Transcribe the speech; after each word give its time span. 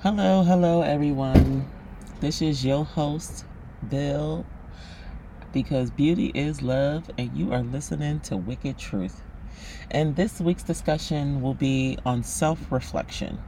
Hello, 0.00 0.44
hello, 0.44 0.82
everyone. 0.82 1.68
This 2.20 2.40
is 2.40 2.64
your 2.64 2.84
host, 2.84 3.44
Bill, 3.90 4.46
because 5.52 5.90
beauty 5.90 6.30
is 6.36 6.62
love, 6.62 7.10
and 7.18 7.36
you 7.36 7.52
are 7.52 7.64
listening 7.64 8.20
to 8.20 8.36
Wicked 8.36 8.78
Truth. 8.78 9.24
And 9.90 10.14
this 10.14 10.40
week's 10.40 10.62
discussion 10.62 11.42
will 11.42 11.54
be 11.54 11.98
on 12.06 12.22
self 12.22 12.70
reflection. 12.70 13.40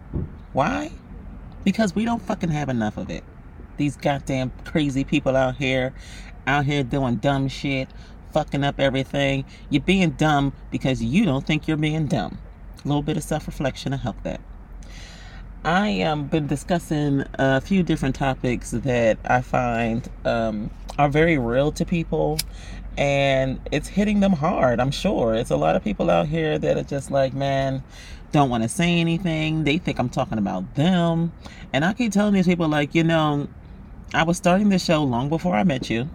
Why? 0.53 0.91
Because 1.63 1.95
we 1.95 2.05
don't 2.05 2.21
fucking 2.21 2.51
have 2.51 2.69
enough 2.69 2.97
of 2.97 3.11
it. 3.11 3.23
These 3.77 3.97
goddamn 3.97 4.51
crazy 4.65 5.05
people 5.05 5.37
out 5.37 5.55
here, 5.55 5.95
out 6.49 6.65
here 6.65 6.83
doing 6.83 7.19
dumb 7.19 7.47
shit, 7.47 7.89
fucking 8.33 8.65
up 8.65 8.81
everything. 8.81 9.45
You're 9.69 9.83
being 9.83 10.11
dumb 10.11 10.53
because 10.73 11.01
you 11.01 11.25
don't 11.27 11.47
think 11.47 11.69
you're 11.69 11.77
being 11.77 12.09
dumb. 12.09 12.39
A 12.85 12.89
little 12.89 13.03
bit 13.03 13.17
of 13.17 13.23
self 13.23 13.47
reflection 13.47 13.93
to 13.93 13.99
help 13.99 14.21
that. 14.25 14.41
I 15.65 15.91
have 15.91 16.13
um, 16.13 16.25
been 16.25 16.47
discussing 16.47 17.25
a 17.35 17.61
few 17.61 17.83
different 17.83 18.15
topics 18.15 18.71
that 18.71 19.19
I 19.27 19.43
find 19.43 20.09
um, 20.25 20.71
are 20.99 21.11
very 21.11 21.37
real 21.37 21.71
to 21.73 21.85
people, 21.85 22.39
and 22.97 23.61
it's 23.71 23.89
hitting 23.89 24.21
them 24.21 24.33
hard. 24.33 24.81
I'm 24.81 24.91
sure 24.91 25.35
it's 25.35 25.51
a 25.51 25.57
lot 25.57 25.77
of 25.77 25.85
people 25.85 26.09
out 26.09 26.29
here 26.29 26.59
that 26.59 26.79
are 26.79 26.83
just 26.83 27.11
like, 27.11 27.35
man, 27.35 27.83
don't 28.33 28.49
want 28.49 28.63
to 28.63 28.71
say 28.71 29.01
anything. 29.01 29.65
They 29.65 29.77
think 29.77 29.99
I'm 29.99 30.09
talking 30.09 30.39
about 30.39 30.77
them, 30.77 31.31
and 31.75 31.85
I 31.85 31.93
keep 31.93 32.13
telling 32.13 32.33
these 32.33 32.47
people, 32.47 32.67
like, 32.67 32.95
you 32.95 33.05
know, 33.05 33.47
I 34.15 34.23
was 34.23 34.39
starting 34.39 34.71
the 34.71 34.79
show 34.79 35.05
long 35.05 35.29
before 35.29 35.55
I 35.55 35.65
met 35.65 35.91
you. 35.91 36.09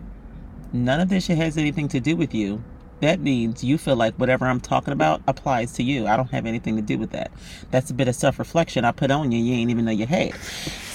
None 0.74 1.00
of 1.00 1.10
this 1.10 1.26
shit 1.26 1.38
has 1.38 1.56
anything 1.56 1.88
to 1.90 2.00
do 2.00 2.16
with 2.16 2.34
you 2.34 2.64
that 3.02 3.20
means 3.20 3.64
you 3.64 3.78
feel 3.78 3.96
like 3.96 4.16
whatever 4.16 4.46
I'm 4.46 4.60
talking 4.62 4.94
about 4.94 5.22
applies 5.28 5.74
to 5.74 5.84
you. 5.84 6.08
I 6.08 6.16
don't 6.16 6.32
have 6.32 6.46
anything 6.46 6.76
to 6.78 6.82
do 6.82 6.98
with 6.98 7.12
that. 7.12 7.32
That's 7.72 7.92
a 7.92 7.94
bit 7.94 8.08
of 8.08 8.16
self 8.16 8.40
reflection 8.40 8.86
I 8.86 8.92
put 8.92 9.12
on 9.12 9.32
you. 9.32 9.40
You 9.40 9.54
ain't 9.56 9.70
even 9.70 9.86
know 9.86 9.92
you 9.92 10.06
had. 10.06 10.34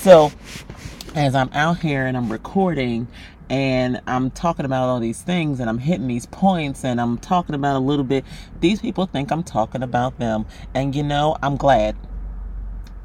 So, 0.00 0.32
as 1.14 1.34
I'm 1.34 1.50
out 1.52 1.79
here 1.80 2.07
and 2.07 2.16
I'm 2.16 2.30
recording 2.32 3.07
and 3.51 4.01
I'm 4.07 4.30
talking 4.30 4.65
about 4.65 4.88
all 4.88 5.01
these 5.01 5.23
things 5.23 5.60
and 5.60 5.68
I'm 5.68 5.79
hitting 5.79 6.07
these 6.07 6.26
points 6.26 6.84
and 6.84 7.01
I'm 7.01 7.18
talking 7.18 7.54
about 7.54 7.76
a 7.76 7.80
little 7.80 8.04
bit, 8.04 8.24
these 8.60 8.80
people 8.80 9.07
think 9.07 9.30
I'm 9.30 9.42
talking 9.42 9.82
about 9.82 10.18
them. 10.18 10.46
And 10.74 10.95
you 10.95 11.02
know, 11.02 11.37
I'm 11.42 11.57
glad. 11.57 11.96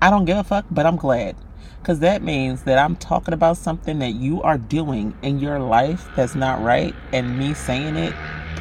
I 0.02 0.10
don't 0.10 0.26
give 0.26 0.38
a 0.38 0.44
fuck, 0.44 0.66
but 0.72 0.86
I'm 0.86 0.98
glad. 0.98 1.36
Because 1.80 2.00
that 2.00 2.24
means 2.24 2.64
that 2.64 2.80
I'm 2.80 2.96
talking 2.96 3.34
about 3.34 3.58
something 3.58 4.00
that 4.00 4.14
you 4.14 4.42
are 4.42 4.58
doing 4.58 5.16
in 5.22 5.40
your 5.40 5.60
life 5.60 6.08
that's 6.16 6.34
not 6.34 6.64
right, 6.64 6.96
and 7.14 7.38
me 7.38 7.54
saying 7.54 7.96
it 7.96 8.14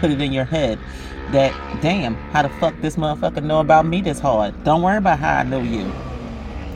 put 0.04 0.10
it 0.10 0.20
in 0.20 0.34
your 0.34 0.44
head 0.44 0.78
that, 1.32 1.50
damn, 1.80 2.14
how 2.14 2.42
the 2.42 2.50
fuck 2.60 2.78
this 2.82 2.96
motherfucker 2.96 3.42
know 3.42 3.60
about 3.60 3.86
me 3.86 4.02
this 4.02 4.20
hard? 4.20 4.62
Don't 4.62 4.82
worry 4.82 4.98
about 4.98 5.18
how 5.18 5.36
I 5.36 5.44
know 5.44 5.62
you. 5.62 5.90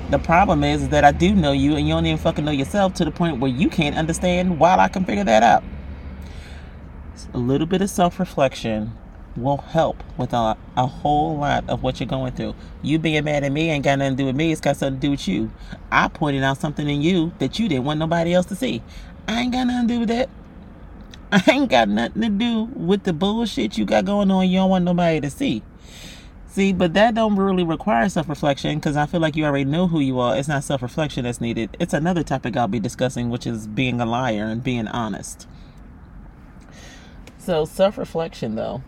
The 0.08 0.18
problem 0.18 0.64
is, 0.64 0.84
is 0.84 0.88
that 0.88 1.04
I 1.04 1.12
do 1.12 1.34
know 1.34 1.52
you 1.52 1.76
and 1.76 1.86
you 1.86 1.92
don't 1.92 2.06
even 2.06 2.16
fucking 2.16 2.42
know 2.42 2.52
yourself 2.52 2.94
to 2.94 3.04
the 3.04 3.10
point 3.10 3.38
where 3.38 3.50
you 3.50 3.68
can't 3.68 3.98
understand 3.98 4.58
why 4.58 4.78
I 4.78 4.88
can 4.88 5.04
figure 5.04 5.24
that 5.24 5.42
out. 5.42 5.62
A 7.34 7.38
little 7.38 7.66
bit 7.66 7.82
of 7.82 7.90
self 7.90 8.18
reflection 8.18 8.92
will 9.36 9.58
help 9.58 10.02
with 10.16 10.32
a, 10.32 10.56
a 10.78 10.86
whole 10.86 11.36
lot 11.36 11.68
of 11.68 11.82
what 11.82 12.00
you're 12.00 12.06
going 12.06 12.32
through. 12.32 12.54
You 12.80 12.98
being 12.98 13.24
mad 13.24 13.44
at 13.44 13.52
me 13.52 13.68
ain't 13.68 13.84
got 13.84 13.98
nothing 13.98 14.16
to 14.16 14.22
do 14.22 14.26
with 14.28 14.36
me, 14.36 14.52
it's 14.52 14.62
got 14.62 14.78
something 14.78 14.98
to 14.98 15.06
do 15.06 15.10
with 15.10 15.28
you. 15.28 15.50
I 15.92 16.08
pointed 16.08 16.42
out 16.44 16.56
something 16.56 16.88
in 16.88 17.02
you 17.02 17.32
that 17.40 17.58
you 17.58 17.68
didn't 17.68 17.84
want 17.84 17.98
nobody 17.98 18.32
else 18.32 18.46
to 18.46 18.56
see. 18.56 18.82
I 19.26 19.42
ain't 19.42 19.52
got 19.52 19.66
nothing 19.66 19.88
to 19.88 19.94
do 19.94 20.00
with 20.00 20.08
that. 20.08 20.30
I 21.32 21.42
ain't 21.50 21.70
got 21.70 21.88
nothing 21.90 22.22
to 22.22 22.28
do 22.30 22.62
with 22.74 23.02
the 23.02 23.12
bullshit 23.12 23.76
you 23.76 23.84
got 23.84 24.06
going 24.06 24.30
on. 24.30 24.48
You 24.48 24.58
don't 24.58 24.70
want 24.70 24.84
nobody 24.84 25.20
to 25.20 25.30
see. 25.30 25.62
See, 26.46 26.72
but 26.72 26.94
that 26.94 27.14
don't 27.14 27.36
really 27.36 27.64
require 27.64 28.08
self-reflection 28.08 28.78
because 28.78 28.96
I 28.96 29.04
feel 29.04 29.20
like 29.20 29.36
you 29.36 29.44
already 29.44 29.66
know 29.66 29.86
who 29.86 30.00
you 30.00 30.18
are. 30.18 30.36
It's 30.36 30.48
not 30.48 30.64
self-reflection 30.64 31.24
that's 31.24 31.40
needed. 31.40 31.76
It's 31.78 31.92
another 31.92 32.22
topic 32.22 32.56
I'll 32.56 32.66
be 32.66 32.80
discussing, 32.80 33.28
which 33.28 33.46
is 33.46 33.66
being 33.66 34.00
a 34.00 34.06
liar 34.06 34.44
and 34.44 34.64
being 34.64 34.88
honest. 34.88 35.46
So 37.36 37.66
self-reflection, 37.66 38.54
though, 38.54 38.82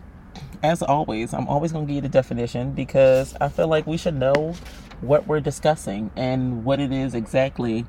as 0.62 0.83
always, 0.83 1.34
I'm 1.34 1.47
always 1.47 1.72
going 1.72 1.87
to 1.87 1.93
give 1.93 1.97
you 1.97 2.09
the 2.09 2.09
definition 2.09 2.72
because 2.72 3.37
I 3.39 3.49
feel 3.49 3.69
like 3.69 3.87
we 3.87 3.99
should 3.99 4.17
know 4.17 4.55
what 5.03 5.27
we're 5.27 5.41
discussing 5.41 6.11
and 6.17 6.65
what 6.65 6.81
it 6.81 6.91
is 6.91 7.15
exactly 7.15 7.87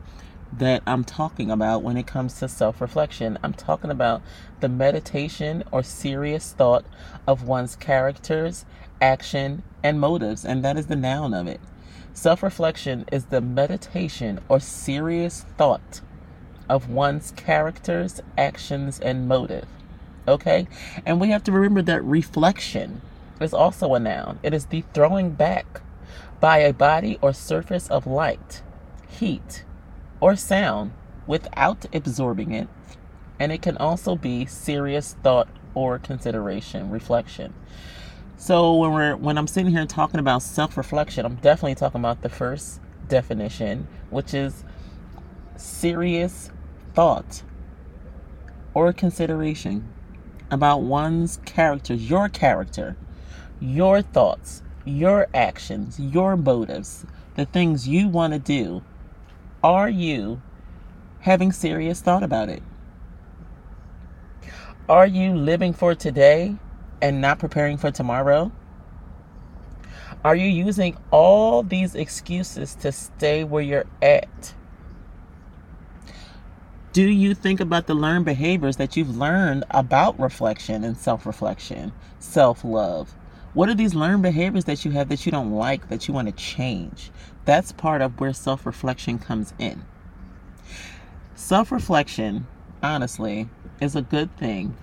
that 0.54 0.84
I'm 0.86 1.04
talking 1.04 1.50
about 1.50 1.84
when 1.84 1.98
it 1.98 2.08
comes 2.08 2.40
to 2.40 2.48
self 2.48 2.82
reflection. 2.82 3.38
I'm 3.44 3.54
talking 3.54 3.92
about 3.92 4.22
the 4.60 4.70
meditation 4.70 5.64
or 5.72 5.84
serious 5.84 6.54
thought 6.54 6.86
of 7.28 7.44
one's 7.44 7.76
characters, 7.76 8.66
action, 9.02 9.64
and 9.84 10.00
motives, 10.00 10.46
and 10.46 10.64
that 10.64 10.78
is 10.78 10.88
the 10.88 10.96
noun 10.96 11.34
of 11.34 11.48
it. 11.48 11.62
Self 12.14 12.44
reflection 12.44 13.06
is 13.12 13.26
the 13.26 13.42
meditation 13.42 14.40
or 14.50 14.60
serious 14.60 15.46
thought 15.58 16.02
of 16.70 16.90
one's 16.90 17.32
characters, 17.32 18.22
actions, 18.38 19.00
and 19.00 19.28
motive. 19.28 19.68
Okay? 20.28 20.68
And 21.06 21.20
we 21.20 21.30
have 21.30 21.44
to 21.46 21.52
remember 21.52 21.82
that 21.82 22.04
reflection 22.04 23.02
is 23.40 23.54
also 23.54 23.94
a 23.94 24.00
noun. 24.00 24.40
It 24.44 24.54
is 24.54 24.68
the 24.68 24.84
throwing 24.94 25.32
back 25.32 25.82
by 26.40 26.60
a 26.60 26.74
body 26.74 27.18
or 27.22 27.34
surface 27.34 27.88
of 27.90 28.06
light, 28.06 28.62
heat, 29.08 29.64
or 30.22 30.36
sound 30.38 30.94
without 31.28 31.86
absorbing 31.94 32.54
it, 32.54 32.70
and 33.40 33.52
it 33.52 33.62
can 33.62 33.76
also 33.78 34.16
be 34.16 34.46
serious 34.46 35.16
thought 35.24 35.50
or 35.74 36.00
consideration, 36.00 36.90
reflection. 36.90 37.54
So 38.38 38.76
when 38.76 38.94
we're 38.94 39.16
when 39.16 39.38
I'm 39.38 39.48
sitting 39.48 39.72
here 39.72 39.86
talking 39.86 40.20
about 40.20 40.42
self-reflection, 40.42 41.26
I'm 41.26 41.36
definitely 41.36 41.76
talking 41.76 42.00
about 42.00 42.22
the 42.22 42.30
first 42.30 42.80
definition, 43.08 43.88
which 44.10 44.34
is 44.34 44.64
serious 45.58 46.50
thought 46.94 47.44
or 48.74 48.94
consideration 48.94 49.92
about 50.50 50.82
one's 50.82 51.38
character, 51.46 51.94
your 51.94 52.30
character, 52.30 52.96
your 53.60 54.02
thoughts, 54.02 54.64
your 54.86 55.28
actions, 55.34 56.00
your 56.00 56.36
motives, 56.36 57.06
the 57.36 57.46
things 57.46 57.88
you 57.88 58.08
want 58.08 58.34
to 58.34 58.40
do 58.40 58.82
are 59.64 59.90
you 59.90 60.42
having 61.20 61.52
serious 61.52 62.02
thought 62.02 62.24
about 62.24 62.50
it? 62.50 62.64
Are 64.90 65.08
you 65.08 65.36
living 65.36 65.74
for 65.74 65.96
today 65.96 66.56
and 67.02 67.22
not 67.22 67.40
preparing 67.40 67.78
for 67.78 67.92
tomorrow? 67.92 68.52
Are 70.24 70.36
you 70.36 70.48
using 70.48 70.98
all 71.10 71.64
these 71.64 71.96
excuses 71.96 72.76
to 72.76 72.92
stay 72.92 73.44
where 73.44 73.64
you're 73.64 73.86
at? 74.02 74.54
Do 76.94 77.04
you 77.04 77.34
think 77.34 77.60
about 77.60 77.88
the 77.88 77.94
learned 77.94 78.26
behaviors 78.26 78.78
that 78.78 78.98
you've 78.98 79.16
learned 79.16 79.64
about 79.72 80.20
reflection 80.20 80.84
and 80.84 80.98
self 80.98 81.26
reflection, 81.26 81.94
self 82.20 82.66
love? 82.66 83.16
What 83.54 83.68
are 83.68 83.76
these 83.76 83.94
learned 83.94 84.24
behaviors 84.24 84.64
that 84.66 84.86
you 84.86 84.92
have 84.92 85.10
that 85.10 85.26
you 85.26 85.32
don't 85.32 85.52
like, 85.52 85.90
that 85.90 86.08
you 86.08 86.14
want 86.14 86.28
to 86.30 86.34
change? 86.34 87.12
That's 87.44 87.74
part 87.74 88.02
of 88.02 88.20
where 88.20 88.32
self 88.32 88.66
reflection 88.66 89.20
comes 89.20 89.54
in. 89.60 89.84
Self 91.36 91.72
reflection, 91.72 92.48
honestly, 92.82 93.50
is 93.82 93.96
a 93.96 94.02
good 94.02 94.36
thing. 94.38 94.78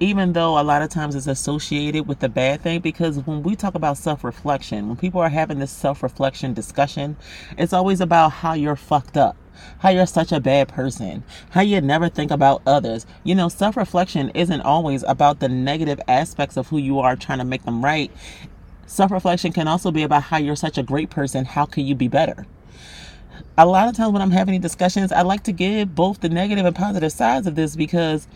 Even 0.00 0.32
though 0.32 0.60
a 0.60 0.62
lot 0.62 0.82
of 0.82 0.90
times 0.90 1.16
it's 1.16 1.26
associated 1.26 2.06
with 2.06 2.20
the 2.20 2.28
bad 2.28 2.62
thing, 2.62 2.80
because 2.80 3.18
when 3.26 3.42
we 3.42 3.56
talk 3.56 3.74
about 3.74 3.98
self 3.98 4.22
reflection, 4.22 4.86
when 4.86 4.96
people 4.96 5.20
are 5.20 5.28
having 5.28 5.58
this 5.58 5.72
self 5.72 6.02
reflection 6.02 6.54
discussion, 6.54 7.16
it's 7.56 7.72
always 7.72 8.00
about 8.00 8.30
how 8.30 8.54
you're 8.54 8.76
fucked 8.76 9.16
up 9.16 9.36
how 9.80 9.90
you're 9.90 10.06
such 10.06 10.32
a 10.32 10.40
bad 10.40 10.68
person, 10.68 11.24
how 11.50 11.60
you 11.60 11.80
never 11.80 12.08
think 12.08 12.30
about 12.30 12.62
others. 12.66 13.06
You 13.24 13.34
know, 13.34 13.48
self 13.48 13.76
reflection 13.76 14.30
isn't 14.30 14.60
always 14.60 15.02
about 15.02 15.40
the 15.40 15.48
negative 15.48 16.00
aspects 16.06 16.56
of 16.56 16.68
who 16.68 16.78
you 16.78 17.00
are 17.00 17.16
trying 17.16 17.38
to 17.38 17.44
make 17.44 17.64
them 17.64 17.84
right. 17.84 18.10
Self 18.86 19.10
reflection 19.10 19.52
can 19.52 19.68
also 19.68 19.90
be 19.90 20.02
about 20.02 20.24
how 20.24 20.38
you're 20.38 20.56
such 20.56 20.78
a 20.78 20.82
great 20.82 21.10
person. 21.10 21.44
How 21.44 21.66
can 21.66 21.84
you 21.84 21.94
be 21.94 22.08
better? 22.08 22.46
A 23.56 23.66
lot 23.66 23.88
of 23.88 23.96
times 23.96 24.12
when 24.12 24.22
I'm 24.22 24.30
having 24.30 24.60
discussions, 24.60 25.12
I 25.12 25.22
like 25.22 25.42
to 25.44 25.52
give 25.52 25.94
both 25.94 26.20
the 26.20 26.28
negative 26.28 26.64
and 26.64 26.74
positive 26.74 27.12
sides 27.12 27.46
of 27.46 27.54
this 27.54 27.76
because 27.76 28.28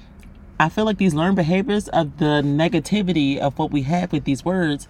I 0.60 0.68
feel 0.68 0.84
like 0.84 0.98
these 0.98 1.14
learned 1.14 1.36
behaviors 1.36 1.88
of 1.88 2.18
the 2.18 2.42
negativity 2.44 3.38
of 3.38 3.58
what 3.58 3.70
we 3.72 3.82
have 3.82 4.12
with 4.12 4.24
these 4.24 4.44
words 4.44 4.86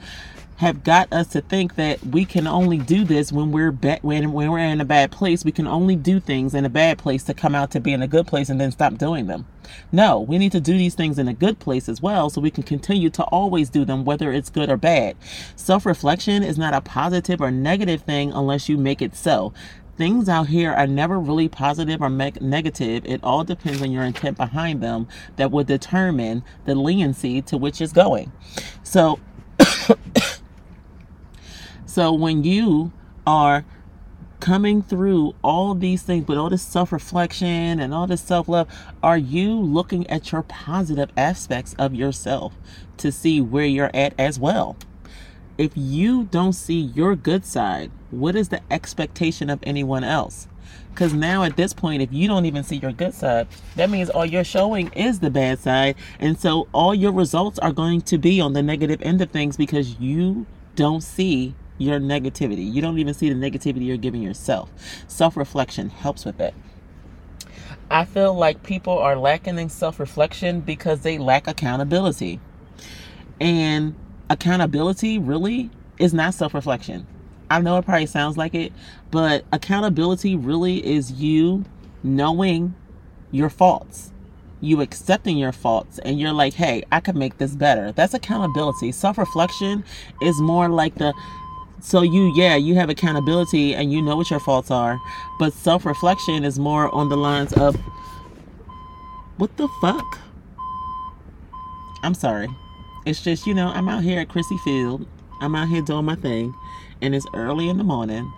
have 0.58 0.84
got 0.84 1.12
us 1.12 1.26
to 1.28 1.40
think 1.40 1.74
that 1.74 2.04
we 2.06 2.24
can 2.24 2.46
only 2.46 2.78
do 2.78 3.04
this 3.04 3.32
when 3.32 3.50
we're 3.50 3.72
ba- 3.72 3.98
when, 4.02 4.32
when 4.32 4.50
we're 4.50 4.58
in 4.58 4.80
a 4.80 4.84
bad 4.84 5.10
place. 5.10 5.44
We 5.44 5.50
can 5.50 5.66
only 5.66 5.96
do 5.96 6.20
things 6.20 6.54
in 6.54 6.64
a 6.64 6.68
bad 6.68 6.98
place 6.98 7.24
to 7.24 7.34
come 7.34 7.54
out 7.54 7.72
to 7.72 7.80
be 7.80 7.92
in 7.92 8.02
a 8.02 8.06
good 8.06 8.28
place 8.28 8.48
and 8.48 8.60
then 8.60 8.70
stop 8.70 8.96
doing 8.96 9.26
them. 9.26 9.46
No, 9.90 10.20
we 10.20 10.38
need 10.38 10.52
to 10.52 10.60
do 10.60 10.78
these 10.78 10.94
things 10.94 11.18
in 11.18 11.26
a 11.26 11.34
good 11.34 11.58
place 11.58 11.88
as 11.88 12.00
well 12.02 12.30
so 12.30 12.40
we 12.40 12.50
can 12.50 12.62
continue 12.62 13.10
to 13.10 13.24
always 13.24 13.70
do 13.70 13.84
them 13.84 14.04
whether 14.04 14.32
it's 14.32 14.50
good 14.50 14.70
or 14.70 14.76
bad. 14.76 15.16
Self-reflection 15.56 16.42
is 16.42 16.58
not 16.58 16.74
a 16.74 16.80
positive 16.80 17.40
or 17.40 17.50
negative 17.50 18.02
thing 18.02 18.32
unless 18.32 18.68
you 18.68 18.76
make 18.76 19.02
it 19.02 19.16
so 19.16 19.52
things 19.96 20.28
out 20.28 20.48
here 20.48 20.72
are 20.72 20.86
never 20.86 21.18
really 21.18 21.48
positive 21.48 22.00
or 22.00 22.10
negative. 22.10 23.04
It 23.04 23.20
all 23.22 23.44
depends 23.44 23.82
on 23.82 23.92
your 23.92 24.04
intent 24.04 24.36
behind 24.36 24.82
them 24.82 25.08
that 25.36 25.50
would 25.50 25.66
determine 25.66 26.44
the 26.64 26.74
leniency 26.74 27.42
to 27.42 27.56
which 27.56 27.80
it's 27.80 27.92
going. 27.92 28.32
So, 28.82 29.20
So 31.92 32.10
when 32.14 32.42
you 32.42 32.90
are 33.26 33.66
coming 34.40 34.80
through 34.80 35.34
all 35.44 35.74
these 35.74 36.00
things 36.00 36.26
with 36.26 36.38
all 36.38 36.48
this 36.48 36.62
self-reflection 36.62 37.78
and 37.78 37.92
all 37.92 38.06
this 38.06 38.22
self-love 38.22 38.66
are 39.02 39.18
you 39.18 39.52
looking 39.52 40.08
at 40.08 40.32
your 40.32 40.42
positive 40.42 41.10
aspects 41.18 41.74
of 41.78 41.94
yourself 41.94 42.54
to 42.96 43.12
see 43.12 43.42
where 43.42 43.66
you're 43.66 43.90
at 43.92 44.14
as 44.18 44.38
well 44.38 44.74
if 45.58 45.72
you 45.76 46.24
don't 46.24 46.54
see 46.54 46.80
your 46.80 47.14
good 47.14 47.44
side 47.44 47.90
what 48.12 48.36
is 48.36 48.48
the 48.50 48.60
expectation 48.70 49.50
of 49.50 49.58
anyone 49.62 50.04
else 50.04 50.46
because 50.90 51.12
now 51.12 51.42
at 51.42 51.56
this 51.56 51.72
point 51.72 52.02
if 52.02 52.12
you 52.12 52.28
don't 52.28 52.46
even 52.46 52.62
see 52.62 52.76
your 52.76 52.92
good 52.92 53.12
side 53.12 53.46
that 53.76 53.90
means 53.90 54.08
all 54.10 54.24
you're 54.24 54.44
showing 54.44 54.88
is 54.92 55.20
the 55.20 55.30
bad 55.30 55.58
side 55.58 55.96
and 56.20 56.38
so 56.38 56.68
all 56.72 56.94
your 56.94 57.12
results 57.12 57.58
are 57.58 57.72
going 57.72 58.00
to 58.00 58.18
be 58.18 58.40
on 58.40 58.52
the 58.52 58.62
negative 58.62 59.02
end 59.02 59.20
of 59.20 59.30
things 59.30 59.56
because 59.56 59.98
you 59.98 60.46
don't 60.76 61.02
see 61.02 61.54
your 61.78 61.98
negativity. 62.00 62.72
You 62.72 62.80
don't 62.82 62.98
even 62.98 63.14
see 63.14 63.28
the 63.32 63.34
negativity 63.34 63.86
you're 63.86 63.96
giving 63.96 64.22
yourself. 64.22 64.70
Self 65.08 65.36
reflection 65.36 65.90
helps 65.90 66.24
with 66.24 66.38
that. 66.38 66.54
I 67.90 68.04
feel 68.04 68.34
like 68.34 68.62
people 68.62 68.98
are 68.98 69.16
lacking 69.16 69.58
in 69.58 69.68
self 69.68 70.00
reflection 70.00 70.60
because 70.60 71.00
they 71.00 71.18
lack 71.18 71.46
accountability. 71.46 72.40
And 73.40 73.94
accountability 74.30 75.18
really 75.18 75.70
is 75.98 76.14
not 76.14 76.34
self 76.34 76.54
reflection. 76.54 77.06
I 77.52 77.60
know 77.60 77.76
it 77.78 77.84
probably 77.84 78.06
sounds 78.06 78.36
like 78.36 78.54
it, 78.54 78.72
but 79.10 79.44
accountability 79.52 80.36
really 80.36 80.84
is 80.84 81.12
you 81.12 81.64
knowing 82.02 82.74
your 83.30 83.50
faults 83.50 84.12
you 84.62 84.80
accepting 84.80 85.36
your 85.36 85.50
faults 85.50 85.98
and 85.98 86.20
you're 86.20 86.32
like, 86.32 86.54
hey, 86.54 86.84
I 86.92 87.00
can 87.00 87.18
make 87.18 87.38
this 87.38 87.56
better. 87.56 87.90
That's 87.90 88.14
accountability. 88.14 88.92
Self 88.92 89.18
reflection 89.18 89.82
is 90.22 90.40
more 90.40 90.68
like 90.68 90.94
the 90.94 91.12
so 91.82 92.02
you 92.02 92.32
yeah 92.36 92.54
you 92.54 92.76
have 92.76 92.88
accountability 92.88 93.74
and 93.74 93.92
you 93.92 94.00
know 94.00 94.14
what 94.16 94.30
your 94.30 94.38
faults 94.38 94.70
are 94.70 95.00
but 95.38 95.52
self-reflection 95.52 96.44
is 96.44 96.56
more 96.56 96.94
on 96.94 97.08
the 97.08 97.16
lines 97.16 97.52
of 97.54 97.74
what 99.36 99.54
the 99.56 99.66
fuck 99.80 100.20
i'm 102.04 102.14
sorry 102.14 102.46
it's 103.04 103.20
just 103.20 103.48
you 103.48 103.52
know 103.52 103.66
i'm 103.66 103.88
out 103.88 104.04
here 104.04 104.20
at 104.20 104.28
Crissy 104.28 104.60
Field 104.60 105.04
i'm 105.40 105.56
out 105.56 105.68
here 105.68 105.82
doing 105.82 106.04
my 106.04 106.14
thing 106.14 106.54
and 107.02 107.14
it's 107.14 107.26
early 107.34 107.68
in 107.68 107.76
the 107.76 107.84
morning 107.84 108.32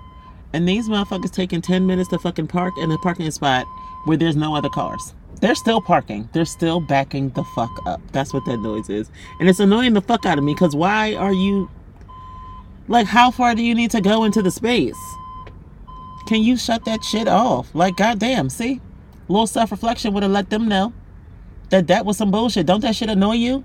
and 0.53 0.69
these 0.69 0.89
motherfuckers 0.89 1.33
taking 1.33 1.61
10 1.61 1.87
minutes 1.87 2.09
to 2.09 2.19
fucking 2.19 2.49
park 2.49 2.75
in 2.79 2.91
a 2.91 2.99
parking 2.99 3.31
spot 3.31 3.67
where 4.05 4.17
there's 4.17 4.37
no 4.37 4.55
other 4.57 4.69
cars 4.69 5.15
they're 5.41 5.55
still 5.55 5.83
parking. 5.83 6.29
They're 6.33 6.47
still 6.47 6.81
backing 6.81 7.29
the 7.31 7.45
fuck 7.45 7.71
up. 7.87 8.01
That's 8.13 8.33
what 8.33 8.47
that 8.47 8.59
noise 8.59 8.89
is. 8.89 9.11
And 9.39 9.49
it's 9.49 9.61
annoying 9.61 9.93
the 9.93 10.01
fuck 10.01 10.25
out 10.25 10.39
of 10.39 10.45
me 10.45 10.55
because 10.55 10.75
why 10.75 11.15
are 11.15 11.35
you 11.35 11.71
like, 12.89 13.07
how 13.07 13.31
far 13.31 13.55
do 13.55 13.63
you 13.63 13.75
need 13.75 13.91
to 13.91 14.01
go 14.01 14.25
into 14.25 14.43
the 14.43 14.51
space? 14.51 14.97
Can 16.27 16.43
you 16.43 16.57
shut 16.57 16.85
that 16.87 17.05
shit 17.05 17.29
off? 17.29 17.75
Like, 17.75 17.97
goddamn, 17.97 18.49
see? 18.49 18.81
A 19.29 19.33
little 19.33 19.47
self 19.47 19.71
reflection 19.71 20.15
would 20.15 20.23
have 20.23 20.33
let 20.33 20.51
them 20.51 20.67
know 20.67 20.93
that 21.71 21.89
that 21.89 22.07
was 22.07 22.17
some 22.17 22.31
bullshit. 22.31 22.67
Don't 22.67 22.81
that 22.81 22.97
shit 22.97 23.11
annoy 23.11 23.35
you? 23.35 23.65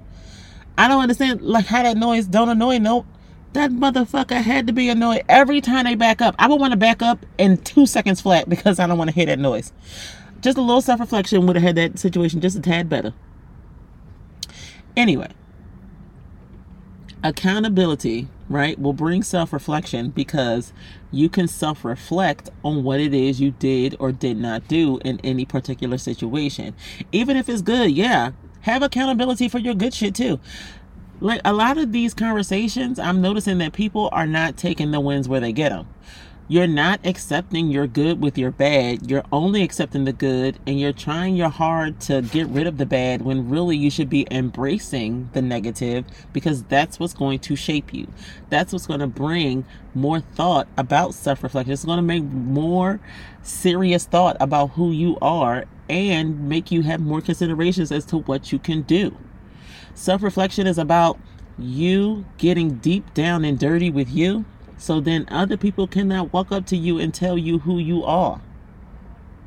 I 0.77 0.87
don't 0.87 1.01
understand, 1.01 1.41
like, 1.41 1.65
how 1.65 1.83
that 1.83 1.97
noise 1.97 2.27
don't 2.27 2.49
annoy 2.49 2.79
no. 2.79 3.05
That 3.53 3.71
motherfucker 3.71 4.41
had 4.41 4.67
to 4.67 4.73
be 4.73 4.89
annoyed 4.89 5.23
every 5.29 5.61
time 5.61 5.85
they 5.85 5.95
back 5.95 6.21
up. 6.21 6.35
I 6.39 6.47
would 6.47 6.59
want 6.59 6.71
to 6.73 6.77
back 6.77 7.01
up 7.01 7.25
in 7.37 7.57
two 7.57 7.85
seconds 7.87 8.21
flat 8.21 8.49
because 8.49 8.79
I 8.79 8.87
don't 8.87 8.97
want 8.97 9.09
to 9.09 9.15
hear 9.15 9.25
that 9.27 9.39
noise. 9.39 9.73
Just 10.41 10.57
a 10.57 10.61
little 10.61 10.81
self 10.81 10.99
reflection 10.99 11.47
would 11.47 11.55
have 11.55 11.63
had 11.63 11.75
that 11.77 11.99
situation 11.99 12.41
just 12.41 12.57
a 12.57 12.61
tad 12.61 12.89
better. 12.89 13.13
Anyway, 14.97 15.29
accountability, 17.23 18.27
right, 18.49 18.79
will 18.79 18.93
bring 18.93 19.23
self 19.23 19.53
reflection 19.53 20.09
because 20.11 20.73
you 21.11 21.29
can 21.29 21.47
self 21.47 21.85
reflect 21.85 22.49
on 22.63 22.83
what 22.83 22.99
it 22.99 23.13
is 23.13 23.41
you 23.41 23.51
did 23.51 23.95
or 23.99 24.11
did 24.11 24.37
not 24.37 24.67
do 24.67 24.99
in 25.05 25.19
any 25.23 25.45
particular 25.45 25.97
situation. 25.97 26.75
Even 27.11 27.37
if 27.37 27.49
it's 27.49 27.61
good, 27.63 27.91
yeah, 27.91 28.31
have 28.61 28.83
accountability 28.83 29.49
for 29.49 29.59
your 29.59 29.75
good 29.75 29.93
shit 29.93 30.15
too. 30.15 30.39
Like 31.21 31.41
a 31.43 31.53
lot 31.53 31.77
of 31.77 31.91
these 31.91 32.13
conversations, 32.13 32.97
I'm 32.99 33.21
noticing 33.21 33.57
that 33.57 33.73
people 33.73 34.09
are 34.11 34.27
not 34.27 34.57
taking 34.57 34.91
the 34.91 34.99
wins 34.99 35.27
where 35.27 35.39
they 35.39 35.51
get 35.51 35.69
them 35.69 35.87
you're 36.51 36.65
not 36.65 36.99
accepting 37.05 37.69
your 37.69 37.85
good 37.85 38.19
with 38.19 38.35
your 38.35 38.49
bad. 38.49 39.09
You're 39.09 39.23
only 39.31 39.61
accepting 39.61 40.05
the 40.05 40.11
good 40.11 40.57
and 40.65 40.79
you're 40.79 40.91
trying 40.91 41.35
your 41.35 41.49
hard 41.49 41.99
to 42.01 42.23
get 42.23 42.47
rid 42.47 42.65
of 42.65 42.79
the 42.79 42.87
bad 42.87 43.21
when 43.21 43.51
really 43.51 43.77
you 43.77 43.91
should 43.91 44.09
be 44.09 44.25
embracing 44.31 45.29
the 45.33 45.43
negative 45.43 46.05
because 46.33 46.63
that's 46.63 46.99
what's 46.99 47.13
going 47.13 47.37
to 47.41 47.55
shape 47.55 47.93
you. 47.93 48.07
That's 48.49 48.73
what's 48.73 48.87
going 48.87 48.99
to 48.99 49.07
bring 49.07 49.63
more 49.93 50.21
thought 50.21 50.67
about 50.75 51.13
self 51.13 51.43
reflection. 51.43 51.71
It's 51.71 51.85
going 51.85 51.97
to 51.97 52.01
make 52.01 52.23
more 52.23 52.99
serious 53.43 54.05
thought 54.05 54.35
about 54.39 54.71
who 54.71 54.91
you 54.91 55.19
are 55.21 55.65
and 55.87 56.49
make 56.49 56.71
you 56.71 56.81
have 56.81 56.99
more 56.99 57.21
considerations 57.21 57.91
as 57.91 58.05
to 58.05 58.17
what 58.17 58.51
you 58.51 58.57
can 58.57 58.81
do. 58.81 59.15
Self 59.99 60.23
reflection 60.23 60.65
is 60.65 60.77
about 60.77 61.19
you 61.57 62.23
getting 62.37 62.75
deep 62.75 63.13
down 63.13 63.43
and 63.43 63.59
dirty 63.59 63.89
with 63.89 64.09
you 64.09 64.45
so 64.77 65.01
then 65.01 65.27
other 65.29 65.57
people 65.57 65.87
cannot 65.87 66.31
walk 66.31 66.53
up 66.53 66.65
to 66.67 66.77
you 66.77 66.97
and 66.99 67.13
tell 67.13 67.37
you 67.37 67.59
who 67.59 67.79
you 67.79 68.05
are. 68.05 68.39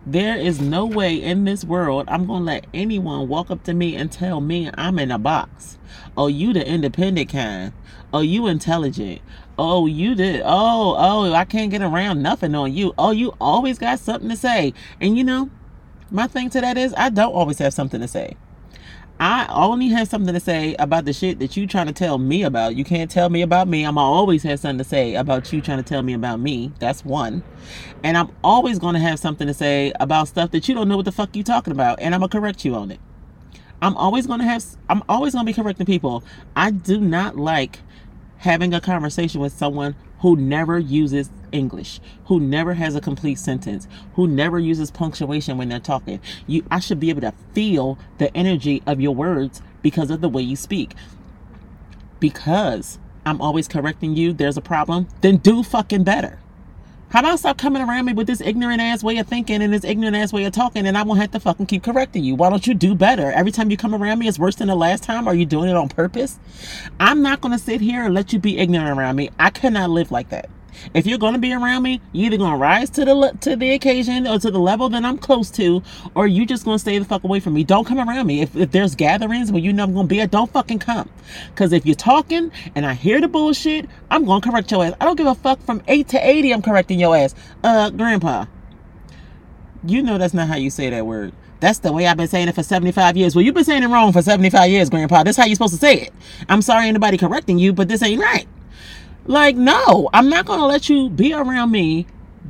There 0.04 0.36
is 0.36 0.60
no 0.60 0.84
way 0.84 1.14
in 1.14 1.44
this 1.44 1.64
world 1.64 2.04
I'm 2.06 2.26
going 2.26 2.40
to 2.40 2.44
let 2.44 2.66
anyone 2.74 3.28
walk 3.28 3.50
up 3.50 3.64
to 3.64 3.72
me 3.72 3.96
and 3.96 4.12
tell 4.12 4.42
me 4.42 4.70
I'm 4.74 4.98
in 4.98 5.10
a 5.10 5.18
box. 5.18 5.78
Oh, 6.18 6.26
you 6.26 6.52
the 6.52 6.68
independent 6.68 7.30
kind. 7.30 7.72
Oh, 8.12 8.20
you 8.20 8.46
intelligent. 8.46 9.22
Oh, 9.58 9.86
you 9.86 10.14
did. 10.14 10.42
Oh, 10.44 10.96
oh, 10.98 11.32
I 11.32 11.46
can't 11.46 11.70
get 11.70 11.80
around 11.80 12.22
nothing 12.22 12.54
on 12.54 12.74
you. 12.74 12.92
Oh, 12.98 13.12
you 13.12 13.34
always 13.40 13.78
got 13.78 14.00
something 14.00 14.28
to 14.28 14.36
say. 14.36 14.74
And 15.00 15.16
you 15.16 15.24
know, 15.24 15.48
my 16.10 16.26
thing 16.26 16.50
to 16.50 16.60
that 16.60 16.76
is 16.76 16.92
I 16.98 17.08
don't 17.08 17.32
always 17.32 17.56
have 17.56 17.72
something 17.72 18.02
to 18.02 18.08
say. 18.08 18.36
I 19.24 19.46
only 19.50 19.86
have 19.90 20.08
something 20.08 20.34
to 20.34 20.40
say 20.40 20.74
about 20.80 21.04
the 21.04 21.12
shit 21.12 21.38
that 21.38 21.56
you 21.56 21.68
trying 21.68 21.86
to 21.86 21.92
tell 21.92 22.18
me 22.18 22.42
about. 22.42 22.74
You 22.74 22.82
can't 22.82 23.08
tell 23.08 23.30
me 23.30 23.42
about 23.42 23.68
me. 23.68 23.84
I'm 23.84 23.96
always 23.96 24.42
have 24.42 24.58
something 24.58 24.78
to 24.78 24.84
say 24.84 25.14
about 25.14 25.52
you 25.52 25.60
trying 25.60 25.78
to 25.78 25.84
tell 25.84 26.02
me 26.02 26.12
about 26.12 26.40
me. 26.40 26.72
That's 26.80 27.04
one. 27.04 27.44
And 28.02 28.18
I'm 28.18 28.32
always 28.42 28.80
going 28.80 28.94
to 28.94 29.00
have 29.00 29.20
something 29.20 29.46
to 29.46 29.54
say 29.54 29.92
about 30.00 30.26
stuff 30.26 30.50
that 30.50 30.68
you 30.68 30.74
don't 30.74 30.88
know 30.88 30.96
what 30.96 31.04
the 31.04 31.12
fuck 31.12 31.36
you 31.36 31.44
talking 31.44 31.72
about. 31.72 32.00
And 32.00 32.16
I'm 32.16 32.20
going 32.20 32.30
to 32.30 32.36
correct 32.36 32.64
you 32.64 32.74
on 32.74 32.90
it. 32.90 32.98
I'm 33.80 33.96
always 33.96 34.26
going 34.26 34.40
to 34.40 34.44
have, 34.44 34.64
I'm 34.88 35.04
always 35.08 35.34
going 35.34 35.46
to 35.46 35.52
be 35.52 35.54
correcting 35.54 35.86
people. 35.86 36.24
I 36.56 36.72
do 36.72 37.00
not 37.00 37.36
like 37.36 37.78
having 38.38 38.74
a 38.74 38.80
conversation 38.80 39.40
with 39.40 39.52
someone 39.52 39.94
who 40.22 40.36
never 40.36 40.78
uses 40.80 41.30
English, 41.52 42.00
who 42.26 42.40
never 42.40 42.74
has 42.74 42.96
a 42.96 43.02
complete 43.02 43.38
sentence, 43.38 43.88
who 44.14 44.28
never 44.28 44.58
uses 44.58 44.90
punctuation 44.90 45.58
when 45.58 45.68
they're 45.68 45.80
talking. 45.80 46.20
You 46.48 46.64
I 46.70 46.80
should 46.80 47.00
be 47.00 47.10
able 47.10 47.22
to 47.22 47.34
feel 47.54 47.98
the 48.18 48.36
energy 48.36 48.82
of 48.86 49.00
your 49.00 49.14
words 49.14 49.62
because 49.82 50.10
of 50.10 50.22
the 50.22 50.30
way 50.30 50.42
you 50.42 50.56
speak. 50.56 50.94
Because 52.20 52.98
I'm 53.26 53.40
always 53.42 53.68
correcting 53.68 54.16
you, 54.16 54.34
there's 54.34 54.58
a 54.58 54.62
problem, 54.62 55.08
then 55.22 55.38
do 55.38 55.62
fucking 55.62 56.04
better. 56.04 56.40
How 57.12 57.20
about 57.20 57.40
stop 57.40 57.58
coming 57.58 57.82
around 57.82 58.06
me 58.06 58.14
with 58.14 58.26
this 58.26 58.40
ignorant 58.40 58.80
ass 58.80 59.04
way 59.04 59.18
of 59.18 59.26
thinking 59.26 59.60
and 59.60 59.70
this 59.70 59.84
ignorant 59.84 60.16
ass 60.16 60.32
way 60.32 60.46
of 60.46 60.54
talking, 60.54 60.86
and 60.86 60.96
I 60.96 61.02
won't 61.02 61.20
have 61.20 61.30
to 61.32 61.40
fucking 61.40 61.66
keep 61.66 61.82
correcting 61.82 62.24
you? 62.24 62.34
Why 62.34 62.48
don't 62.48 62.66
you 62.66 62.72
do 62.72 62.94
better? 62.94 63.30
Every 63.32 63.52
time 63.52 63.70
you 63.70 63.76
come 63.76 63.94
around 63.94 64.18
me, 64.18 64.28
it's 64.28 64.38
worse 64.38 64.56
than 64.56 64.68
the 64.68 64.74
last 64.74 65.02
time. 65.02 65.28
Are 65.28 65.34
you 65.34 65.44
doing 65.44 65.68
it 65.68 65.76
on 65.76 65.90
purpose? 65.90 66.38
I'm 66.98 67.20
not 67.20 67.42
gonna 67.42 67.58
sit 67.58 67.82
here 67.82 68.02
and 68.02 68.14
let 68.14 68.32
you 68.32 68.38
be 68.38 68.56
ignorant 68.56 68.98
around 68.98 69.16
me. 69.16 69.28
I 69.38 69.50
cannot 69.50 69.90
live 69.90 70.10
like 70.10 70.30
that. 70.30 70.48
If 70.94 71.06
you're 71.06 71.18
to 71.18 71.38
be 71.38 71.52
around 71.52 71.82
me, 71.82 72.00
you're 72.12 72.32
either 72.32 72.38
to 72.38 72.56
rise 72.56 72.90
to 72.90 73.04
the 73.04 73.36
to 73.40 73.56
the 73.56 73.72
occasion 73.72 74.26
or 74.26 74.38
to 74.38 74.50
the 74.50 74.58
level 74.58 74.88
that 74.90 75.04
I'm 75.04 75.18
close 75.18 75.50
to, 75.52 75.82
or 76.14 76.26
you 76.26 76.46
just 76.46 76.64
to 76.64 76.78
stay 76.78 76.98
the 76.98 77.04
fuck 77.04 77.24
away 77.24 77.40
from 77.40 77.54
me. 77.54 77.64
Don't 77.64 77.86
come 77.86 77.98
around 77.98 78.26
me. 78.26 78.42
If, 78.42 78.56
if 78.56 78.72
there's 78.72 78.94
gatherings 78.94 79.52
where 79.52 79.62
you 79.62 79.72
know 79.72 79.84
I'm 79.84 79.94
to 79.94 80.04
be 80.04 80.20
at, 80.20 80.30
don't 80.30 80.50
fucking 80.50 80.80
come. 80.80 81.08
Because 81.50 81.72
if 81.72 81.86
you're 81.86 81.94
talking 81.94 82.52
and 82.74 82.86
I 82.86 82.94
hear 82.94 83.20
the 83.20 83.28
bullshit, 83.28 83.88
I'm 84.10 84.26
to 84.26 84.40
correct 84.40 84.70
your 84.70 84.84
ass. 84.84 84.94
I 85.00 85.04
don't 85.04 85.16
give 85.16 85.26
a 85.26 85.34
fuck 85.34 85.60
from 85.62 85.82
8 85.88 86.08
to 86.08 86.28
80, 86.28 86.54
I'm 86.54 86.62
correcting 86.62 87.00
your 87.00 87.16
ass. 87.16 87.34
Uh, 87.62 87.90
grandpa. 87.90 88.46
You 89.84 90.02
know 90.02 90.18
that's 90.18 90.34
not 90.34 90.48
how 90.48 90.56
you 90.56 90.70
say 90.70 90.90
that 90.90 91.06
word. 91.06 91.32
That's 91.60 91.78
the 91.78 91.92
way 91.92 92.06
I've 92.06 92.16
been 92.16 92.28
saying 92.28 92.48
it 92.48 92.54
for 92.54 92.62
75 92.62 93.16
years. 93.16 93.36
Well, 93.36 93.44
you've 93.44 93.54
been 93.54 93.64
saying 93.64 93.84
it 93.84 93.88
wrong 93.88 94.12
for 94.12 94.22
75 94.22 94.68
years, 94.70 94.90
Grandpa. 94.90 95.22
That's 95.22 95.36
how 95.36 95.44
you're 95.44 95.54
supposed 95.54 95.74
to 95.74 95.80
say 95.80 95.94
it. 95.94 96.14
I'm 96.48 96.62
sorry 96.62 96.88
anybody 96.88 97.16
correcting 97.16 97.58
you, 97.58 97.72
but 97.72 97.88
this 97.88 98.02
ain't 98.02 98.20
right. 98.20 98.46
Like, 99.26 99.56
no, 99.56 100.10
I'm 100.12 100.28
not 100.28 100.46
going 100.46 100.58
to 100.58 100.66
let 100.66 100.88
you 100.88 101.08
be 101.08 101.32
around 101.32 101.70
me 101.70 102.06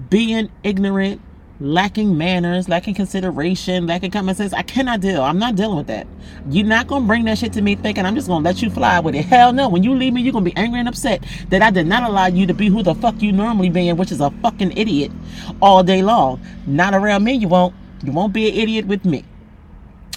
being 0.08 0.50
ignorant, 0.62 1.20
lacking 1.60 2.16
manners, 2.16 2.66
lacking 2.66 2.94
consideration, 2.94 3.86
lacking 3.86 4.10
common 4.10 4.34
sense. 4.34 4.54
I 4.54 4.62
cannot 4.62 5.00
deal. 5.00 5.22
I'm 5.22 5.38
not 5.38 5.54
dealing 5.54 5.76
with 5.76 5.88
that. 5.88 6.06
You're 6.48 6.66
not 6.66 6.86
going 6.86 7.02
to 7.02 7.06
bring 7.06 7.26
that 7.26 7.36
shit 7.36 7.52
to 7.54 7.62
me 7.62 7.74
thinking 7.74 8.06
I'm 8.06 8.14
just 8.14 8.26
going 8.26 8.42
to 8.42 8.48
let 8.48 8.62
you 8.62 8.70
fly 8.70 9.00
with 9.00 9.14
it. 9.14 9.26
Hell 9.26 9.52
no. 9.52 9.68
When 9.68 9.82
you 9.82 9.94
leave 9.94 10.14
me, 10.14 10.22
you're 10.22 10.32
going 10.32 10.46
to 10.46 10.50
be 10.50 10.56
angry 10.56 10.80
and 10.80 10.88
upset 10.88 11.22
that 11.50 11.60
I 11.60 11.70
did 11.70 11.86
not 11.86 12.08
allow 12.08 12.26
you 12.26 12.46
to 12.46 12.54
be 12.54 12.68
who 12.68 12.82
the 12.82 12.94
fuck 12.94 13.20
you 13.20 13.32
normally 13.32 13.68
being, 13.68 13.98
which 13.98 14.10
is 14.10 14.22
a 14.22 14.30
fucking 14.30 14.76
idiot 14.76 15.12
all 15.60 15.82
day 15.82 16.02
long. 16.02 16.40
Not 16.66 16.94
around 16.94 17.24
me, 17.24 17.34
you 17.34 17.48
won't. 17.48 17.74
You 18.02 18.12
won't 18.12 18.32
be 18.32 18.48
an 18.48 18.54
idiot 18.54 18.86
with 18.86 19.04
me. 19.04 19.24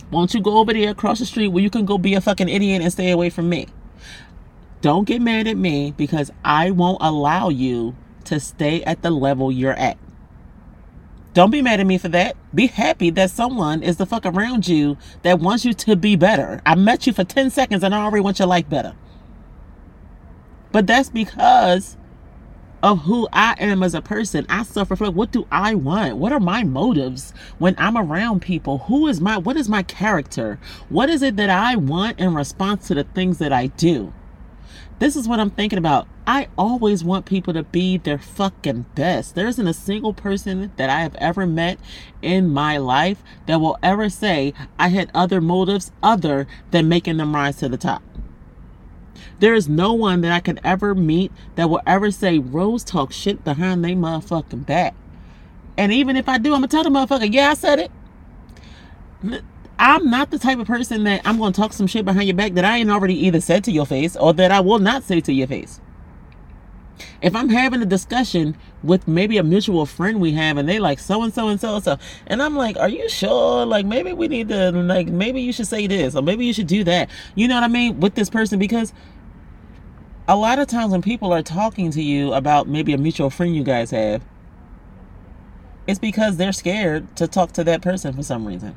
Won't 0.10 0.34
you 0.34 0.42
go 0.42 0.58
over 0.58 0.72
there 0.72 0.92
across 0.92 1.20
the 1.20 1.26
street 1.26 1.50
where 1.50 1.62
you 1.62 1.70
can 1.70 1.86
go 1.86 1.98
be 1.98 2.14
a 2.14 2.22
fucking 2.22 2.48
idiot 2.48 2.82
and 2.82 2.92
stay 2.92 3.12
away 3.12 3.30
from 3.30 3.50
me? 3.50 3.68
Don't 4.86 5.08
get 5.08 5.20
mad 5.20 5.48
at 5.48 5.58
me 5.58 5.96
because 5.98 6.30
I 6.44 6.70
won't 6.70 7.00
allow 7.02 7.50
you 7.50 7.96
to 8.26 8.40
stay 8.40 8.84
at 8.84 9.02
the 9.02 9.10
level 9.10 9.52
you're 9.52 9.74
at. 9.74 9.98
Don't 11.34 11.50
be 11.50 11.64
mad 11.64 11.80
at 11.80 11.88
me 11.88 11.98
for 11.98 12.10
that. 12.10 12.38
Be 12.54 12.68
happy 12.68 13.10
that 13.10 13.32
someone 13.32 13.82
is 13.82 13.98
the 13.98 14.06
fuck 14.06 14.28
around 14.28 14.68
you 14.68 14.96
that 15.24 15.40
wants 15.40 15.66
you 15.66 15.74
to 15.74 15.96
be 15.96 16.16
better. 16.16 16.62
I 16.68 16.76
met 16.76 17.08
you 17.08 17.14
for 17.14 17.24
10 17.24 17.50
seconds 17.50 17.84
and 17.84 17.96
I 17.96 18.04
already 18.04 18.22
want 18.22 18.38
your 18.38 18.48
life 18.48 18.70
better. 18.70 18.94
But 20.72 20.86
that's 20.86 21.10
because 21.10 21.98
of 22.84 23.00
who 23.06 23.28
I 23.34 23.56
am 23.58 23.82
as 23.82 23.96
a 23.96 24.04
person. 24.04 24.46
I 24.50 24.62
self 24.62 24.92
reflect. 24.92 25.16
What 25.16 25.32
do 25.32 25.48
I 25.52 25.74
want? 25.74 26.18
What 26.18 26.32
are 26.32 26.40
my 26.40 26.64
motives 26.64 27.34
when 27.58 27.74
I'm 27.80 27.98
around 27.98 28.44
people? 28.44 28.78
Who 28.78 29.08
is 29.08 29.20
my, 29.20 29.40
what 29.40 29.58
is 29.58 29.68
my 29.68 29.82
character? 29.82 30.60
What 30.90 31.10
is 31.10 31.24
it 31.24 31.38
that 31.38 31.50
I 31.50 31.76
want 31.76 32.20
in 32.20 32.36
response 32.36 32.88
to 32.90 32.94
the 32.94 33.04
things 33.04 33.40
that 33.40 33.52
I 33.52 33.66
do? 33.66 34.14
This 34.98 35.16
is 35.18 35.28
what 35.28 35.40
I'm 35.42 35.50
thinking 35.50 35.78
about. 35.78 36.08
I 36.26 36.48
always 36.58 37.04
want 37.04 37.26
people 37.26 37.54
to 37.54 37.64
be 37.64 37.98
their 37.98 38.18
fucking 38.18 38.86
best. 38.96 39.36
There 39.36 39.48
isn't 39.48 39.68
a 39.68 39.74
single 39.74 40.14
person 40.14 40.72
that 40.78 40.90
I 40.90 41.02
have 41.02 41.16
ever 41.16 41.46
met 41.46 41.80
in 42.22 42.50
my 42.50 42.78
life 42.78 43.22
that 43.46 43.60
will 43.60 43.78
ever 43.84 44.10
say 44.10 44.54
I 44.80 44.88
had 44.88 45.12
other 45.14 45.42
motives 45.42 45.92
other 46.02 46.48
than 46.72 46.88
making 46.88 47.18
them 47.18 47.36
rise 47.36 47.58
to 47.58 47.70
the 47.70 47.78
top. 47.78 48.02
There 49.40 49.54
is 49.54 49.68
no 49.68 49.92
one 49.94 50.22
that 50.22 50.32
I 50.32 50.40
could 50.40 50.62
ever 50.64 50.96
meet 50.96 51.32
that 51.56 51.70
will 51.70 51.82
ever 51.86 52.10
say 52.10 52.40
Rose 52.40 52.84
talk 52.84 53.12
shit 53.12 53.44
behind 53.44 53.84
they 53.84 53.94
motherfucking 53.94 54.66
back. 54.66 54.96
And 55.78 55.92
even 55.92 56.16
if 56.16 56.30
I 56.30 56.38
do, 56.38 56.54
I'm 56.54 56.62
gonna 56.62 56.68
tell 56.68 56.84
the 56.84 56.90
motherfucker, 56.90 57.32
yeah, 57.32 57.52
I 57.52 57.54
said 57.54 57.80
it. 57.80 59.44
I'm 59.78 60.10
not 60.10 60.32
the 60.32 60.40
type 60.40 60.60
of 60.60 60.68
person 60.68 61.04
that 61.04 61.22
I'm 61.26 61.38
going 61.38 61.52
to 61.54 61.60
talk 61.60 61.74
some 61.74 61.88
shit 61.88 62.06
behind 62.06 62.28
your 62.28 62.36
back 62.36 62.54
that 62.54 62.64
I 62.66 62.78
ain't 62.78 62.90
already 62.90 63.26
either 63.26 63.42
said 63.42 63.64
to 63.66 63.72
your 63.72 63.86
face 63.86 64.16
or 64.16 64.34
that 64.34 64.52
I 64.52 64.62
will 64.62 64.80
not 64.80 65.04
say 65.04 65.20
to 65.22 65.34
your 65.34 65.48
face. 65.48 65.82
If 67.22 67.36
I'm 67.36 67.50
having 67.50 67.82
a 67.82 67.86
discussion 67.86 68.56
with 68.82 69.06
maybe 69.08 69.38
a 69.38 69.44
mutual 69.44 69.86
friend 69.86 70.22
we 70.22 70.32
have 70.34 70.56
and 70.58 70.70
they 70.70 70.80
like 70.80 71.00
so 71.00 71.24
and 71.24 71.34
so 71.34 71.50
and 71.50 71.60
so 71.60 71.76
and 71.76 71.84
so, 71.84 71.98
and 72.28 72.42
I'm 72.42 72.56
like, 72.56 72.78
are 72.78 72.88
you 72.88 73.10
sure? 73.10 73.66
Like 73.66 73.86
maybe 73.86 74.14
we 74.14 74.30
need 74.30 74.48
to, 74.48 74.72
like, 74.72 75.08
maybe 75.08 75.42
you 75.42 75.52
should 75.52 75.68
say 75.68 75.88
this 75.88 76.16
or 76.16 76.22
maybe 76.22 76.46
you 76.46 76.54
should 76.54 76.68
do 76.68 76.86
that. 76.86 77.10
You 77.36 77.50
know 77.50 77.56
what 77.56 77.64
I 77.64 77.68
mean? 77.68 78.00
With 78.00 78.16
this 78.16 78.30
person 78.30 78.60
because 78.60 78.94
a 80.28 80.38
lot 80.38 80.58
of 80.58 80.68
times 80.68 80.92
when 80.92 81.02
people 81.02 81.34
are 81.34 81.44
talking 81.44 81.92
to 81.92 82.02
you 82.02 82.34
about 82.34 82.68
maybe 82.68 82.94
a 82.94 82.98
mutual 82.98 83.30
friend 83.30 83.54
you 83.54 83.64
guys 83.64 83.92
have, 83.92 84.24
it's 85.86 86.00
because 86.00 86.38
they're 86.38 86.54
scared 86.54 87.14
to 87.18 87.28
talk 87.28 87.52
to 87.54 87.64
that 87.66 87.82
person 87.82 88.14
for 88.14 88.24
some 88.24 88.48
reason. 88.48 88.76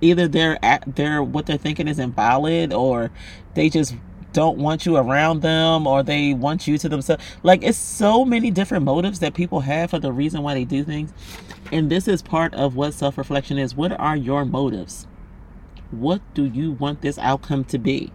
Either 0.00 0.28
they're 0.28 0.58
at 0.64 0.96
they're 0.96 1.22
what 1.22 1.46
they're 1.46 1.56
thinking 1.56 1.88
is 1.88 1.98
invalid 1.98 2.72
or 2.72 3.10
they 3.54 3.68
just 3.68 3.94
don't 4.32 4.58
want 4.58 4.86
you 4.86 4.96
around 4.96 5.40
them 5.42 5.86
or 5.86 6.02
they 6.02 6.34
want 6.34 6.66
you 6.66 6.78
to 6.78 6.88
themselves. 6.88 7.24
Like 7.42 7.62
it's 7.62 7.78
so 7.78 8.24
many 8.24 8.50
different 8.50 8.84
motives 8.84 9.18
that 9.20 9.34
people 9.34 9.60
have 9.60 9.90
for 9.90 9.98
the 9.98 10.12
reason 10.12 10.42
why 10.42 10.54
they 10.54 10.64
do 10.64 10.84
things. 10.84 11.12
And 11.72 11.90
this 11.90 12.08
is 12.08 12.22
part 12.22 12.54
of 12.54 12.74
what 12.76 12.94
self-reflection 12.94 13.58
is. 13.58 13.74
What 13.74 13.92
are 13.92 14.16
your 14.16 14.44
motives? 14.44 15.06
What 15.90 16.20
do 16.34 16.44
you 16.44 16.72
want 16.72 17.00
this 17.00 17.18
outcome 17.18 17.64
to 17.64 17.78
be? 17.78 18.12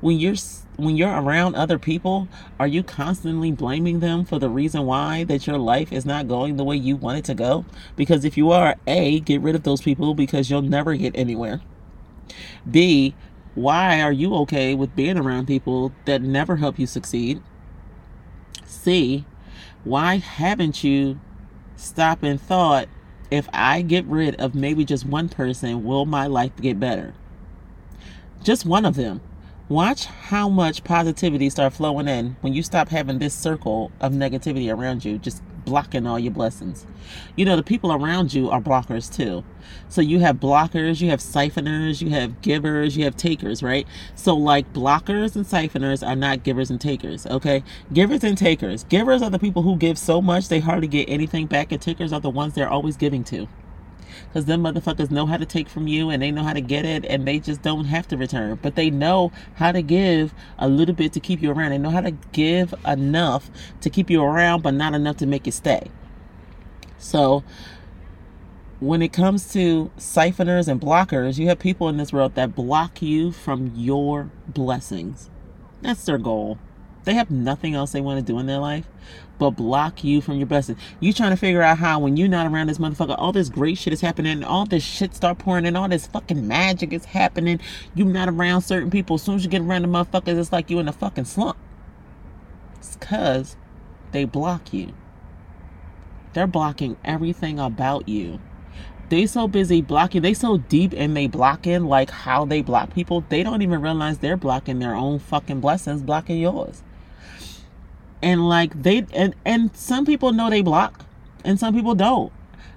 When 0.00 0.18
you're 0.18 0.36
when 0.78 0.96
you're 0.96 1.10
around 1.10 1.54
other 1.54 1.78
people 1.78 2.28
are 2.58 2.66
you 2.66 2.82
constantly 2.82 3.52
blaming 3.52 4.00
them 4.00 4.24
for 4.24 4.38
the 4.38 4.48
reason 4.48 4.86
why 4.86 5.24
that 5.24 5.46
your 5.46 5.58
life 5.58 5.92
is 5.92 6.06
not 6.06 6.28
going 6.28 6.56
the 6.56 6.64
way 6.64 6.76
you 6.76 6.96
want 6.96 7.18
it 7.18 7.24
to 7.24 7.34
go 7.34 7.64
because 7.96 8.24
if 8.24 8.36
you 8.36 8.50
are 8.50 8.76
a 8.86 9.20
get 9.20 9.40
rid 9.40 9.54
of 9.54 9.64
those 9.64 9.82
people 9.82 10.14
because 10.14 10.48
you'll 10.48 10.62
never 10.62 10.94
get 10.94 11.14
anywhere 11.16 11.60
b 12.70 13.14
why 13.54 14.00
are 14.00 14.12
you 14.12 14.34
okay 14.34 14.74
with 14.74 14.94
being 14.94 15.18
around 15.18 15.46
people 15.46 15.92
that 16.04 16.22
never 16.22 16.56
help 16.56 16.78
you 16.78 16.86
succeed 16.86 17.42
c 18.64 19.24
why 19.84 20.16
haven't 20.16 20.84
you 20.84 21.18
stopped 21.76 22.22
and 22.22 22.40
thought 22.40 22.88
if 23.30 23.48
I 23.52 23.82
get 23.82 24.04
rid 24.06 24.40
of 24.40 24.54
maybe 24.54 24.84
just 24.84 25.04
one 25.04 25.28
person, 25.28 25.84
will 25.84 26.06
my 26.06 26.26
life 26.26 26.56
get 26.60 26.80
better? 26.80 27.14
Just 28.42 28.64
one 28.64 28.84
of 28.84 28.96
them. 28.96 29.20
Watch 29.68 30.06
how 30.06 30.48
much 30.48 30.82
positivity 30.82 31.50
start 31.50 31.74
flowing 31.74 32.08
in 32.08 32.36
when 32.40 32.54
you 32.54 32.62
stop 32.62 32.88
having 32.88 33.18
this 33.18 33.34
circle 33.34 33.92
of 34.00 34.14
negativity 34.14 34.74
around 34.74 35.04
you, 35.04 35.18
just 35.18 35.42
blocking 35.66 36.06
all 36.06 36.18
your 36.18 36.32
blessings. 36.32 36.86
You 37.36 37.44
know, 37.44 37.54
the 37.54 37.62
people 37.62 37.92
around 37.92 38.32
you 38.32 38.48
are 38.48 38.62
blockers 38.62 39.14
too. 39.14 39.44
So 39.90 40.00
you 40.00 40.20
have 40.20 40.36
blockers, 40.36 41.02
you 41.02 41.10
have 41.10 41.20
siphoners, 41.20 42.00
you 42.00 42.08
have 42.08 42.40
givers, 42.40 42.96
you 42.96 43.04
have 43.04 43.14
takers, 43.14 43.62
right? 43.62 43.86
So 44.14 44.34
like 44.34 44.72
blockers 44.72 45.36
and 45.36 45.44
siphoners 45.44 46.02
are 46.02 46.16
not 46.16 46.44
givers 46.44 46.70
and 46.70 46.80
takers, 46.80 47.26
okay? 47.26 47.62
Givers 47.92 48.24
and 48.24 48.38
takers. 48.38 48.84
Givers 48.84 49.20
are 49.20 49.28
the 49.28 49.38
people 49.38 49.60
who 49.60 49.76
give 49.76 49.98
so 49.98 50.22
much 50.22 50.48
they 50.48 50.60
hardly 50.60 50.88
get 50.88 51.10
anything 51.10 51.46
back, 51.46 51.72
and 51.72 51.82
takers 51.82 52.10
are 52.10 52.20
the 52.20 52.30
ones 52.30 52.54
they're 52.54 52.70
always 52.70 52.96
giving 52.96 53.22
to 53.24 53.46
because 54.26 54.44
them 54.44 54.62
motherfuckers 54.62 55.10
know 55.10 55.26
how 55.26 55.36
to 55.36 55.46
take 55.46 55.68
from 55.68 55.86
you 55.86 56.10
and 56.10 56.22
they 56.22 56.30
know 56.30 56.42
how 56.42 56.52
to 56.52 56.60
get 56.60 56.84
it 56.84 57.04
and 57.04 57.26
they 57.26 57.38
just 57.38 57.62
don't 57.62 57.86
have 57.86 58.08
to 58.08 58.16
return. 58.16 58.58
But 58.60 58.74
they 58.74 58.90
know 58.90 59.32
how 59.54 59.72
to 59.72 59.82
give 59.82 60.34
a 60.58 60.68
little 60.68 60.94
bit 60.94 61.12
to 61.14 61.20
keep 61.20 61.42
you 61.42 61.50
around. 61.50 61.70
They 61.70 61.78
know 61.78 61.90
how 61.90 62.00
to 62.00 62.12
give 62.32 62.74
enough 62.86 63.50
to 63.80 63.90
keep 63.90 64.10
you 64.10 64.22
around, 64.22 64.62
but 64.62 64.74
not 64.74 64.94
enough 64.94 65.16
to 65.18 65.26
make 65.26 65.46
you 65.46 65.52
stay. 65.52 65.90
So 66.98 67.44
when 68.80 69.02
it 69.02 69.12
comes 69.12 69.52
to 69.52 69.90
siphoners 69.96 70.68
and 70.68 70.80
blockers, 70.80 71.38
you 71.38 71.48
have 71.48 71.58
people 71.58 71.88
in 71.88 71.96
this 71.96 72.12
world 72.12 72.34
that 72.34 72.54
block 72.54 73.02
you 73.02 73.32
from 73.32 73.72
your 73.74 74.30
blessings. 74.46 75.30
That's 75.82 76.04
their 76.04 76.18
goal. 76.18 76.58
They 77.04 77.14
have 77.14 77.30
nothing 77.30 77.74
else 77.74 77.92
they 77.92 78.00
want 78.00 78.24
to 78.24 78.32
do 78.32 78.38
in 78.38 78.46
their 78.46 78.58
life 78.58 78.86
but 79.38 79.50
block 79.50 80.02
you 80.02 80.20
from 80.20 80.36
your 80.36 80.46
blessings. 80.46 80.78
You 81.00 81.12
trying 81.12 81.30
to 81.30 81.36
figure 81.36 81.62
out 81.62 81.78
how 81.78 82.00
when 82.00 82.16
you're 82.16 82.28
not 82.28 82.46
around 82.46 82.68
this 82.68 82.78
motherfucker, 82.78 83.14
all 83.18 83.32
this 83.32 83.48
great 83.48 83.78
shit 83.78 83.92
is 83.92 84.00
happening, 84.00 84.32
and 84.32 84.44
all 84.44 84.66
this 84.66 84.82
shit 84.84 85.14
start 85.14 85.38
pouring, 85.38 85.66
and 85.66 85.76
all 85.76 85.88
this 85.88 86.06
fucking 86.06 86.46
magic 86.46 86.92
is 86.92 87.04
happening. 87.04 87.60
You 87.94 88.04
not 88.04 88.28
around 88.28 88.62
certain 88.62 88.90
people. 88.90 89.14
As 89.16 89.22
soon 89.22 89.36
as 89.36 89.44
you 89.44 89.50
get 89.50 89.62
around 89.62 89.82
the 89.82 89.88
motherfuckers, 89.88 90.38
it's 90.38 90.52
like 90.52 90.70
you 90.70 90.78
in 90.78 90.88
a 90.88 90.92
fucking 90.92 91.24
slump. 91.24 91.56
It's 92.76 92.96
cause 92.96 93.56
they 94.12 94.24
block 94.24 94.72
you. 94.72 94.92
They're 96.32 96.46
blocking 96.46 96.96
everything 97.04 97.58
about 97.58 98.08
you. 98.08 98.40
They 99.08 99.24
so 99.24 99.48
busy 99.48 99.80
blocking, 99.80 100.20
they 100.20 100.34
so 100.34 100.58
deep 100.58 100.92
and 100.94 101.16
they 101.16 101.28
blocking 101.28 101.84
like 101.86 102.10
how 102.10 102.44
they 102.44 102.60
block 102.60 102.92
people, 102.92 103.24
they 103.30 103.42
don't 103.42 103.62
even 103.62 103.80
realize 103.80 104.18
they're 104.18 104.36
blocking 104.36 104.80
their 104.80 104.94
own 104.94 105.18
fucking 105.18 105.60
blessings, 105.60 106.02
blocking 106.02 106.36
yours 106.36 106.82
and 108.22 108.48
like 108.48 108.82
they 108.82 109.06
and 109.12 109.34
and 109.44 109.74
some 109.76 110.04
people 110.04 110.32
know 110.32 110.50
they 110.50 110.62
block 110.62 111.04
and 111.44 111.58
some 111.58 111.74
people 111.74 111.94
don't. 111.94 112.32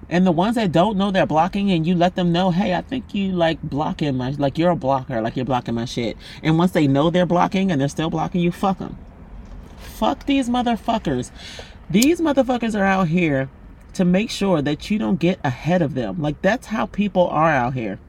And 0.08 0.26
the 0.26 0.32
ones 0.32 0.56
that 0.56 0.72
don't 0.72 0.96
know 0.96 1.10
they're 1.10 1.26
blocking 1.26 1.70
and 1.70 1.86
you 1.86 1.94
let 1.94 2.16
them 2.16 2.32
know 2.32 2.50
hey 2.50 2.74
i 2.74 2.82
think 2.82 3.14
you 3.14 3.32
like 3.32 3.62
blocking 3.62 4.16
my 4.16 4.30
like 4.30 4.58
you're 4.58 4.70
a 4.70 4.76
blocker 4.76 5.22
like 5.22 5.36
you're 5.36 5.44
blocking 5.44 5.74
my 5.74 5.84
shit. 5.84 6.16
And 6.42 6.58
once 6.58 6.72
they 6.72 6.86
know 6.86 7.10
they're 7.10 7.26
blocking 7.26 7.70
and 7.70 7.80
they're 7.80 7.88
still 7.88 8.10
blocking 8.10 8.40
you 8.40 8.52
fuck 8.52 8.78
them 8.78 8.98
fuck 10.02 10.26
these 10.26 10.48
motherfuckers. 10.48 11.30
These 11.88 12.20
motherfuckers 12.20 12.78
are 12.78 12.84
out 12.84 13.06
here 13.06 13.48
to 13.94 14.04
make 14.04 14.30
sure 14.30 14.60
that 14.60 14.90
you 14.90 14.98
don't 14.98 15.20
get 15.20 15.38
ahead 15.44 15.80
of 15.80 15.94
them. 15.94 16.20
Like 16.20 16.42
that's 16.42 16.66
how 16.66 16.86
people 16.86 17.28
are 17.28 17.52
out 17.52 17.74
here. 17.74 18.00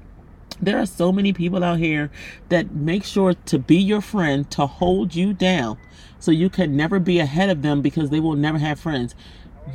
There 0.61 0.79
are 0.79 0.87
so 0.87 1.11
many 1.11 1.33
people 1.33 1.63
out 1.63 1.79
here 1.79 2.09
that 2.49 2.71
make 2.71 3.03
sure 3.03 3.33
to 3.33 3.59
be 3.59 3.77
your 3.77 4.01
friend 4.01 4.49
to 4.51 4.65
hold 4.65 5.13
you 5.13 5.33
down 5.33 5.77
so 6.23 6.31
you 6.31 6.49
can 6.49 6.77
never 6.77 6.99
be 6.99 7.19
ahead 7.19 7.49
of 7.49 7.63
them 7.63 7.81
because 7.81 8.09
they 8.09 8.21
will 8.21 8.37
never 8.37 8.57
have 8.57 8.79
friends. 8.79 9.13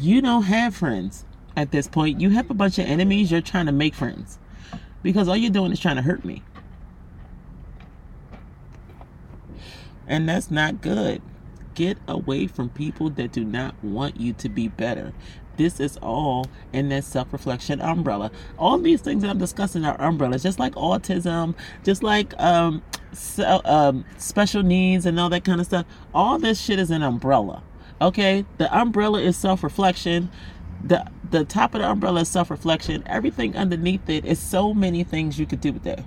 You 0.01 0.23
don't 0.23 0.45
have 0.45 0.75
friends 0.75 1.27
at 1.55 1.73
this 1.73 1.87
point. 1.87 2.23
You 2.23 2.31
have 2.31 2.51
a 2.51 2.55
bunch 2.55 2.79
of 2.79 2.87
enemies. 2.87 3.31
You're 3.31 3.43
trying 3.43 3.67
to 3.67 3.73
make 3.73 3.95
friends 3.95 4.39
because 5.03 5.29
all 5.29 5.37
you're 5.37 5.51
doing 5.51 5.73
is 5.73 5.79
trying 5.79 5.97
to 5.97 6.03
hurt 6.03 6.25
me. 6.25 6.43
And 10.07 10.27
that's 10.27 10.51
not 10.51 10.81
good. 10.81 11.21
Get 11.75 11.99
away 12.09 12.47
from 12.47 12.71
people 12.71 13.11
that 13.11 13.31
do 13.31 13.45
not 13.45 13.75
want 13.85 14.19
you 14.19 14.33
to 14.33 14.49
be 14.49 14.69
better. 14.69 15.13
This 15.59 15.81
is 15.81 15.99
all 15.99 16.47
in 16.73 16.89
that 16.91 17.05
self 17.05 17.33
reflection 17.33 17.83
umbrella. 17.83 18.31
All 18.59 18.79
these 18.79 19.03
things 19.03 19.23
that 19.23 19.31
I'm 19.31 19.39
discussing 19.39 19.85
are 19.85 20.01
umbrellas, 20.01 20.43
just 20.43 20.59
like 20.61 20.75
autism, 20.75 21.55
just 21.85 22.03
like 22.03 22.33
um, 22.41 22.83
so, 23.13 23.61
um, 23.67 24.05
special 24.19 24.63
needs 24.63 25.05
and 25.07 25.21
all 25.21 25.29
that 25.31 25.45
kind 25.45 25.61
of 25.61 25.67
stuff. 25.67 25.87
All 26.15 26.39
this 26.39 26.61
shit 26.61 26.79
is 26.79 26.91
an 26.91 27.03
umbrella. 27.03 27.63
Okay, 28.01 28.47
the 28.59 28.75
umbrella 28.77 29.21
is 29.21 29.37
self 29.37 29.63
reflection. 29.65 30.31
The 30.85 31.11
the 31.31 31.45
top 31.45 31.75
of 31.75 31.83
the 31.83 31.91
umbrella 31.91 32.23
is 32.23 32.29
self 32.29 32.51
reflection. 32.51 33.03
Everything 33.07 33.57
underneath 33.57 34.09
it 34.09 34.25
is 34.25 34.39
so 34.39 34.73
many 34.73 35.05
things 35.05 35.39
you 35.39 35.47
could 35.47 35.61
do 35.61 35.73
with 35.73 35.83
that. 35.83 36.05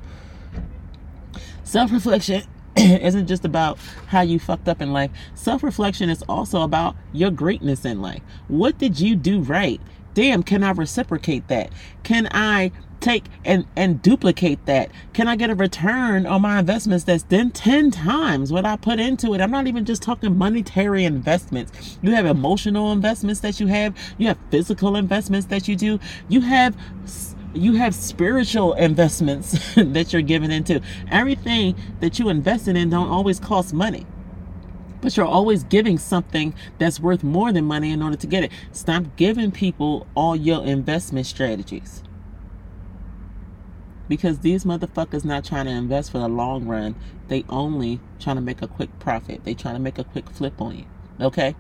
Self 1.64 1.92
reflection 1.92 2.44
isn't 2.78 3.28
just 3.28 3.46
about 3.46 3.78
how 4.08 4.22
you 4.22 4.40
fucked 4.40 4.68
up 4.68 4.82
in 4.82 4.94
life. 4.94 5.12
Self 5.36 5.64
reflection 5.64 6.10
is 6.10 6.22
also 6.24 6.62
about 6.62 6.96
your 7.14 7.32
greatness 7.32 7.86
in 7.86 8.02
life. 8.02 8.22
What 8.48 8.78
did 8.78 9.00
you 9.00 9.16
do 9.16 9.42
right? 9.42 9.82
Damn, 10.14 10.44
can 10.44 10.64
I 10.64 10.72
reciprocate 10.72 11.48
that? 11.48 11.72
Can 12.04 12.28
I 12.32 12.72
take 13.00 13.26
and 13.44 13.66
and 13.76 14.02
duplicate 14.02 14.66
that? 14.66 14.92
Can 15.14 15.28
I 15.28 15.36
get 15.36 15.50
a 15.50 15.56
return 15.56 16.26
on 16.26 16.42
my 16.42 16.60
investments 16.60 17.04
that's 17.04 17.24
then 17.24 17.52
10 17.52 17.92
times 17.92 18.52
what 18.52 18.66
I 18.66 18.78
put 18.78 19.00
into 19.00 19.34
it? 19.34 19.42
I'm 19.42 19.52
not 19.52 19.68
even 19.68 19.86
just 19.86 20.04
talking 20.04 20.38
monetary 20.38 21.04
investments. 21.04 21.98
You 22.02 22.12
have 22.12 22.26
emotional 22.26 22.92
investments 22.92 23.42
that 23.42 23.60
you 23.60 23.68
have, 23.68 23.96
you 24.18 24.28
have 24.28 24.38
physical 24.50 24.96
investments 24.96 25.48
that 25.48 25.68
you 25.68 25.76
do, 25.76 26.00
you 26.30 26.42
have 26.42 26.76
you 27.54 27.74
have 27.74 27.94
spiritual 27.94 28.74
investments 28.74 29.76
that 29.76 30.14
you're 30.14 30.22
giving 30.22 30.52
into. 30.52 30.82
Everything 31.10 31.76
that 32.00 32.20
you 32.20 32.30
invested 32.30 32.78
in 32.78 32.90
don't 32.90 33.10
always 33.10 33.40
cost 33.40 33.74
money. 33.74 34.06
But 35.02 35.18
you're 35.18 35.26
always 35.26 35.64
giving 35.64 35.98
something 35.98 36.54
that's 36.78 37.00
worth 37.00 37.24
more 37.24 37.52
than 37.52 37.66
money 37.66 37.92
in 37.92 38.04
order 38.04 38.16
to 38.18 38.28
get 38.28 38.44
it. 38.44 38.52
Stop 38.72 39.16
giving 39.16 39.52
people 39.52 40.08
all 40.16 40.36
your 40.36 40.64
investment 40.64 41.26
strategies. 41.26 42.04
Because 44.08 44.40
these 44.40 44.64
motherfuckers 44.64 45.26
not 45.26 45.44
trying 45.44 45.66
to 45.66 45.72
invest 45.72 46.12
for 46.12 46.20
the 46.20 46.28
long 46.28 46.68
run. 46.68 46.96
They 47.30 47.46
only 47.50 48.00
trying 48.20 48.36
to 48.36 48.42
make 48.42 48.62
a 48.62 48.68
quick 48.68 48.98
profit. 49.00 49.44
They 49.44 49.54
trying 49.54 49.76
to 49.76 49.80
make 49.80 49.98
a 49.98 50.04
quick 50.04 50.30
flip 50.30 50.62
on 50.62 50.78
you. 50.78 50.86
Okay? 51.20 51.56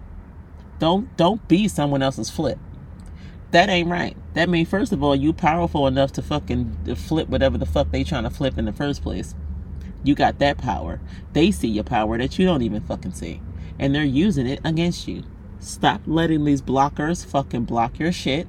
Don't 0.80 1.16
don't 1.18 1.48
be 1.48 1.68
someone 1.68 2.02
else's 2.02 2.30
flip 2.30 2.60
that 3.52 3.70
ain't 3.70 3.90
right. 3.90 4.18
That 4.34 4.50
means 4.50 4.70
first 4.70 4.92
of 4.92 5.04
all, 5.04 5.16
you 5.16 5.34
powerful 5.34 5.88
enough 5.88 6.12
to 6.14 6.22
fucking 6.22 6.96
flip 6.96 7.30
whatever 7.30 7.58
the 7.58 7.66
fuck 7.66 7.92
they 7.92 8.04
trying 8.04 8.24
to 8.24 8.30
flip 8.30 8.58
in 8.58 8.66
the 8.66 8.74
first 8.74 9.04
place. 9.04 9.36
You 10.04 10.16
got 10.16 10.40
that 10.40 10.58
power. 10.58 11.00
They 11.34 11.52
see 11.52 11.68
your 11.68 11.84
power 11.84 12.18
that 12.18 12.40
you 12.40 12.46
don't 12.46 12.64
even 12.64 12.82
fucking 12.82 13.14
see. 13.14 13.42
And 13.80 13.94
they're 13.96 14.04
using 14.04 14.48
it 14.48 14.62
against 14.64 15.08
you. 15.08 15.24
Stop 15.60 16.02
letting 16.08 16.46
these 16.46 16.62
blockers 16.62 17.26
fucking 17.26 17.66
block 17.66 18.00
your 18.00 18.12
shit. 18.12 18.48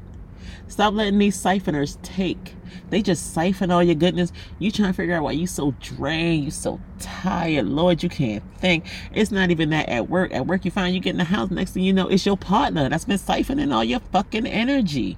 Stop 0.69 0.95
letting 0.95 1.19
these 1.19 1.37
siphoners 1.37 1.99
take. 2.03 2.55
They 2.91 3.03
just 3.03 3.35
siphon 3.35 3.71
all 3.71 3.83
your 3.83 3.95
goodness. 3.95 4.33
You 4.59 4.71
trying 4.71 4.91
to 4.91 4.97
figure 4.97 5.15
out 5.15 5.23
why 5.23 5.33
you 5.33 5.47
so 5.47 5.73
drained, 5.81 6.45
you 6.45 6.51
so 6.51 6.81
tired. 6.99 7.67
Lord, 7.67 8.03
you 8.03 8.09
can't 8.09 8.43
think. 8.59 8.87
It's 9.13 9.31
not 9.31 9.51
even 9.51 9.71
that 9.71 9.89
at 9.89 10.09
work. 10.09 10.33
At 10.33 10.47
work, 10.47 10.65
you 10.65 10.71
find 10.71 10.95
you 10.95 11.01
get 11.01 11.11
in 11.11 11.19
the 11.19 11.25
house. 11.25 11.51
Next 11.51 11.73
thing 11.73 11.85
you 11.85 11.93
know, 11.93 12.09
it's 12.09 12.27
your 12.27 12.37
partner 12.37 12.89
that's 12.89 13.05
been 13.05 13.19
siphoning 13.19 13.75
all 13.75 13.85
your 13.85 14.01
fucking 14.01 14.47
energy. 14.47 15.17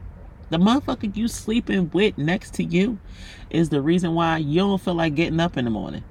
The 0.51 0.59
motherfucker 0.59 1.17
you 1.17 1.27
sleeping 1.29 1.91
with 1.93 2.19
next 2.19 2.55
to 2.55 2.65
you 2.65 2.99
is 3.51 3.71
the 3.71 3.81
reason 3.81 4.15
why 4.15 4.39
you 4.39 4.61
don't 4.61 4.81
feel 4.81 4.95
like 4.95 5.15
getting 5.15 5.41
up 5.41 5.57
in 5.57 5.65
the 5.65 5.71
morning. 5.71 6.05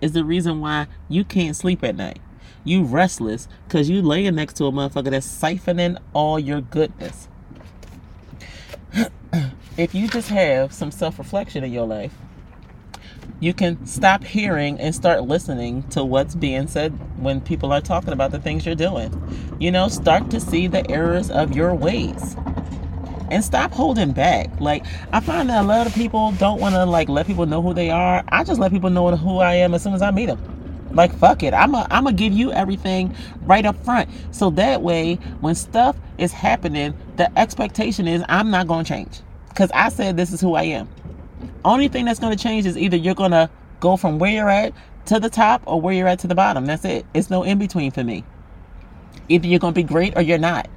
Is 0.00 0.12
the 0.12 0.24
reason 0.24 0.60
why 0.60 0.86
you 1.08 1.24
can't 1.24 1.56
sleep 1.56 1.82
at 1.82 1.96
night. 1.96 2.20
You 2.62 2.84
restless 2.84 3.48
because 3.66 3.90
you 3.90 4.00
laying 4.00 4.34
next 4.36 4.54
to 4.54 4.64
a 4.66 4.72
motherfucker 4.72 5.10
that's 5.10 5.26
siphoning 5.26 5.98
all 6.12 6.38
your 6.38 6.60
goodness. 6.60 7.28
If 9.76 9.94
you 9.94 10.08
just 10.08 10.28
have 10.28 10.72
some 10.72 10.90
self 10.90 11.18
reflection 11.18 11.64
in 11.64 11.72
your 11.72 11.86
life, 11.86 12.14
you 13.40 13.52
can 13.52 13.84
stop 13.86 14.24
hearing 14.24 14.78
and 14.78 14.94
start 14.94 15.24
listening 15.24 15.82
to 15.90 16.04
what's 16.04 16.34
being 16.34 16.66
said 16.66 16.92
when 17.20 17.40
people 17.40 17.72
are 17.72 17.80
talking 17.80 18.12
about 18.12 18.30
the 18.30 18.38
things 18.38 18.64
you're 18.64 18.74
doing. 18.74 19.12
You 19.58 19.70
know, 19.70 19.88
start 19.88 20.30
to 20.30 20.40
see 20.40 20.66
the 20.66 20.88
errors 20.90 21.30
of 21.30 21.54
your 21.54 21.74
ways 21.74 22.36
and 23.30 23.44
stop 23.44 23.72
holding 23.72 24.12
back. 24.12 24.60
Like 24.60 24.84
I 25.12 25.20
find 25.20 25.48
that 25.50 25.64
a 25.64 25.66
lot 25.66 25.86
of 25.86 25.94
people 25.94 26.32
don't 26.32 26.60
want 26.60 26.74
to 26.74 26.84
like 26.84 27.08
let 27.08 27.26
people 27.26 27.46
know 27.46 27.62
who 27.62 27.74
they 27.74 27.90
are. 27.90 28.24
I 28.28 28.44
just 28.44 28.60
let 28.60 28.70
people 28.70 28.90
know 28.90 29.16
who 29.16 29.38
I 29.38 29.54
am 29.54 29.74
as 29.74 29.82
soon 29.82 29.94
as 29.94 30.02
I 30.02 30.10
meet 30.10 30.26
them. 30.26 30.90
Like 30.92 31.12
fuck 31.16 31.42
it, 31.42 31.52
I'm 31.52 31.74
I'm 31.74 31.88
gonna 32.04 32.12
give 32.12 32.32
you 32.32 32.52
everything 32.52 33.16
right 33.42 33.66
up 33.66 33.76
front, 33.84 34.08
so 34.30 34.50
that 34.50 34.80
way 34.80 35.16
when 35.40 35.56
stuff 35.56 35.96
is 36.18 36.32
happening, 36.32 36.94
the 37.16 37.38
expectation 37.38 38.06
is 38.06 38.24
I'm 38.28 38.50
not 38.50 38.66
gonna 38.66 38.84
change, 38.84 39.20
cause 39.54 39.70
I 39.74 39.88
said 39.88 40.16
this 40.16 40.32
is 40.32 40.40
who 40.40 40.54
I 40.54 40.64
am. 40.64 40.88
Only 41.64 41.88
thing 41.88 42.04
that's 42.04 42.20
gonna 42.20 42.36
change 42.36 42.66
is 42.66 42.76
either 42.76 42.96
you're 42.96 43.14
gonna 43.14 43.50
go 43.80 43.96
from 43.96 44.18
where 44.18 44.32
you're 44.32 44.50
at 44.50 44.72
to 45.06 45.20
the 45.20 45.30
top 45.30 45.62
or 45.66 45.80
where 45.80 45.94
you're 45.94 46.08
at 46.08 46.18
to 46.20 46.26
the 46.26 46.34
bottom. 46.34 46.66
That's 46.66 46.84
it. 46.84 47.04
It's 47.14 47.30
no 47.30 47.42
in 47.42 47.58
between 47.58 47.90
for 47.90 48.04
me. 48.04 48.24
Either 49.28 49.46
you're 49.46 49.58
gonna 49.58 49.72
be 49.72 49.82
great 49.82 50.16
or 50.16 50.22
you're 50.22 50.38
not. 50.38 50.68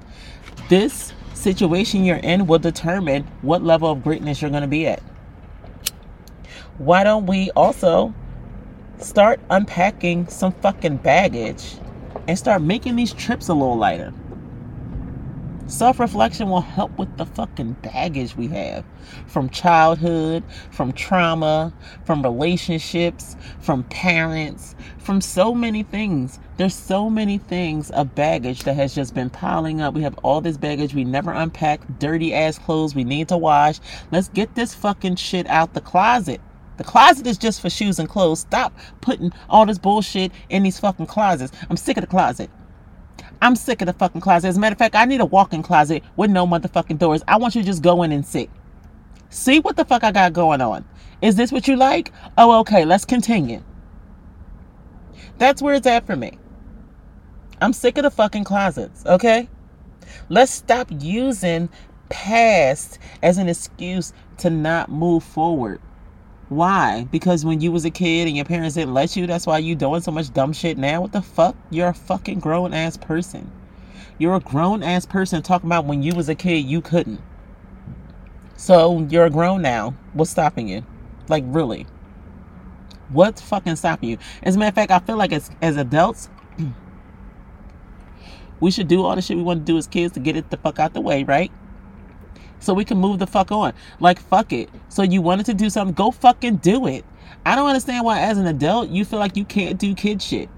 This 0.70 1.14
situation 1.34 2.04
you're 2.04 2.18
in 2.18 2.48
will 2.48 2.60
determine 2.60 3.24
what 3.42 3.64
level 3.64 3.92
of 3.92 4.04
greatness 4.04 4.42
you're 4.42 4.52
gonna 4.52 4.68
be 4.68 4.88
at. 4.88 5.02
Why 6.78 7.04
don't 7.04 7.26
we 7.26 7.52
also 7.52 8.14
start 9.00 9.40
unpacking 9.50 10.28
some 10.28 10.52
fucking 10.52 10.98
baggage 10.98 11.78
and 12.28 12.38
start 12.38 12.62
making 12.62 12.96
these 12.96 13.14
trips 13.14 13.48
a 13.48 13.54
little 13.54 13.78
lighter. 13.78 14.14
Self 15.68 16.00
reflection 16.00 16.50
will 16.50 16.62
help 16.62 16.98
with 16.98 17.18
the 17.18 17.26
fucking 17.26 17.74
baggage 17.82 18.38
we 18.38 18.48
have 18.48 18.86
from 19.28 19.50
childhood, 19.50 20.46
from 20.72 20.94
trauma, 20.94 21.74
from 22.06 22.24
relationships, 22.24 23.36
from 23.60 23.84
parents, 23.84 24.76
from 24.98 25.20
so 25.20 25.54
many 25.54 25.84
things. 25.84 26.40
There's 26.56 26.74
so 26.74 27.10
many 27.10 27.38
things 27.38 27.92
of 27.92 28.16
baggage 28.16 28.64
that 28.64 28.76
has 28.78 28.96
just 28.96 29.14
been 29.14 29.30
piling 29.30 29.82
up. 29.82 29.94
We 29.94 30.04
have 30.04 30.18
all 30.20 30.40
this 30.40 30.56
baggage 30.56 30.94
we 30.94 31.04
never 31.04 31.32
unpacked, 31.32 32.00
dirty 32.00 32.34
ass 32.34 32.58
clothes 32.58 32.96
we 32.96 33.04
need 33.04 33.28
to 33.28 33.38
wash. 33.38 33.82
Let's 34.10 34.30
get 34.30 34.56
this 34.56 34.74
fucking 34.74 35.18
shit 35.18 35.48
out 35.48 35.74
the 35.74 35.82
closet. 35.82 36.40
The 36.78 36.86
closet 36.86 37.28
is 37.28 37.38
just 37.38 37.60
for 37.60 37.70
shoes 37.70 38.00
and 38.00 38.08
clothes. 38.08 38.40
Stop 38.40 38.74
putting 39.02 39.34
all 39.50 39.66
this 39.66 39.80
bullshit 39.80 40.32
in 40.48 40.64
these 40.64 40.80
fucking 40.80 41.08
closets. 41.08 41.52
I'm 41.70 41.76
sick 41.76 41.98
of 41.98 42.02
the 42.02 42.08
closet. 42.08 42.50
I'm 43.42 43.56
sick 43.56 43.82
of 43.82 43.86
the 43.88 43.94
fucking 43.94 44.22
closet. 44.22 44.48
As 44.48 44.58
a 44.58 44.60
matter 44.60 44.74
of 44.74 44.80
fact, 44.80 44.96
I 44.96 45.06
need 45.06 45.22
a 45.22 45.26
walk-in 45.26 45.64
closet 45.64 46.04
with 46.16 46.32
no 46.32 46.48
motherfucking 46.48 46.98
doors. 46.98 47.24
I 47.28 47.38
want 47.38 47.56
you 47.56 47.62
to 47.62 47.66
just 47.66 47.84
go 47.84 48.04
in 48.04 48.12
and 48.12 48.26
sit. 48.26 48.50
See 49.30 49.60
what 49.60 49.76
the 49.76 49.86
fuck 49.86 50.04
I 50.04 50.12
got 50.12 50.34
going 50.34 50.62
on. 50.62 50.86
Is 51.22 51.36
this 51.36 51.52
what 51.52 51.68
you 51.68 51.76
like? 51.76 52.12
Oh, 52.38 52.60
okay. 52.60 52.86
Let's 52.86 53.06
continue. 53.06 53.64
That's 55.38 55.62
where 55.62 55.76
it's 55.76 55.88
at 55.88 56.06
for 56.06 56.16
me. 56.16 56.38
I'm 57.62 57.74
sick 57.74 57.98
of 57.98 58.04
the 58.04 58.12
fucking 58.12 58.44
closets, 58.44 59.06
okay? 59.06 59.50
Let's 60.30 60.52
stop 60.52 60.88
using 60.92 61.70
past 62.10 63.00
as 63.22 63.38
an 63.38 63.50
excuse 63.50 64.14
to 64.38 64.50
not 64.50 64.90
move 64.90 65.24
forward. 65.24 65.82
Why? 66.50 67.06
Because 67.12 67.44
when 67.44 67.60
you 67.60 67.72
was 67.72 67.84
a 67.84 67.90
kid 67.90 68.28
and 68.28 68.36
your 68.36 68.46
parents 68.46 68.76
didn't 68.76 68.94
let 68.94 69.16
you, 69.16 69.28
that's 69.28 69.46
why 69.46 69.58
you 69.58 69.76
doing 69.76 70.02
so 70.02 70.12
much 70.12 70.34
dumb 70.34 70.54
shit 70.54 70.78
now? 70.78 71.02
What 71.02 71.12
the 71.12 71.22
fuck? 71.22 71.56
You're 71.70 71.90
a 71.90 71.94
fucking 71.94 72.40
grown 72.40 72.74
ass 72.74 72.96
person. 72.96 73.52
You're 74.18 74.36
a 74.36 74.40
grown 74.40 74.82
ass 74.82 75.06
person 75.06 75.44
talking 75.44 75.68
about 75.68 75.86
when 75.86 76.04
you 76.04 76.16
was 76.16 76.30
a 76.30 76.36
kid 76.36 76.66
you 76.66 76.82
couldn't. 76.82 77.22
So 78.56 79.06
you're 79.10 79.26
a 79.26 79.30
grown 79.30 79.62
now. 79.62 79.94
What's 80.14 80.32
stopping 80.32 80.70
you? 80.70 80.86
Like 81.28 81.44
really? 81.48 81.86
What's 83.10 83.42
fucking 83.42 83.76
stopping 83.76 84.10
you? 84.10 84.18
As 84.42 84.56
a 84.56 84.60
matter 84.60 84.70
of 84.70 84.76
fact, 84.76 84.92
I 84.92 85.00
feel 85.00 85.18
like 85.18 85.34
as 85.34 85.52
as 85.62 85.78
adults, 85.78 86.30
we 88.60 88.72
should 88.72 88.88
do 88.88 89.04
all 89.04 89.16
the 89.16 89.22
shit 89.22 89.38
we 89.38 89.44
want 89.44 89.66
to 89.66 89.72
do 89.72 89.78
as 89.78 89.86
kids 89.86 90.14
to 90.14 90.22
get 90.22 90.36
it 90.36 90.50
the 90.50 90.58
fuck 90.58 90.80
out 90.80 90.94
the 90.94 91.02
way, 91.02 91.24
right? 91.24 91.52
So 92.60 92.74
we 92.74 92.86
can 92.86 92.98
move 92.98 93.20
the 93.20 93.28
fuck 93.28 93.52
on. 93.52 93.74
Like, 94.00 94.20
fuck 94.20 94.54
it. 94.54 94.70
So 94.90 95.04
you 95.04 95.22
wanted 95.22 95.46
to 95.48 95.54
do 95.54 95.70
something, 95.70 95.94
go 95.94 96.12
fucking 96.12 96.58
do 96.58 96.88
it. 96.88 97.06
I 97.46 97.56
don't 97.56 97.68
understand 97.68 98.06
why, 98.06 98.20
as 98.20 98.38
an 98.38 98.48
adult, 98.48 98.90
you 98.90 99.06
feel 99.06 99.20
like 99.20 99.38
you 99.38 99.46
can't 99.46 99.80
do 99.80 99.96
kid 99.96 100.22
shit. 100.22 100.50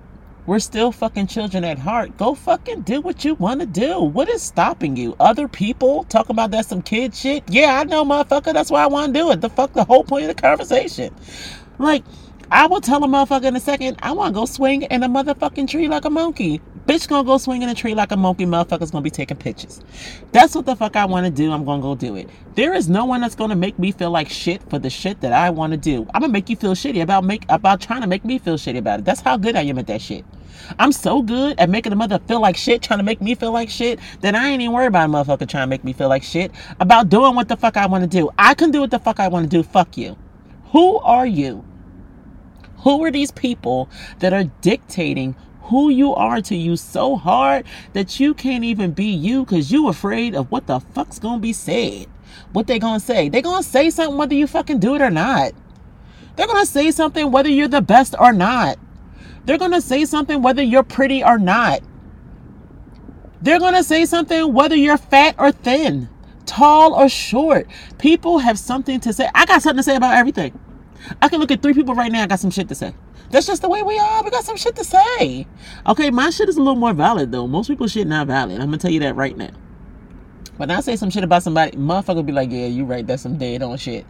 We're 0.45 0.59
still 0.59 0.91
fucking 0.91 1.27
children 1.27 1.63
at 1.63 1.77
heart. 1.77 2.17
Go 2.17 2.33
fucking 2.33 2.81
do 2.81 3.01
what 3.01 3.23
you 3.23 3.35
want 3.35 3.59
to 3.59 3.67
do. 3.67 3.99
What 3.99 4.27
is 4.29 4.41
stopping 4.41 4.95
you? 4.95 5.15
Other 5.19 5.47
people 5.47 6.05
talking 6.05 6.31
about 6.31 6.49
that 6.51 6.65
some 6.65 6.81
kid 6.81 7.13
shit? 7.13 7.43
Yeah, 7.47 7.79
I 7.79 7.83
know, 7.83 8.03
motherfucker. 8.03 8.53
That's 8.53 8.71
why 8.71 8.83
I 8.83 8.87
want 8.87 9.13
to 9.13 9.19
do 9.19 9.31
it. 9.31 9.41
The 9.41 9.49
fuck 9.49 9.73
the 9.73 9.83
whole 9.83 10.03
point 10.03 10.23
of 10.23 10.35
the 10.35 10.41
conversation. 10.41 11.13
Like, 11.77 12.03
I 12.49 12.65
will 12.65 12.81
tell 12.81 13.03
a 13.03 13.07
motherfucker 13.07 13.45
in 13.45 13.55
a 13.55 13.59
second, 13.59 13.97
I 14.01 14.11
want 14.13 14.33
to 14.33 14.39
go 14.39 14.45
swing 14.45 14.81
in 14.81 15.03
a 15.03 15.07
motherfucking 15.07 15.67
tree 15.67 15.87
like 15.87 16.05
a 16.05 16.09
monkey. 16.09 16.61
Bitch 16.89 17.07
gonna 17.07 17.23
go 17.23 17.37
swing 17.37 17.61
in 17.61 17.69
a 17.69 17.75
tree 17.75 17.93
like 17.93 18.11
a 18.11 18.17
monkey. 18.17 18.47
Motherfucker's 18.47 18.89
gonna 18.89 19.03
be 19.03 19.11
taking 19.11 19.37
pictures. 19.37 19.83
That's 20.31 20.55
what 20.55 20.65
the 20.65 20.75
fuck 20.75 20.95
I 20.95 21.05
want 21.05 21.27
to 21.27 21.31
do. 21.31 21.51
I'm 21.51 21.63
gonna 21.63 21.83
go 21.83 21.93
do 21.93 22.15
it. 22.15 22.27
There 22.55 22.73
is 22.73 22.89
no 22.89 23.05
one 23.05 23.21
that's 23.21 23.35
gonna 23.35 23.55
make 23.55 23.77
me 23.77 23.91
feel 23.91 24.09
like 24.09 24.27
shit 24.27 24.67
for 24.71 24.79
the 24.79 24.89
shit 24.89 25.21
that 25.21 25.31
I 25.31 25.51
want 25.51 25.69
to 25.69 25.77
do. 25.77 26.07
I'm 26.15 26.21
gonna 26.21 26.33
make 26.33 26.49
you 26.49 26.55
feel 26.55 26.73
shitty 26.73 27.03
about 27.03 27.25
make 27.25 27.45
about 27.47 27.79
trying 27.79 28.01
to 28.01 28.07
make 28.07 28.25
me 28.25 28.39
feel 28.39 28.55
shitty 28.55 28.79
about 28.79 29.01
it. 29.01 29.05
That's 29.05 29.21
how 29.21 29.37
good 29.37 29.55
I 29.55 29.61
am 29.65 29.77
at 29.77 29.85
that 29.85 30.01
shit. 30.01 30.25
I'm 30.79 30.91
so 30.91 31.21
good 31.21 31.59
at 31.59 31.69
making 31.69 31.93
a 31.93 31.95
mother 31.95 32.17
feel 32.27 32.41
like 32.41 32.57
shit, 32.57 32.81
trying 32.81 32.97
to 32.97 33.05
make 33.05 33.21
me 33.21 33.35
feel 33.35 33.51
like 33.51 33.69
shit, 33.69 33.99
that 34.21 34.33
I 34.33 34.47
ain't 34.47 34.63
even 34.63 34.73
worried 34.73 34.87
about 34.87 35.07
a 35.07 35.13
motherfucker 35.13 35.47
trying 35.47 35.65
to 35.65 35.67
make 35.67 35.83
me 35.83 35.93
feel 35.93 36.09
like 36.09 36.23
shit 36.23 36.51
about 36.79 37.07
doing 37.07 37.35
what 37.35 37.49
the 37.49 37.55
fuck 37.55 37.77
I 37.77 37.85
want 37.85 38.01
to 38.01 38.09
do. 38.09 38.31
I 38.39 38.55
can 38.55 38.71
do 38.71 38.79
what 38.79 38.89
the 38.89 38.97
fuck 38.97 39.19
I 39.19 39.27
want 39.27 39.43
to 39.43 39.57
do. 39.57 39.61
Fuck 39.61 39.95
you. 39.95 40.17
Who 40.71 40.97
are 41.01 41.27
you? 41.27 41.63
Who 42.79 43.03
are 43.03 43.11
these 43.11 43.29
people 43.29 43.89
that 44.19 44.33
are 44.33 44.45
dictating 44.61 45.35
who 45.69 45.89
you 45.89 46.15
are 46.15 46.41
to 46.41 46.55
you 46.55 46.77
so 46.77 47.15
hard 47.17 47.65
that 47.93 48.19
you 48.19 48.33
can't 48.35 48.63
even 48.65 48.91
be 48.91 49.05
you 49.05 49.45
because 49.45 49.71
you 49.71 49.89
afraid 49.89 50.35
of 50.35 50.51
what 50.51 50.67
the 50.67 50.79
fuck's 50.81 51.19
gonna 51.19 51.39
be 51.41 51.53
said. 51.53 52.07
What 52.53 52.67
they 52.67 52.79
gonna 52.79 52.99
say? 53.01 53.29
They 53.29 53.41
gonna 53.41 53.63
say 53.63 53.89
something 53.91 54.17
whether 54.17 54.35
you 54.35 54.47
fucking 54.47 54.79
do 54.79 54.95
it 54.95 55.01
or 55.01 55.11
not. 55.11 55.53
They're 56.35 56.47
gonna 56.47 56.65
say 56.65 56.91
something 56.91 57.31
whether 57.31 57.49
you're 57.49 57.67
the 57.69 57.81
best 57.81 58.15
or 58.19 58.33
not. 58.33 58.79
They're 59.45 59.57
gonna 59.59 59.81
say 59.81 60.05
something 60.05 60.41
whether 60.41 60.63
you're 60.63 60.83
pretty 60.83 61.23
or 61.23 61.39
not. 61.39 61.81
They're 63.41 63.59
gonna 63.59 63.83
say 63.83 64.05
something 64.05 64.53
whether 64.53 64.75
you're 64.75 64.97
fat 64.97 65.35
or 65.39 65.51
thin. 65.51 66.09
tall 66.45 66.93
or 66.95 67.09
short. 67.09 67.67
People 67.99 68.39
have 68.39 68.59
something 68.59 68.99
to 69.01 69.13
say. 69.13 69.29
I 69.35 69.45
got 69.45 69.61
something 69.63 69.77
to 69.77 69.83
say 69.83 69.95
about 69.95 70.15
everything. 70.15 70.57
I 71.21 71.29
can 71.29 71.39
look 71.39 71.51
at 71.51 71.61
three 71.61 71.73
people 71.73 71.95
right 71.95 72.11
now. 72.11 72.23
I 72.23 72.27
got 72.27 72.39
some 72.39 72.51
shit 72.51 72.69
to 72.69 72.75
say. 72.75 72.93
That's 73.31 73.45
just 73.45 73.61
the 73.61 73.69
way 73.69 73.83
we 73.83 73.97
are. 73.99 74.23
We 74.23 74.31
got 74.31 74.43
some 74.43 74.57
shit 74.57 74.75
to 74.77 74.83
say. 74.83 75.45
Okay, 75.85 76.09
my 76.09 76.29
shit 76.31 76.49
is 76.49 76.57
a 76.57 76.61
little 76.61 76.75
more 76.75 76.93
valid 76.93 77.31
though. 77.31 77.47
Most 77.47 77.67
people's 77.67 77.91
shit 77.91 78.07
not 78.07 78.27
valid. 78.27 78.59
I'm 78.59 78.67
gonna 78.67 78.77
tell 78.77 78.91
you 78.91 78.99
that 79.01 79.15
right 79.15 79.37
now. 79.37 79.51
When 80.57 80.71
I 80.71 80.81
say 80.81 80.95
some 80.95 81.09
shit 81.09 81.23
about 81.23 81.43
somebody, 81.43 81.77
motherfucker 81.77 82.25
be 82.25 82.33
like, 82.33 82.51
yeah, 82.51 82.65
you 82.65 82.85
right. 82.85 83.05
That's 83.05 83.23
some 83.23 83.37
dead 83.37 83.61
on 83.63 83.77
shit. 83.77 84.05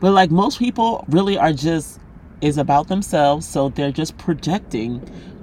But 0.00 0.12
like 0.12 0.30
most 0.30 0.58
people 0.58 1.04
really 1.08 1.38
are 1.38 1.52
just 1.52 1.98
is 2.40 2.58
about 2.58 2.88
themselves, 2.88 3.48
so 3.48 3.70
they're 3.70 3.90
just 3.92 4.18
projecting 4.18 4.98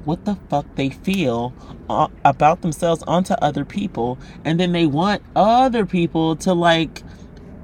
what 0.06 0.26
the 0.26 0.36
fuck 0.50 0.66
they 0.76 0.90
feel 0.90 1.54
uh, 1.90 2.08
about 2.26 2.62
themselves 2.62 3.04
onto 3.04 3.34
other 3.36 3.66
people, 3.66 4.20
and 4.46 4.60
then 4.60 4.72
they 4.72 4.86
want 4.86 5.24
other 5.36 5.86
people 5.86 6.36
to 6.38 6.54
like 6.54 7.04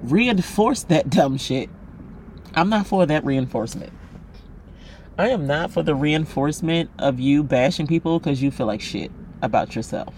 reinforce 0.03 0.83
that 0.83 1.09
dumb 1.11 1.37
shit. 1.37 1.69
I'm 2.55 2.69
not 2.69 2.87
for 2.87 3.05
that 3.05 3.23
reinforcement. 3.23 3.93
I 5.19 5.29
am 5.29 5.47
not 5.47 5.71
for 5.71 5.81
the 5.81 5.95
reinforcement 5.95 6.91
of 6.99 7.19
you 7.19 7.41
bashing 7.41 7.87
people 7.87 8.19
because 8.19 8.43
you 8.43 8.51
feel 8.51 8.67
like 8.67 8.81
shit 8.81 9.11
about 9.41 9.75
yourself. 9.75 10.13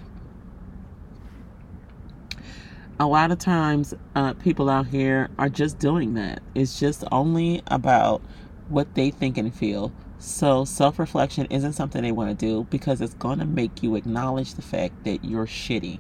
A 3.00 3.08
lot 3.08 3.32
of 3.32 3.40
times, 3.40 3.94
uh, 4.14 4.34
people 4.34 4.70
out 4.70 4.88
here 4.88 5.30
are 5.38 5.48
just 5.48 5.80
doing 5.80 6.16
that. 6.16 6.42
It's 6.54 6.82
just 6.82 7.06
only 7.14 7.62
about 7.68 8.22
what 8.68 8.94
they 8.96 9.10
think 9.10 9.38
and 9.38 9.56
feel. 9.56 9.94
So, 10.18 10.66
self 10.66 11.00
reflection 11.00 11.48
isn't 11.50 11.74
something 11.74 12.02
they 12.02 12.12
want 12.12 12.38
to 12.38 12.46
do 12.46 12.68
because 12.70 13.00
it's 13.00 13.14
going 13.14 13.40
to 13.40 13.46
make 13.46 13.82
you 13.82 13.96
acknowledge 13.96 14.56
the 14.56 14.62
fact 14.62 15.06
that 15.06 15.24
you're 15.24 15.48
shitty, 15.48 16.00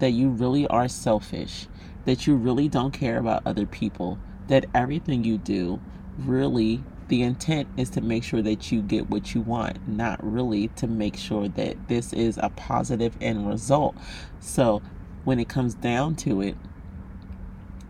that 0.00 0.10
you 0.10 0.28
really 0.28 0.66
are 0.66 0.86
selfish, 0.86 1.66
that 2.04 2.26
you 2.26 2.36
really 2.36 2.68
don't 2.68 2.92
care 2.92 3.16
about 3.16 3.46
other 3.46 3.64
people, 3.64 4.18
that 4.48 4.66
everything 4.74 5.24
you 5.24 5.38
do 5.38 5.80
really 6.18 6.82
the 7.12 7.20
intent 7.22 7.68
is 7.76 7.90
to 7.90 8.00
make 8.00 8.24
sure 8.24 8.40
that 8.40 8.72
you 8.72 8.80
get 8.80 9.10
what 9.10 9.34
you 9.34 9.42
want, 9.42 9.86
not 9.86 10.18
really 10.24 10.68
to 10.68 10.86
make 10.86 11.14
sure 11.14 11.46
that 11.46 11.76
this 11.86 12.10
is 12.14 12.38
a 12.38 12.48
positive 12.48 13.14
end 13.20 13.46
result. 13.46 13.94
So, 14.40 14.80
when 15.24 15.38
it 15.38 15.46
comes 15.46 15.74
down 15.74 16.14
to 16.16 16.40
it, 16.40 16.56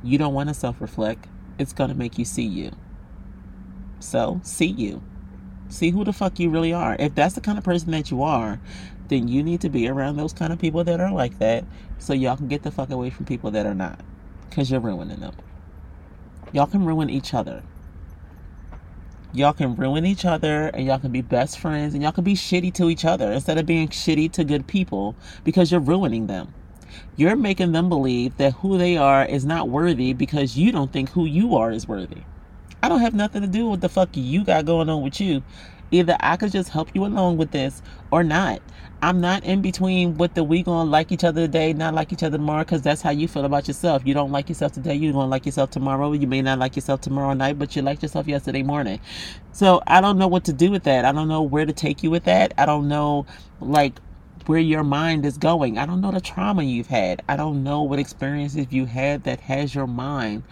you 0.02 0.18
don't 0.18 0.34
want 0.34 0.48
to 0.48 0.54
self 0.56 0.80
reflect. 0.80 1.28
It's 1.56 1.72
going 1.72 1.90
to 1.90 1.94
make 1.94 2.18
you 2.18 2.24
see 2.24 2.42
you. 2.42 2.72
So, 4.00 4.40
see 4.42 4.66
you. 4.66 5.00
See 5.68 5.90
who 5.90 6.02
the 6.02 6.12
fuck 6.12 6.40
you 6.40 6.50
really 6.50 6.72
are. 6.72 6.96
If 6.98 7.14
that's 7.14 7.36
the 7.36 7.40
kind 7.40 7.58
of 7.58 7.62
person 7.62 7.92
that 7.92 8.10
you 8.10 8.24
are, 8.24 8.60
then 9.06 9.28
you 9.28 9.44
need 9.44 9.60
to 9.60 9.68
be 9.68 9.86
around 9.86 10.16
those 10.16 10.32
kind 10.32 10.52
of 10.52 10.58
people 10.58 10.82
that 10.82 10.98
are 10.98 11.12
like 11.12 11.38
that 11.38 11.64
so 11.96 12.12
y'all 12.12 12.36
can 12.36 12.48
get 12.48 12.64
the 12.64 12.72
fuck 12.72 12.90
away 12.90 13.10
from 13.10 13.24
people 13.26 13.52
that 13.52 13.66
are 13.66 13.74
not. 13.74 14.00
Because 14.50 14.68
you're 14.68 14.80
ruining 14.80 15.20
them. 15.20 15.36
Y'all 16.52 16.66
can 16.66 16.84
ruin 16.84 17.08
each 17.08 17.32
other 17.34 17.62
y'all 19.32 19.52
can 19.52 19.74
ruin 19.74 20.04
each 20.04 20.24
other 20.24 20.68
and 20.68 20.86
y'all 20.86 20.98
can 20.98 21.10
be 21.10 21.22
best 21.22 21.58
friends 21.58 21.94
and 21.94 22.02
y'all 22.02 22.12
can 22.12 22.24
be 22.24 22.34
shitty 22.34 22.72
to 22.74 22.90
each 22.90 23.04
other 23.04 23.32
instead 23.32 23.58
of 23.58 23.66
being 23.66 23.88
shitty 23.88 24.30
to 24.32 24.44
good 24.44 24.66
people 24.66 25.14
because 25.42 25.70
you're 25.70 25.80
ruining 25.80 26.26
them. 26.26 26.52
You're 27.16 27.36
making 27.36 27.72
them 27.72 27.88
believe 27.88 28.36
that 28.36 28.54
who 28.54 28.76
they 28.76 28.96
are 28.96 29.24
is 29.24 29.44
not 29.44 29.68
worthy 29.68 30.12
because 30.12 30.58
you 30.58 30.72
don't 30.72 30.92
think 30.92 31.10
who 31.10 31.24
you 31.24 31.56
are 31.56 31.70
is 31.70 31.88
worthy. 31.88 32.22
I 32.82 32.88
don't 32.88 33.00
have 33.00 33.14
nothing 33.14 33.42
to 33.42 33.48
do 33.48 33.68
with 33.68 33.80
the 33.80 33.88
fuck 33.88 34.10
you 34.12 34.44
got 34.44 34.66
going 34.66 34.90
on 34.90 35.02
with 35.02 35.20
you. 35.20 35.42
Either 35.90 36.16
I 36.20 36.36
could 36.36 36.52
just 36.52 36.70
help 36.70 36.88
you 36.94 37.04
along 37.04 37.36
with 37.36 37.50
this 37.50 37.82
or 38.10 38.24
not. 38.24 38.60
I'm 39.04 39.20
not 39.20 39.42
in 39.42 39.62
between 39.62 40.16
what 40.16 40.36
the 40.36 40.44
we 40.44 40.62
gonna 40.62 40.88
like 40.88 41.10
each 41.10 41.24
other 41.24 41.40
today, 41.40 41.72
not 41.72 41.92
like 41.92 42.12
each 42.12 42.22
other 42.22 42.38
tomorrow, 42.38 42.62
because 42.62 42.82
that's 42.82 43.02
how 43.02 43.10
you 43.10 43.26
feel 43.26 43.44
about 43.44 43.66
yourself. 43.66 44.02
You 44.06 44.14
don't 44.14 44.30
like 44.30 44.48
yourself 44.48 44.70
today, 44.70 44.94
you're 44.94 45.12
gonna 45.12 45.26
like 45.26 45.44
yourself 45.44 45.70
tomorrow. 45.70 46.12
You 46.12 46.28
may 46.28 46.40
not 46.40 46.60
like 46.60 46.76
yourself 46.76 47.00
tomorrow 47.00 47.34
night, 47.34 47.58
but 47.58 47.74
you 47.74 47.82
liked 47.82 48.02
yourself 48.04 48.28
yesterday 48.28 48.62
morning. 48.62 49.00
So 49.50 49.82
I 49.88 50.00
don't 50.00 50.18
know 50.18 50.28
what 50.28 50.44
to 50.44 50.52
do 50.52 50.70
with 50.70 50.84
that. 50.84 51.04
I 51.04 51.10
don't 51.10 51.26
know 51.26 51.42
where 51.42 51.66
to 51.66 51.72
take 51.72 52.04
you 52.04 52.12
with 52.12 52.22
that. 52.24 52.54
I 52.56 52.64
don't 52.64 52.86
know 52.86 53.26
like 53.60 53.98
where 54.46 54.60
your 54.60 54.84
mind 54.84 55.26
is 55.26 55.36
going. 55.36 55.78
I 55.78 55.86
don't 55.86 56.00
know 56.00 56.12
the 56.12 56.20
trauma 56.20 56.62
you've 56.62 56.86
had. 56.86 57.22
I 57.28 57.34
don't 57.34 57.64
know 57.64 57.82
what 57.82 57.98
experiences 57.98 58.66
you 58.70 58.84
had 58.86 59.24
that 59.24 59.40
has 59.40 59.74
your 59.74 59.88
mind 59.88 60.44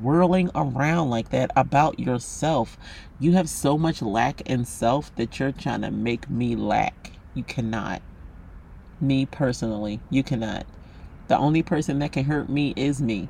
whirling 0.00 0.50
around 0.54 1.10
like 1.10 1.28
that 1.28 1.50
about 1.56 2.00
yourself. 2.00 2.78
You 3.20 3.32
have 3.32 3.50
so 3.50 3.76
much 3.76 4.00
lack 4.00 4.40
in 4.48 4.64
self 4.64 5.14
that 5.16 5.38
you're 5.38 5.52
trying 5.52 5.82
to 5.82 5.90
make 5.90 6.30
me 6.30 6.56
lack. 6.56 7.17
You 7.34 7.44
cannot. 7.44 8.02
Me 9.00 9.26
personally, 9.26 10.00
you 10.10 10.22
cannot. 10.22 10.66
The 11.28 11.36
only 11.36 11.62
person 11.62 11.98
that 11.98 12.12
can 12.12 12.24
hurt 12.24 12.48
me 12.48 12.72
is 12.74 13.02
me. 13.02 13.28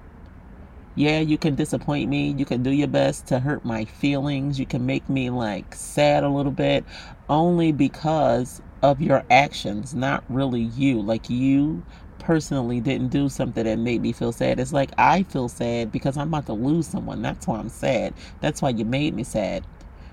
Yeah, 0.95 1.21
you 1.21 1.37
can 1.37 1.57
disappoint 1.57 2.09
me. 2.09 2.31
You 2.31 2.45
can 2.45 2.63
do 2.63 2.71
your 2.71 2.89
best 2.89 3.27
to 3.27 3.41
hurt 3.41 3.65
my 3.65 3.85
feelings. 3.85 4.59
You 4.59 4.67
can 4.67 4.87
make 4.87 5.09
me 5.09 5.31
like 5.31 5.75
sad 5.75 6.25
a 6.25 6.29
little 6.29 6.53
bit 6.53 6.85
only 7.29 7.73
because 7.73 8.63
of 8.83 9.01
your 9.01 9.25
actions, 9.31 9.95
not 9.95 10.25
really 10.29 10.63
you. 10.63 11.03
Like 11.03 11.29
you 11.29 11.83
personally 12.21 12.81
didn't 12.81 13.09
do 13.09 13.29
something 13.29 13.65
that 13.65 13.79
made 13.79 14.01
me 14.01 14.13
feel 14.13 14.33
sad. 14.33 14.61
It's 14.61 14.73
like 14.73 14.91
I 14.97 15.25
feel 15.25 15.49
sad 15.49 15.91
because 15.91 16.17
I'm 16.17 16.29
about 16.29 16.47
to 16.47 16.53
lose 16.53 16.87
someone. 16.87 17.21
That's 17.21 17.47
why 17.47 17.59
I'm 17.59 17.69
sad. 17.69 18.15
That's 18.41 18.63
why 18.63 18.71
you 18.71 18.85
made 18.85 19.15
me 19.15 19.25
sad. 19.25 19.67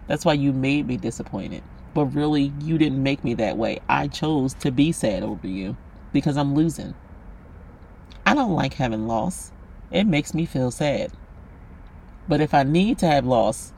That's 0.07 0.25
why 0.25 0.33
you 0.33 0.53
made 0.53 0.87
me 0.87 0.97
disappointed 0.97 1.63
but 1.95 2.08
really 2.08 2.53
you 2.60 2.77
didn't 2.77 3.01
make 3.01 3.23
me 3.23 3.34
that 3.36 3.58
way. 3.58 3.79
I 3.88 4.08
chose 4.10 4.53
to 4.55 4.69
be 4.69 4.91
sad 4.91 5.23
over 5.23 5.47
you 5.47 5.77
because 6.12 6.36
I'm 6.36 6.53
losing. 6.53 6.93
I 8.25 8.36
don't 8.36 8.53
like 8.53 8.73
having 8.73 9.08
loss. 9.08 9.53
It 9.91 10.03
makes 10.03 10.34
me 10.34 10.45
feel 10.45 10.71
sad. 10.71 11.13
But 12.27 12.41
if 12.41 12.53
I 12.53 12.63
need 12.63 12.99
to 12.99 13.08
have 13.08 13.25
loss, 13.25 13.71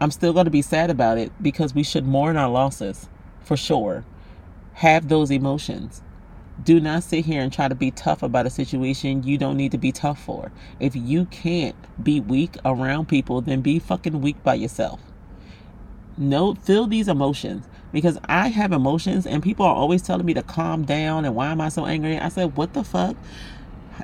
I'm 0.00 0.12
still 0.12 0.32
going 0.32 0.44
to 0.44 0.50
be 0.50 0.62
sad 0.62 0.90
about 0.90 1.18
it 1.18 1.32
because 1.42 1.74
we 1.74 1.82
should 1.82 2.06
mourn 2.06 2.36
our 2.36 2.48
losses 2.48 3.08
for 3.40 3.56
sure. 3.56 4.04
Have 4.74 5.08
those 5.08 5.32
emotions. 5.32 6.02
Do 6.62 6.78
not 6.78 7.02
sit 7.02 7.24
here 7.24 7.42
and 7.42 7.52
try 7.52 7.66
to 7.66 7.74
be 7.74 7.90
tough 7.90 8.22
about 8.22 8.46
a 8.46 8.50
situation 8.50 9.24
you 9.24 9.38
don't 9.38 9.56
need 9.56 9.72
to 9.72 9.78
be 9.78 9.90
tough 9.90 10.22
for. 10.22 10.52
If 10.78 10.94
you 10.94 11.24
can't 11.26 11.76
be 12.02 12.20
weak 12.20 12.56
around 12.64 13.08
people, 13.08 13.40
then 13.40 13.60
be 13.60 13.80
fucking 13.80 14.20
weak 14.20 14.40
by 14.44 14.54
yourself 14.54 15.00
know 16.18 16.54
feel 16.54 16.86
these 16.86 17.08
emotions 17.08 17.66
because 17.92 18.18
I 18.26 18.48
have 18.48 18.72
emotions 18.72 19.26
and 19.26 19.42
people 19.42 19.66
are 19.66 19.74
always 19.74 20.02
telling 20.02 20.26
me 20.26 20.34
to 20.34 20.42
calm 20.42 20.84
down 20.84 21.24
and 21.24 21.34
why 21.34 21.48
am 21.48 21.60
I 21.60 21.68
so 21.68 21.86
angry? 21.86 22.18
I 22.18 22.28
said, 22.28 22.56
"What 22.56 22.72
the 22.74 22.84
fuck? 22.84 23.16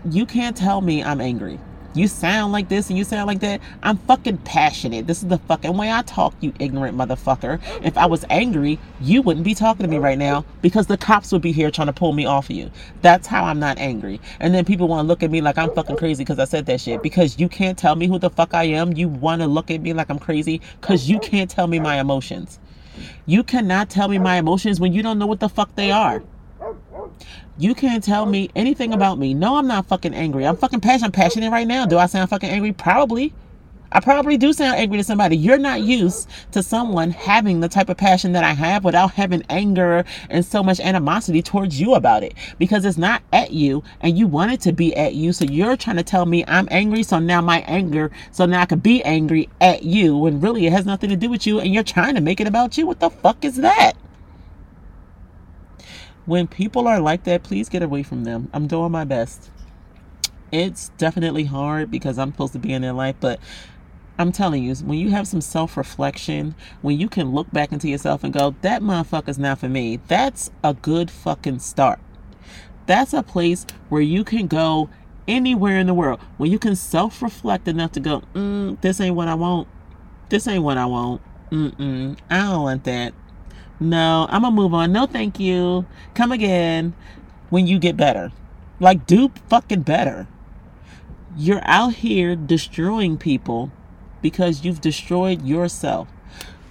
You 0.09 0.27
can't 0.27 0.57
tell 0.57 0.81
me 0.81 1.03
I'm 1.03 1.21
angry 1.21 1.59
you 1.95 2.09
sound 2.09 2.53
like 2.53 2.69
this 2.69 2.89
and 2.89 2.99
you 2.99 3.05
sound 3.05 3.27
like 3.27 3.41
that. 3.41 3.61
I'm 3.83 3.99
fucking 3.99 4.39
passionate. 4.39 5.07
This 5.07 5.23
is 5.23 5.29
the 5.29 5.39
fucking 5.39 5.77
way 5.77 5.91
I 5.91 6.03
talk, 6.03 6.35
you 6.41 6.53
ignorant 6.59 6.97
motherfucker. 6.97 7.61
If 7.85 7.99
I 7.99 8.07
was 8.07 8.25
angry, 8.31 8.79
you 9.01 9.23
wouldn't 9.23 9.45
be 9.45 9.55
talking 9.55 9.85
to 9.85 9.91
me 9.91 9.99
right 9.99 10.19
now 10.19 10.45
because 10.63 10.87
the 10.87 10.97
cops 10.97 11.33
would 11.33 11.43
be 11.43 11.53
here 11.53 11.71
trying 11.71 11.89
to 11.89 11.93
pull 11.93 12.13
me 12.13 12.25
off 12.25 12.51
of 12.51 12.57
you. 12.57 12.71
That's 13.03 13.27
how 13.27 13.45
I'm 13.45 13.59
not 13.59 13.79
angry. 13.79 14.21
And 14.41 14.55
then 14.55 14.65
people 14.65 14.89
want 14.89 15.05
to 15.05 15.09
look 15.09 15.23
at 15.23 15.31
me 15.31 15.41
like 15.41 15.59
I'm 15.59 15.75
fucking 15.75 15.97
crazy 15.97 16.25
because 16.25 16.39
I 16.39 16.45
said 16.45 16.67
that 16.67 16.81
shit. 16.81 17.03
Because 17.03 17.39
you 17.39 17.49
can't 17.49 17.79
tell 17.79 17.97
me 17.97 18.07
who 18.07 18.19
the 18.19 18.31
fuck 18.31 18.55
I 18.55 18.65
am. 18.65 18.93
You 18.93 19.09
want 19.09 19.43
to 19.43 19.49
look 19.49 19.71
at 19.71 19.81
me 19.81 19.93
like 19.93 20.11
I'm 20.11 20.19
crazy 20.19 20.61
because 20.81 21.09
you 21.09 21.19
can't 21.21 21.51
tell 21.51 21.67
me 21.67 21.79
my 21.79 22.01
emotions. 22.01 22.59
You 23.27 23.43
cannot 23.43 23.91
tell 23.91 24.09
me 24.09 24.19
my 24.19 24.37
emotions 24.37 24.81
when 24.81 24.93
you 24.93 25.03
don't 25.03 25.19
know 25.19 25.27
what 25.27 25.41
the 25.41 25.49
fuck 25.49 25.75
they 25.75 25.91
are. 25.91 26.23
You 27.59 27.75
can't 27.75 28.03
tell 28.03 28.27
me 28.27 28.51
anything 28.57 28.93
about 28.93 29.19
me. 29.19 29.35
No, 29.35 29.57
I'm 29.57 29.67
not 29.67 29.87
fucking 29.87 30.15
angry. 30.15 30.47
I'm 30.47 30.57
fucking 30.57 30.81
passionate. 30.81 31.07
I'm 31.07 31.13
passionate 31.13 31.51
right 31.51 31.67
now. 31.67 31.87
Do 31.87 31.99
I 31.99 32.07
sound 32.07 32.31
fucking 32.31 32.49
angry? 32.49 32.73
Probably. 32.73 33.35
I 33.95 34.01
probably 34.01 34.39
do 34.39 34.55
sound 34.55 34.79
angry 34.79 34.97
to 34.97 35.05
somebody. 35.05 35.37
You're 35.37 35.59
not 35.59 35.83
used 35.83 36.27
to 36.53 36.63
someone 36.63 37.11
having 37.11 37.61
the 37.61 37.69
type 37.69 37.91
of 37.91 37.99
passion 37.99 38.33
that 38.33 38.43
I 38.43 38.55
have 38.55 38.85
without 38.85 39.13
having 39.13 39.43
anger 39.51 40.05
and 40.31 40.45
so 40.45 40.63
much 40.63 40.81
animosity 40.81 41.43
towards 41.43 41.79
you 41.79 41.95
about 41.95 42.25
it 42.25 42.35
because 42.59 42.87
it's 42.87 42.97
not 42.97 43.23
at 43.35 43.53
you 43.53 43.85
and 44.01 44.17
you 44.17 44.27
want 44.27 44.53
it 44.53 44.63
to 44.63 44.73
be 44.73 44.97
at 44.97 45.15
you. 45.15 45.35
So 45.35 45.45
you're 45.45 45.77
trying 45.77 45.97
to 45.97 46.03
tell 46.03 46.25
me 46.25 46.43
I'm 46.49 46.69
angry. 46.71 47.03
So 47.03 47.19
now 47.19 47.43
my 47.43 47.61
anger, 47.67 48.11
so 48.31 48.47
now 48.47 48.63
I 48.63 48.67
can 48.67 48.79
be 48.79 49.05
angry 49.05 49.51
at 49.61 49.83
you 49.83 50.17
when 50.17 50.41
really 50.41 50.67
it 50.67 50.73
has 50.73 50.87
nothing 50.87 51.11
to 51.11 51.17
do 51.17 51.29
with 51.29 51.47
you 51.47 51.61
and 51.61 51.75
you're 51.75 51.83
trying 51.83 52.15
to 52.15 52.23
make 52.23 52.41
it 52.41 52.47
about 52.47 52.79
you. 52.79 52.87
What 52.87 53.01
the 53.01 53.11
fuck 53.11 53.45
is 53.45 53.57
that? 53.57 53.93
When 56.27 56.47
people 56.47 56.87
are 56.89 57.01
like 57.01 57.25
that, 57.25 57.43
please 57.43 57.69
get 57.69 57.83
away 57.83 58.03
from 58.03 58.25
them. 58.25 58.49
I'm 58.53 58.67
doing 58.67 58.93
my 58.93 59.05
best. 59.05 59.51
It's 60.51 60.91
definitely 60.99 61.45
hard 61.45 61.91
because 61.91 62.19
I'm 62.19 62.33
supposed 62.33 62.53
to 62.53 62.59
be 62.59 62.73
in 62.73 62.83
their 62.83 62.93
life, 62.93 63.17
but 63.21 63.41
I'm 64.19 64.33
telling 64.33 64.63
you, 64.63 64.75
when 64.77 64.99
you 64.99 65.11
have 65.11 65.27
some 65.27 65.41
self 65.41 65.77
reflection, 65.77 66.55
when 66.83 66.99
you 67.01 67.09
can 67.09 67.33
look 67.33 67.51
back 67.51 67.73
into 67.73 67.89
yourself 67.89 68.23
and 68.23 68.33
go, 68.33 68.55
that 68.61 68.83
motherfucker's 68.83 69.39
not 69.39 69.59
for 69.59 69.69
me, 69.69 69.99
that's 70.09 70.51
a 70.63 70.75
good 70.75 71.11
fucking 71.11 71.61
start. 71.61 71.99
That's 72.87 73.13
a 73.15 73.23
place 73.23 73.67
where 73.89 74.03
you 74.03 74.25
can 74.25 74.47
go 74.47 74.91
anywhere 75.27 75.79
in 75.79 75.87
the 75.87 75.95
world, 75.95 76.21
when 76.37 76.51
you 76.51 76.59
can 76.59 76.77
self 76.77 77.23
reflect 77.23 77.69
enough 77.69 77.93
to 77.93 78.01
go, 78.01 78.23
mm, 78.35 78.81
this 78.81 79.01
ain't 79.01 79.17
what 79.17 79.29
I 79.29 79.35
want. 79.35 79.69
This 80.29 80.47
ain't 80.47 80.63
what 80.65 80.79
I 80.79 80.87
want. 80.87 81.23
Mm-mm, 81.51 82.19
I 82.31 82.39
don't 82.39 82.63
want 82.63 82.85
that. 82.85 83.15
No, 83.83 84.29
I'm 84.31 84.43
gonna 84.43 84.55
move 84.55 84.75
on. 84.75 84.93
No, 84.93 85.07
thank 85.07 85.41
you. 85.41 85.87
Come 86.15 86.31
again 86.31 86.95
when 87.51 87.67
you 87.67 87.81
get 87.81 87.97
better. 87.97 88.31
Like, 88.79 89.07
do 89.07 89.33
fucking 89.49 89.83
better. 89.83 90.29
You're 91.37 91.63
out 91.65 91.95
here 91.95 92.37
destroying 92.37 93.19
people 93.19 93.73
because 94.21 94.65
you've 94.65 94.81
destroyed 94.81 95.43
yourself. 95.45 96.09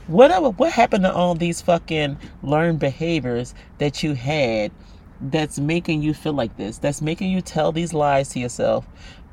Whatever 0.07 0.51
what 0.51 0.71
happened 0.71 1.03
to 1.03 1.13
all 1.13 1.35
these 1.35 1.61
fucking 1.61 2.17
learned 2.41 2.79
behaviors 2.79 3.53
that 3.77 4.03
you 4.03 4.13
had 4.13 4.71
that's 5.19 5.59
making 5.59 6.01
you 6.01 6.13
feel 6.13 6.33
like 6.33 6.55
this? 6.55 6.77
That's 6.77 7.01
making 7.01 7.29
you 7.31 7.41
tell 7.41 7.73
these 7.73 7.93
lies 7.93 8.29
to 8.29 8.39
yourself 8.39 8.87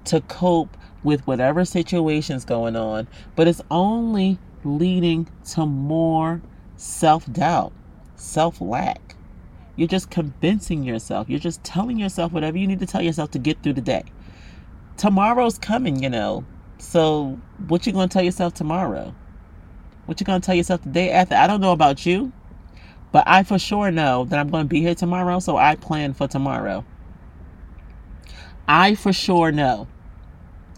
to 0.06 0.20
cope 0.22 0.76
with 1.04 1.24
whatever 1.28 1.64
situation's 1.64 2.44
going 2.44 2.74
on, 2.74 3.06
but 3.36 3.46
it's 3.46 3.62
only 3.70 4.38
leading 4.64 5.28
to 5.50 5.64
more 5.64 6.42
self-doubt, 6.78 7.72
self-lack. 8.14 9.16
You're 9.76 9.88
just 9.88 10.10
convincing 10.10 10.82
yourself. 10.82 11.28
You're 11.28 11.38
just 11.38 11.62
telling 11.62 11.98
yourself 11.98 12.32
whatever 12.32 12.56
you 12.56 12.66
need 12.66 12.80
to 12.80 12.86
tell 12.86 13.02
yourself 13.02 13.30
to 13.32 13.38
get 13.38 13.62
through 13.62 13.74
the 13.74 13.80
day. 13.80 14.04
Tomorrow's 14.96 15.58
coming, 15.58 16.02
you 16.02 16.08
know. 16.08 16.44
So, 16.78 17.38
what 17.66 17.86
you 17.86 17.92
to 18.10 18.14
tell 18.14 18.24
yourself 18.24 18.54
tomorrow? 18.54 19.14
What 20.06 20.20
you 20.20 20.24
to 20.40 20.46
tell 20.46 20.54
yourself 20.54 20.82
the 20.82 20.90
day 20.90 21.10
after? 21.10 21.34
I 21.34 21.46
don't 21.46 21.60
know 21.60 21.72
about 21.72 22.06
you, 22.06 22.32
but 23.12 23.24
I 23.26 23.42
for 23.42 23.58
sure 23.58 23.90
know 23.90 24.24
that 24.24 24.38
I'm 24.38 24.48
to 24.64 24.68
be 24.68 24.80
here 24.80 24.94
tomorrow, 24.94 25.40
so 25.40 25.56
I 25.56 25.76
plan 25.76 26.14
for 26.14 26.26
tomorrow. 26.26 26.84
I 28.66 28.94
for 28.94 29.12
sure 29.12 29.50
know 29.50 29.88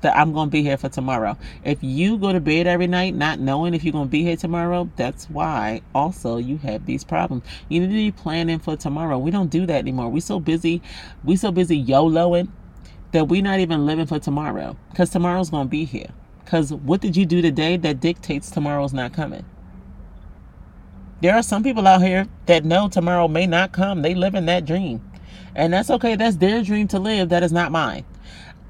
that 0.02 0.16
I'm 0.16 0.32
going 0.32 0.48
to 0.48 0.50
be 0.50 0.62
here 0.62 0.76
for 0.76 0.88
tomorrow. 0.88 1.36
If 1.64 1.78
you 1.82 2.18
go 2.18 2.32
to 2.32 2.40
bed 2.40 2.66
every 2.66 2.86
night 2.86 3.14
not 3.14 3.40
knowing 3.40 3.74
if 3.74 3.84
you're 3.84 3.92
going 3.92 4.06
to 4.06 4.10
be 4.10 4.22
here 4.22 4.36
tomorrow, 4.36 4.90
that's 4.96 5.30
why 5.30 5.82
also 5.94 6.38
you 6.38 6.58
have 6.58 6.86
these 6.86 7.04
problems. 7.04 7.44
You 7.68 7.80
need 7.80 7.88
to 7.88 7.92
be 7.92 8.12
planning 8.12 8.58
for 8.58 8.76
tomorrow. 8.76 9.18
We 9.18 9.30
don't 9.30 9.50
do 9.50 9.66
that 9.66 9.78
anymore. 9.78 10.08
We 10.08 10.20
so 10.20 10.40
busy, 10.40 10.82
we 11.24 11.36
so 11.36 11.52
busy 11.52 11.82
YOLOing 11.84 12.48
that 13.12 13.28
we're 13.28 13.42
not 13.42 13.60
even 13.60 13.86
living 13.86 14.06
for 14.06 14.18
tomorrow 14.18 14.76
because 14.90 15.10
tomorrow's 15.10 15.50
going 15.50 15.66
to 15.66 15.70
be 15.70 15.84
here. 15.84 16.10
Because 16.44 16.72
what 16.72 17.00
did 17.00 17.16
you 17.16 17.26
do 17.26 17.42
today 17.42 17.76
that 17.78 18.00
dictates 18.00 18.50
tomorrow's 18.50 18.92
not 18.92 19.12
coming? 19.12 19.44
There 21.20 21.34
are 21.34 21.42
some 21.42 21.62
people 21.62 21.86
out 21.86 22.02
here 22.02 22.28
that 22.46 22.64
know 22.64 22.88
tomorrow 22.88 23.28
may 23.28 23.46
not 23.46 23.72
come. 23.72 24.02
They 24.02 24.14
live 24.14 24.34
in 24.34 24.46
that 24.46 24.64
dream. 24.64 25.02
And 25.54 25.72
that's 25.72 25.90
okay. 25.90 26.16
That's 26.16 26.36
their 26.36 26.62
dream 26.62 26.88
to 26.88 26.98
live. 26.98 27.28
That 27.28 27.42
is 27.42 27.52
not 27.52 27.72
mine. 27.72 28.04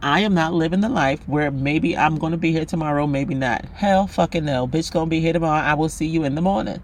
I 0.02 0.20
am 0.20 0.32
not 0.34 0.54
living 0.54 0.80
the 0.80 0.88
life 0.88 1.20
where 1.28 1.50
maybe 1.50 1.96
I'm 1.96 2.16
going 2.16 2.32
to 2.32 2.38
be 2.38 2.52
here 2.52 2.64
tomorrow, 2.64 3.06
maybe 3.06 3.34
not. 3.34 3.66
Hell 3.66 4.06
fucking 4.06 4.44
no. 4.44 4.66
Bitch 4.66 4.90
going 4.92 5.06
to 5.06 5.10
be 5.10 5.20
here 5.20 5.34
tomorrow. 5.34 5.62
I 5.62 5.74
will 5.74 5.90
see 5.90 6.06
you 6.06 6.24
in 6.24 6.34
the 6.34 6.40
morning. 6.40 6.82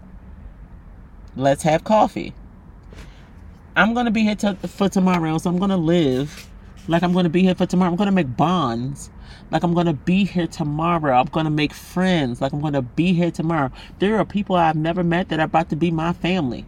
Let's 1.35 1.63
have 1.63 1.83
coffee. 1.83 2.33
I'm 3.75 3.93
going 3.93 4.05
to 4.05 4.11
be 4.11 4.23
here 4.23 4.35
to, 4.35 4.55
for 4.55 4.89
tomorrow, 4.89 5.37
so 5.37 5.49
I'm 5.49 5.57
going 5.57 5.69
to 5.69 5.77
live 5.77 6.47
like 6.87 7.03
I'm 7.03 7.11
going 7.11 7.25
to 7.25 7.29
be 7.29 7.41
here 7.41 7.55
for 7.55 7.65
tomorrow. 7.65 7.91
I'm 7.91 7.97
going 7.97 8.07
to 8.07 8.15
make 8.15 8.37
bonds. 8.37 9.09
Like 9.51 9.63
I'm 9.63 9.73
going 9.73 9.87
to 9.87 9.93
be 9.93 10.23
here 10.23 10.47
tomorrow. 10.47 11.17
I'm 11.19 11.27
going 11.27 11.45
to 11.45 11.51
make 11.51 11.73
friends. 11.73 12.41
Like 12.41 12.53
I'm 12.53 12.61
going 12.61 12.73
to 12.73 12.81
be 12.81 13.13
here 13.13 13.31
tomorrow. 13.31 13.71
There 13.99 14.17
are 14.17 14.25
people 14.25 14.55
I've 14.55 14.75
never 14.75 15.03
met 15.03 15.29
that 15.29 15.39
are 15.39 15.45
about 15.45 15.69
to 15.69 15.75
be 15.75 15.91
my 15.91 16.13
family. 16.13 16.65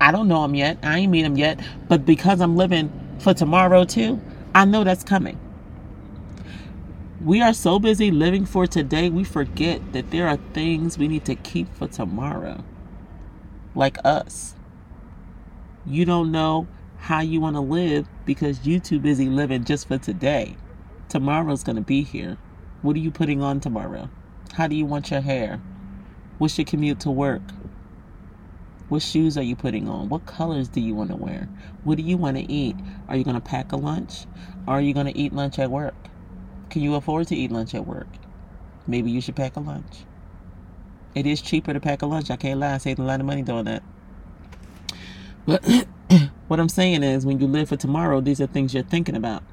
I 0.00 0.12
don't 0.12 0.28
know 0.28 0.42
them 0.42 0.54
yet. 0.54 0.78
I 0.82 1.00
ain't 1.00 1.12
meet 1.12 1.22
them 1.22 1.36
yet. 1.36 1.60
But 1.88 2.06
because 2.06 2.40
I'm 2.40 2.56
living 2.56 2.92
for 3.18 3.34
tomorrow 3.34 3.84
too, 3.84 4.20
I 4.54 4.64
know 4.66 4.84
that's 4.84 5.04
coming. 5.04 5.38
We 7.24 7.42
are 7.42 7.54
so 7.54 7.78
busy 7.78 8.10
living 8.10 8.46
for 8.46 8.66
today, 8.66 9.10
we 9.10 9.24
forget 9.24 9.92
that 9.92 10.10
there 10.10 10.28
are 10.28 10.38
things 10.54 10.98
we 10.98 11.08
need 11.08 11.24
to 11.26 11.34
keep 11.34 11.74
for 11.74 11.88
tomorrow. 11.88 12.64
Like 13.74 13.98
us. 14.04 14.54
You 15.86 16.04
don't 16.04 16.32
know 16.32 16.68
how 16.98 17.20
you 17.20 17.40
want 17.40 17.56
to 17.56 17.60
live 17.60 18.08
because 18.26 18.66
you 18.66 18.80
too 18.80 19.00
busy 19.00 19.28
living 19.28 19.64
just 19.64 19.88
for 19.88 19.98
today. 19.98 20.56
Tomorrow's 21.08 21.64
going 21.64 21.76
to 21.76 21.82
be 21.82 22.02
here. 22.02 22.38
What 22.82 22.96
are 22.96 23.00
you 23.00 23.10
putting 23.10 23.42
on 23.42 23.60
tomorrow? 23.60 24.10
How 24.54 24.68
do 24.68 24.76
you 24.76 24.86
want 24.86 25.10
your 25.10 25.22
hair? 25.22 25.60
What's 26.38 26.58
your 26.58 26.66
commute 26.66 27.00
to 27.00 27.10
work? 27.10 27.42
What 28.90 29.02
shoes 29.02 29.38
are 29.38 29.42
you 29.42 29.54
putting 29.54 29.88
on? 29.88 30.08
What 30.08 30.26
colors 30.26 30.68
do 30.68 30.80
you 30.80 30.96
want 30.96 31.10
to 31.10 31.16
wear? 31.16 31.48
What 31.84 31.96
do 31.96 32.02
you 32.02 32.16
want 32.16 32.36
to 32.38 32.52
eat? 32.52 32.74
Are 33.08 33.14
you 33.14 33.22
going 33.22 33.36
to 33.36 33.40
pack 33.40 33.70
a 33.70 33.76
lunch? 33.76 34.26
Are 34.66 34.80
you 34.80 34.92
going 34.92 35.06
to 35.06 35.16
eat 35.16 35.32
lunch 35.32 35.60
at 35.60 35.70
work? 35.70 35.94
Can 36.70 36.82
you 36.82 36.96
afford 36.96 37.28
to 37.28 37.36
eat 37.36 37.52
lunch 37.52 37.72
at 37.72 37.86
work? 37.86 38.08
Maybe 38.88 39.12
you 39.12 39.20
should 39.20 39.36
pack 39.36 39.54
a 39.54 39.60
lunch. 39.60 40.04
It 41.14 41.24
is 41.24 41.40
cheaper 41.40 41.72
to 41.72 41.78
pack 41.78 42.02
a 42.02 42.06
lunch. 42.06 42.32
I 42.32 42.36
can't 42.36 42.58
lie. 42.58 42.74
I 42.74 42.78
saved 42.78 42.98
a 42.98 43.04
lot 43.04 43.20
of 43.20 43.26
money 43.26 43.42
doing 43.42 43.66
that. 43.66 43.84
But 45.46 45.64
what 46.48 46.58
I'm 46.58 46.68
saying 46.68 47.04
is, 47.04 47.24
when 47.24 47.38
you 47.38 47.46
live 47.46 47.68
for 47.68 47.76
tomorrow, 47.76 48.20
these 48.20 48.40
are 48.40 48.48
things 48.48 48.74
you're 48.74 48.82
thinking 48.82 49.14
about. 49.14 49.44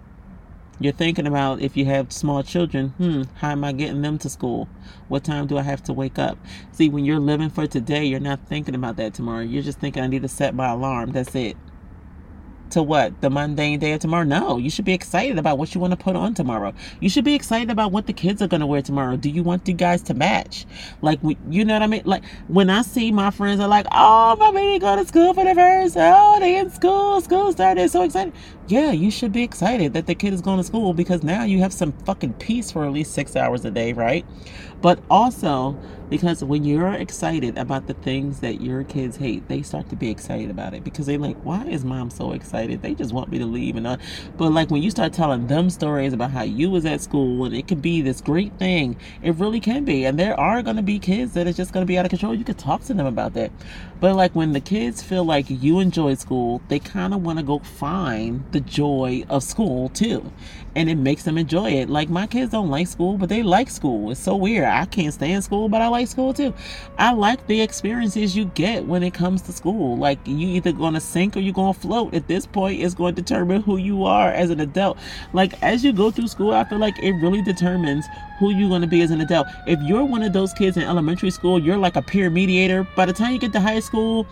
You're 0.79 0.93
thinking 0.93 1.25
about 1.25 1.61
if 1.61 1.75
you 1.75 1.85
have 1.85 2.11
small 2.11 2.43
children, 2.43 2.89
hmm, 2.97 3.23
how 3.37 3.51
am 3.51 3.63
I 3.63 3.71
getting 3.71 4.03
them 4.03 4.19
to 4.19 4.29
school? 4.29 4.69
What 5.07 5.23
time 5.23 5.47
do 5.47 5.57
I 5.57 5.63
have 5.63 5.81
to 5.83 5.93
wake 5.93 6.19
up? 6.19 6.37
See, 6.71 6.87
when 6.89 7.03
you're 7.03 7.19
living 7.19 7.49
for 7.49 7.65
today, 7.65 8.05
you're 8.05 8.19
not 8.19 8.47
thinking 8.47 8.75
about 8.75 8.97
that 8.97 9.15
tomorrow. 9.15 9.41
You're 9.41 9.63
just 9.63 9.79
thinking, 9.79 10.03
I 10.03 10.07
need 10.07 10.21
to 10.21 10.27
set 10.27 10.53
my 10.53 10.69
alarm. 10.69 11.13
That's 11.13 11.33
it 11.33 11.57
to 12.71 12.83
what? 12.83 13.21
The 13.21 13.29
mundane 13.29 13.79
day 13.79 13.93
of 13.93 13.99
tomorrow? 13.99 14.23
No 14.23 14.57
you 14.57 14.69
should 14.69 14.85
be 14.85 14.93
excited 14.93 15.37
about 15.37 15.57
what 15.57 15.73
you 15.73 15.81
want 15.81 15.91
to 15.91 15.97
put 15.97 16.15
on 16.15 16.33
tomorrow. 16.33 16.73
You 16.99 17.09
should 17.09 17.23
be 17.23 17.35
excited 17.35 17.69
about 17.69 17.91
what 17.91 18.07
the 18.07 18.13
kids 18.13 18.41
are 18.41 18.47
going 18.47 18.61
to 18.61 18.67
wear 18.67 18.81
tomorrow. 18.81 19.17
Do 19.17 19.29
you 19.29 19.43
want 19.43 19.67
you 19.67 19.73
guys 19.73 20.01
to 20.03 20.13
match? 20.13 20.65
Like 21.01 21.19
you 21.49 21.65
know 21.65 21.73
what 21.73 21.83
i 21.83 21.87
mean? 21.87 22.03
Like 22.05 22.23
when 22.47 22.69
i 22.69 22.81
see 22.81 23.11
my 23.11 23.31
friends 23.31 23.59
are 23.59 23.67
like 23.67 23.87
oh 23.91 24.35
my 24.37 24.51
baby 24.51 24.79
going 24.79 24.99
to 24.99 25.05
school 25.05 25.33
for 25.33 25.43
the 25.43 25.55
first 25.55 25.95
oh 25.97 26.39
they 26.39 26.57
in 26.57 26.69
school 26.71 27.21
school 27.21 27.51
started 27.51 27.89
so 27.89 28.03
excited. 28.03 28.33
Yeah 28.67 28.91
you 28.91 29.11
should 29.11 29.31
be 29.31 29.43
excited 29.43 29.93
that 29.93 30.07
the 30.07 30.15
kid 30.15 30.33
is 30.33 30.41
going 30.41 30.57
to 30.57 30.63
school 30.63 30.93
because 30.93 31.23
now 31.23 31.43
you 31.43 31.59
have 31.59 31.73
some 31.73 31.91
fucking 32.05 32.33
peace 32.33 32.71
for 32.71 32.85
at 32.85 32.91
least 32.91 33.13
six 33.13 33.35
hours 33.35 33.63
a 33.65 33.71
day 33.71 33.93
right 33.93 34.25
but 34.81 34.99
also 35.09 35.77
because 36.09 36.43
when 36.43 36.63
you're 36.63 36.93
excited 36.93 37.57
about 37.57 37.87
the 37.87 37.93
things 37.93 38.39
that 38.39 38.61
your 38.61 38.83
kids 38.83 39.17
hate, 39.17 39.47
they 39.49 39.61
start 39.61 39.89
to 39.89 39.95
be 39.95 40.09
excited 40.09 40.49
about 40.49 40.73
it 40.73 40.83
because 40.83 41.05
they're 41.05 41.17
like, 41.17 41.35
why 41.43 41.65
is 41.65 41.83
mom 41.83 42.09
so 42.09 42.31
excited? 42.31 42.81
They 42.81 42.93
just 42.93 43.13
want 43.13 43.29
me 43.29 43.39
to 43.39 43.45
leave. 43.45 43.75
And 43.75 43.85
uh, 43.85 43.97
but 44.37 44.51
like 44.51 44.69
when 44.69 44.81
you 44.81 44.89
start 44.89 45.13
telling 45.13 45.47
them 45.47 45.69
stories 45.69 46.13
about 46.13 46.31
how 46.31 46.43
you 46.43 46.69
was 46.69 46.85
at 46.85 47.01
school 47.01 47.45
and 47.45 47.55
it 47.55 47.67
could 47.67 47.81
be 47.81 48.01
this 48.01 48.21
great 48.21 48.57
thing, 48.57 48.97
it 49.21 49.35
really 49.35 49.59
can 49.59 49.83
be. 49.83 50.05
And 50.05 50.17
there 50.17 50.39
are 50.39 50.61
going 50.61 50.77
to 50.77 50.81
be 50.81 50.99
kids 50.99 51.33
that 51.33 51.47
is 51.47 51.57
just 51.57 51.73
going 51.73 51.85
to 51.85 51.87
be 51.87 51.97
out 51.97 52.05
of 52.05 52.09
control. 52.09 52.33
You 52.33 52.45
could 52.45 52.57
talk 52.57 52.83
to 52.85 52.93
them 52.93 53.05
about 53.05 53.33
that. 53.33 53.51
But 53.99 54.15
like 54.15 54.35
when 54.35 54.53
the 54.53 54.59
kids 54.59 55.01
feel 55.01 55.23
like 55.23 55.45
you 55.49 55.79
enjoy 55.79 56.13
school, 56.15 56.61
they 56.67 56.77
kind 56.77 57.13
of 57.13 57.23
want 57.23 57.39
to 57.39 57.43
go 57.43 57.59
find 57.59 58.43
the 58.51 58.59
joy 58.59 59.25
of 59.27 59.43
school 59.43 59.89
too. 59.89 60.31
And 60.75 60.89
it 60.89 60.95
makes 60.95 61.23
them 61.23 61.37
enjoy 61.39 61.71
it. 61.71 61.89
Like 61.89 62.07
my 62.07 62.27
kids 62.27 62.51
don't 62.51 62.69
like 62.69 62.87
school, 62.87 63.17
but 63.17 63.29
they 63.29 63.41
like 63.41 63.69
school. 63.71 64.11
It's 64.11 64.19
so 64.19 64.35
weird. 64.35 64.65
I 64.65 64.85
can't 64.85 65.13
stand 65.13 65.43
school, 65.43 65.67
but 65.69 65.81
I 65.81 65.87
like 65.87 66.07
school 66.07 66.33
too. 66.33 66.53
I 66.99 67.13
like 67.13 67.47
the 67.47 67.61
experiences 67.61 68.37
you 68.37 68.45
get 68.45 68.85
when 68.85 69.01
it 69.01 69.15
comes 69.15 69.41
to 69.43 69.51
school. 69.51 69.97
Like 69.97 70.19
you 70.25 70.47
either 70.49 70.71
gonna 70.71 71.01
sink 71.01 71.35
or 71.35 71.39
you're 71.39 71.53
gonna 71.53 71.73
float. 71.73 72.13
At 72.13 72.27
this 72.27 72.45
point, 72.45 72.81
it's 72.81 72.93
going 72.93 73.15
to 73.15 73.21
determine 73.21 73.63
who 73.63 73.77
you 73.77 74.03
are 74.03 74.29
as 74.29 74.51
an 74.51 74.59
adult. 74.59 74.99
Like 75.33 75.61
as 75.63 75.83
you 75.83 75.91
go 75.91 76.11
through 76.11 76.27
school, 76.27 76.53
I 76.53 76.63
feel 76.65 76.77
like 76.77 76.99
it 76.99 77.13
really 77.13 77.41
determines 77.41 78.05
who 78.37 78.51
you're 78.51 78.69
gonna 78.69 78.87
be 78.87 79.01
as 79.01 79.11
an 79.11 79.21
adult. 79.21 79.47
If 79.65 79.81
you're 79.81 80.05
one 80.05 80.23
of 80.23 80.33
those 80.33 80.53
kids 80.53 80.77
in 80.77 80.83
elementary 80.83 81.31
school, 81.31 81.59
you're 81.59 81.77
like 81.77 81.95
a 81.95 82.01
peer 82.01 82.29
mediator. 82.29 82.87
By 82.95 83.05
the 83.05 83.13
time 83.13 83.33
you 83.33 83.39
get 83.39 83.51
to 83.53 83.59
high 83.59 83.79
school, 83.79 84.27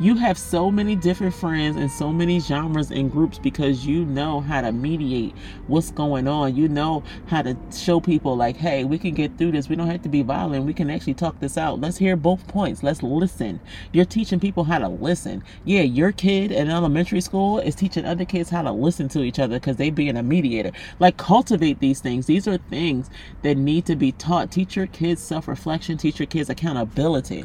you 0.00 0.16
have 0.16 0.36
so 0.36 0.70
many 0.72 0.96
different 0.96 1.32
friends 1.34 1.76
and 1.76 1.90
so 1.90 2.12
many 2.12 2.40
genres 2.40 2.90
and 2.90 3.12
groups 3.12 3.38
because 3.38 3.86
you 3.86 4.04
know 4.04 4.40
how 4.40 4.60
to 4.60 4.72
mediate 4.72 5.32
what's 5.68 5.92
going 5.92 6.26
on. 6.26 6.56
You 6.56 6.68
know 6.68 7.04
how 7.26 7.42
to 7.42 7.56
show 7.72 8.00
people, 8.00 8.36
like, 8.36 8.56
hey, 8.56 8.82
we 8.84 8.98
can 8.98 9.14
get 9.14 9.38
through 9.38 9.52
this. 9.52 9.68
We 9.68 9.76
don't 9.76 9.86
have 9.86 10.02
to 10.02 10.08
be 10.08 10.22
violent. 10.22 10.64
We 10.64 10.74
can 10.74 10.90
actually 10.90 11.14
talk 11.14 11.38
this 11.38 11.56
out. 11.56 11.80
Let's 11.80 11.96
hear 11.96 12.16
both 12.16 12.46
points. 12.48 12.82
Let's 12.82 13.02
listen. 13.04 13.60
You're 13.92 14.04
teaching 14.04 14.40
people 14.40 14.64
how 14.64 14.78
to 14.78 14.88
listen. 14.88 15.44
Yeah, 15.64 15.82
your 15.82 16.10
kid 16.10 16.50
in 16.50 16.70
elementary 16.70 17.20
school 17.20 17.60
is 17.60 17.76
teaching 17.76 18.04
other 18.04 18.24
kids 18.24 18.50
how 18.50 18.62
to 18.62 18.72
listen 18.72 19.08
to 19.10 19.22
each 19.22 19.38
other 19.38 19.60
because 19.60 19.76
they 19.76 19.90
being 19.90 20.16
a 20.16 20.22
mediator. 20.22 20.72
Like, 20.98 21.18
cultivate 21.18 21.78
these 21.78 22.00
things. 22.00 22.26
These 22.26 22.48
are 22.48 22.58
things 22.58 23.10
that 23.42 23.56
need 23.56 23.86
to 23.86 23.94
be 23.94 24.10
taught. 24.12 24.50
Teach 24.50 24.74
your 24.74 24.88
kids 24.88 25.22
self 25.22 25.46
reflection, 25.46 25.98
teach 25.98 26.18
your 26.18 26.26
kids 26.26 26.50
accountability. 26.50 27.44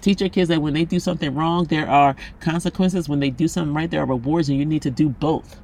Teach 0.00 0.20
your 0.20 0.30
kids 0.30 0.48
that 0.48 0.62
when 0.62 0.74
they 0.74 0.84
do 0.84 1.00
something 1.00 1.34
wrong, 1.34 1.64
there 1.64 1.88
are 1.88 2.14
consequences. 2.40 3.08
When 3.08 3.20
they 3.20 3.30
do 3.30 3.48
something 3.48 3.74
right, 3.74 3.90
there 3.90 4.02
are 4.02 4.06
rewards, 4.06 4.48
and 4.48 4.58
you 4.58 4.64
need 4.64 4.82
to 4.82 4.90
do 4.90 5.08
both. 5.08 5.60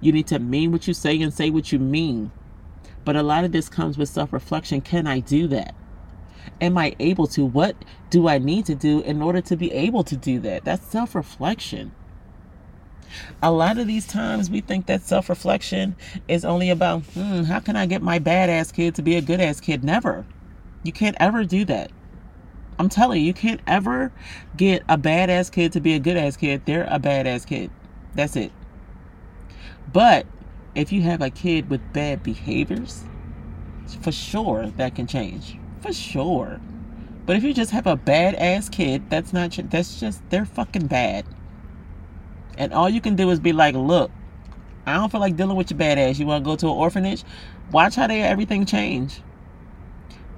You 0.00 0.12
need 0.12 0.26
to 0.28 0.38
mean 0.38 0.70
what 0.72 0.86
you 0.86 0.94
say 0.94 1.20
and 1.20 1.32
say 1.32 1.50
what 1.50 1.72
you 1.72 1.78
mean. 1.78 2.30
But 3.04 3.16
a 3.16 3.22
lot 3.22 3.44
of 3.44 3.52
this 3.52 3.68
comes 3.68 3.96
with 3.96 4.08
self 4.08 4.32
reflection. 4.32 4.80
Can 4.80 5.06
I 5.06 5.20
do 5.20 5.46
that? 5.48 5.74
Am 6.60 6.76
I 6.76 6.94
able 6.98 7.26
to? 7.28 7.44
What 7.44 7.76
do 8.10 8.28
I 8.28 8.38
need 8.38 8.66
to 8.66 8.74
do 8.74 9.00
in 9.00 9.22
order 9.22 9.40
to 9.42 9.56
be 9.56 9.72
able 9.72 10.04
to 10.04 10.16
do 10.16 10.40
that? 10.40 10.64
That's 10.64 10.86
self 10.86 11.14
reflection. 11.14 11.92
A 13.42 13.52
lot 13.52 13.78
of 13.78 13.86
these 13.86 14.06
times 14.06 14.50
we 14.50 14.60
think 14.60 14.86
that 14.86 15.02
self 15.02 15.28
reflection 15.28 15.96
is 16.28 16.44
only 16.44 16.70
about, 16.70 17.02
hmm, 17.02 17.44
how 17.44 17.60
can 17.60 17.76
I 17.76 17.86
get 17.86 18.02
my 18.02 18.18
badass 18.18 18.72
kid 18.72 18.94
to 18.96 19.02
be 19.02 19.16
a 19.16 19.22
good 19.22 19.40
ass 19.40 19.60
kid? 19.60 19.84
Never. 19.84 20.26
You 20.82 20.92
can't 20.92 21.16
ever 21.20 21.44
do 21.44 21.64
that. 21.66 21.90
I'm 22.78 22.88
telling 22.88 23.20
you, 23.20 23.26
you 23.26 23.34
can't 23.34 23.60
ever 23.66 24.12
get 24.56 24.82
a 24.88 24.98
badass 24.98 25.50
kid 25.50 25.72
to 25.72 25.80
be 25.80 25.94
a 25.94 25.98
good 25.98 26.16
ass 26.16 26.36
kid. 26.36 26.62
They're 26.66 26.84
a 26.84 26.98
badass 26.98 27.46
kid. 27.46 27.70
That's 28.14 28.36
it. 28.36 28.52
But 29.92 30.26
if 30.74 30.92
you 30.92 31.02
have 31.02 31.22
a 31.22 31.30
kid 31.30 31.70
with 31.70 31.80
bad 31.92 32.22
behaviors, 32.22 33.04
for 34.00 34.12
sure 34.12 34.66
that 34.76 34.94
can 34.94 35.06
change. 35.06 35.58
For 35.82 35.92
sure. 35.92 36.60
But 37.26 37.36
if 37.36 37.44
you 37.44 37.54
just 37.54 37.70
have 37.70 37.86
a 37.86 37.96
bad 37.96 38.34
ass 38.34 38.68
kid, 38.68 39.08
that's 39.08 39.32
not 39.32 39.56
that's 39.70 40.00
just 40.00 40.22
they're 40.30 40.44
fucking 40.44 40.86
bad. 40.88 41.24
And 42.58 42.72
all 42.72 42.88
you 42.88 43.00
can 43.00 43.16
do 43.16 43.30
is 43.30 43.40
be 43.40 43.52
like, 43.52 43.74
look, 43.74 44.10
I 44.86 44.94
don't 44.94 45.10
feel 45.10 45.20
like 45.20 45.36
dealing 45.36 45.56
with 45.56 45.70
your 45.70 45.78
bad 45.78 45.98
ass. 45.98 46.18
You 46.18 46.26
want 46.26 46.44
to 46.44 46.50
go 46.50 46.56
to 46.56 46.66
an 46.66 46.72
orphanage? 46.72 47.24
Watch 47.72 47.94
how 47.94 48.06
they 48.06 48.22
everything 48.22 48.66
change. 48.66 49.22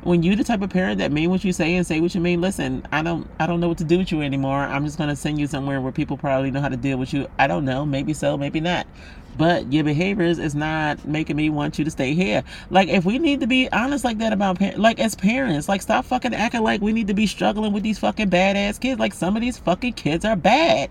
When 0.07 0.23
you 0.23 0.37
the 0.37 0.45
type 0.45 0.63
of 0.63 0.71
parent 0.71 0.99
that 0.99 1.11
mean 1.11 1.31
what 1.31 1.43
you 1.43 1.53
say 1.53 1.75
and 1.75 1.85
say 1.85 1.99
what 1.99 2.15
you 2.15 2.21
mean, 2.21 2.41
listen, 2.41 2.87
I 2.93 3.03
don't 3.03 3.29
I 3.41 3.47
don't 3.49 3.59
know 3.59 3.67
what 3.67 3.79
to 3.79 3.85
do 3.85 3.99
with 3.99 4.13
you 4.13 4.23
anymore. 4.23 4.61
I'm 4.61 4.85
just 4.85 4.99
gonna 4.99 5.17
send 5.17 5.41
you 5.41 5.49
somewhere 5.49 5.81
where 5.81 5.91
people 5.91 6.17
probably 6.17 6.53
know 6.53 6.61
how 6.61 6.69
to 6.69 6.77
deal 6.77 6.97
with 6.97 7.13
you. 7.13 7.29
I 7.41 7.49
don't 7.49 7.65
know, 7.65 7.85
maybe 7.85 8.15
so, 8.15 8.37
maybe 8.37 8.61
not. 8.61 8.87
But 9.37 9.73
your 9.73 9.83
behaviors 9.83 10.39
is 10.39 10.55
not 10.55 11.05
making 11.09 11.35
me 11.35 11.51
want 11.51 11.77
you 11.77 11.85
to 11.85 11.91
stay 11.91 12.15
here. 12.15 12.45
Like 12.71 12.89
if 12.89 13.05
we 13.05 13.19
need 13.19 13.41
to 13.41 13.49
be 13.49 13.69
honest 13.73 14.05
like 14.05 14.19
that 14.19 14.33
about 14.33 14.61
par- 14.61 14.77
like 14.77 15.01
as 15.01 15.17
parents, 15.17 15.69
like 15.69 15.83
stop 15.83 16.05
fucking 16.05 16.35
acting 16.35 16.63
like 16.63 16.81
we 16.81 16.93
need 16.93 17.09
to 17.09 17.15
be 17.15 17.27
struggling 17.27 17.73
with 17.73 17.83
these 17.83 17.99
fucking 17.99 18.31
badass 18.31 18.81
kids. 18.81 19.01
Like 19.01 19.13
some 19.13 19.35
of 19.35 19.43
these 19.43 19.59
fucking 19.59 19.95
kids 19.95 20.25
are 20.25 20.37
bad. 20.37 20.89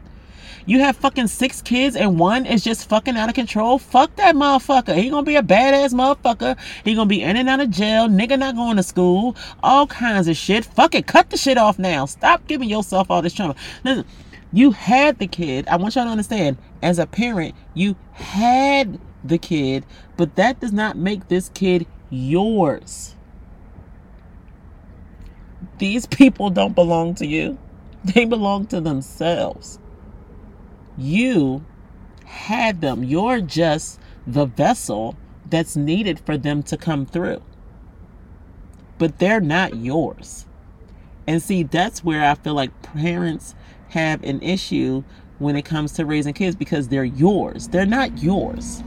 You 0.68 0.80
have 0.80 0.96
fucking 0.98 1.28
six 1.28 1.62
kids 1.62 1.96
and 1.96 2.18
one 2.18 2.46
is 2.46 2.64
just 2.64 2.90
fucking 2.90 3.16
out 3.16 3.30
of 3.30 3.36
control. 3.36 3.78
Fuck 3.78 4.16
that 4.16 4.36
motherfucker. 4.36 4.96
He 4.96 5.10
gonna 5.10 5.24
be 5.24 5.36
a 5.36 5.44
badass 5.44 5.94
motherfucker. 5.94 6.58
He 6.84 6.96
gonna 6.96 7.08
be 7.08 7.22
in 7.22 7.38
and 7.38 7.48
out 7.48 7.60
of 7.60 7.70
jail. 7.70 8.08
Nigga 8.08 8.40
not 8.40 8.56
going 8.56 8.78
to 8.78 8.84
school. 8.84 9.36
All 9.62 9.86
kinds 9.86 10.28
of 10.28 10.36
shit. 10.36 10.66
Fuck 10.66 10.96
it. 10.96 11.06
Cut 11.06 11.30
the 11.30 11.38
shit 11.38 11.58
off 11.58 11.78
now. 11.78 12.06
Stop 12.06 12.48
giving 12.48 12.68
yourself 12.70 13.12
all 13.12 13.22
this 13.22 13.34
trauma. 13.34 13.56
Listen, 13.84 14.06
you 14.52 14.72
had 14.72 15.20
the 15.20 15.28
kid. 15.28 15.68
I 15.68 15.76
want 15.76 15.96
y'all 15.96 16.06
to 16.06 16.12
understand. 16.12 16.58
As 16.82 16.98
a 16.98 17.06
parent, 17.06 17.56
you 17.74 17.96
had 18.14 19.00
the 19.24 19.38
kid, 19.38 19.86
but 20.18 20.36
that 20.36 20.60
does 20.60 20.72
not 20.72 20.98
make 20.98 21.28
this 21.28 21.50
kid 21.50 21.86
yours. 22.10 23.16
These 25.78 26.06
people 26.06 26.50
don't 26.50 26.74
belong 26.74 27.16
to 27.16 27.26
you. 27.26 27.58
They 28.04 28.26
belong 28.26 28.68
to 28.68 28.80
themselves. 28.80 29.80
You 30.98 31.66
had 32.26 32.82
them. 32.82 33.04
You're 33.04 33.42
just 33.42 34.00
the 34.26 34.46
vessel 34.46 35.16
that's 35.50 35.76
needed 35.76 36.20
for 36.20 36.38
them 36.38 36.64
to 36.64 36.78
come 36.78 37.06
through. 37.06 37.42
But 38.98 39.20
they're 39.20 39.42
not 39.42 39.76
yours. 39.76 40.46
And 41.28 41.42
see, 41.42 41.64
that's 41.64 42.04
where 42.04 42.24
I 42.24 42.36
feel 42.36 42.54
like 42.54 42.82
parents 42.82 43.56
have 43.90 44.24
an 44.24 44.42
issue 44.42 45.04
when 45.40 45.56
it 45.56 45.64
comes 45.64 45.92
to 45.94 46.06
raising 46.06 46.34
kids 46.34 46.56
because 46.56 46.88
they're 46.88 47.04
yours. 47.04 47.68
They're 47.68 47.86
not 47.86 48.22
yours. 48.22 48.84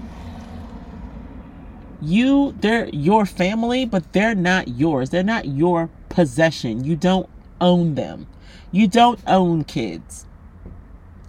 You, 2.01 2.55
they're 2.61 2.88
your 2.90 3.27
family, 3.27 3.85
but 3.85 4.12
they're 4.12 4.35
not 4.35 4.68
yours. 4.68 5.11
They're 5.11 5.23
not 5.23 5.47
your 5.47 5.90
possession. 6.09 6.85
You 6.85 6.97
don't 6.97 7.29
own 7.61 7.97
them. 7.97 8.27
You 8.71 8.87
don't 8.87 9.21
own 9.27 9.64
kids. 9.64 10.25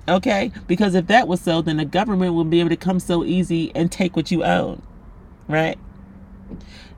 Okay? 0.09 0.51
Because 0.67 0.95
if 0.95 1.07
that 1.07 1.27
was 1.27 1.41
so, 1.41 1.61
then 1.61 1.77
the 1.77 1.85
government 1.85 2.33
would 2.33 2.49
be 2.49 2.59
able 2.59 2.69
to 2.69 2.75
come 2.75 2.99
so 2.99 3.23
easy 3.23 3.71
and 3.75 3.91
take 3.91 4.15
what 4.15 4.31
you 4.31 4.43
own. 4.43 4.81
Right? 5.47 5.77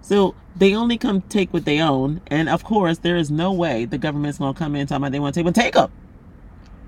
So 0.01 0.35
they 0.55 0.75
only 0.75 0.97
come 0.97 1.21
take 1.21 1.53
what 1.53 1.65
they 1.65 1.79
own. 1.79 2.21
And 2.27 2.49
of 2.49 2.63
course, 2.63 2.99
there 2.99 3.17
is 3.17 3.31
no 3.31 3.53
way 3.53 3.85
the 3.85 3.97
government's 3.97 4.39
going 4.39 4.53
to 4.53 4.57
come 4.59 4.75
in 4.75 4.87
talking 4.87 5.03
about 5.03 5.11
they 5.11 5.19
want 5.19 5.35
to 5.35 5.39
take, 5.39 5.45
but 5.45 5.55
take 5.55 5.73
them. 5.73 5.91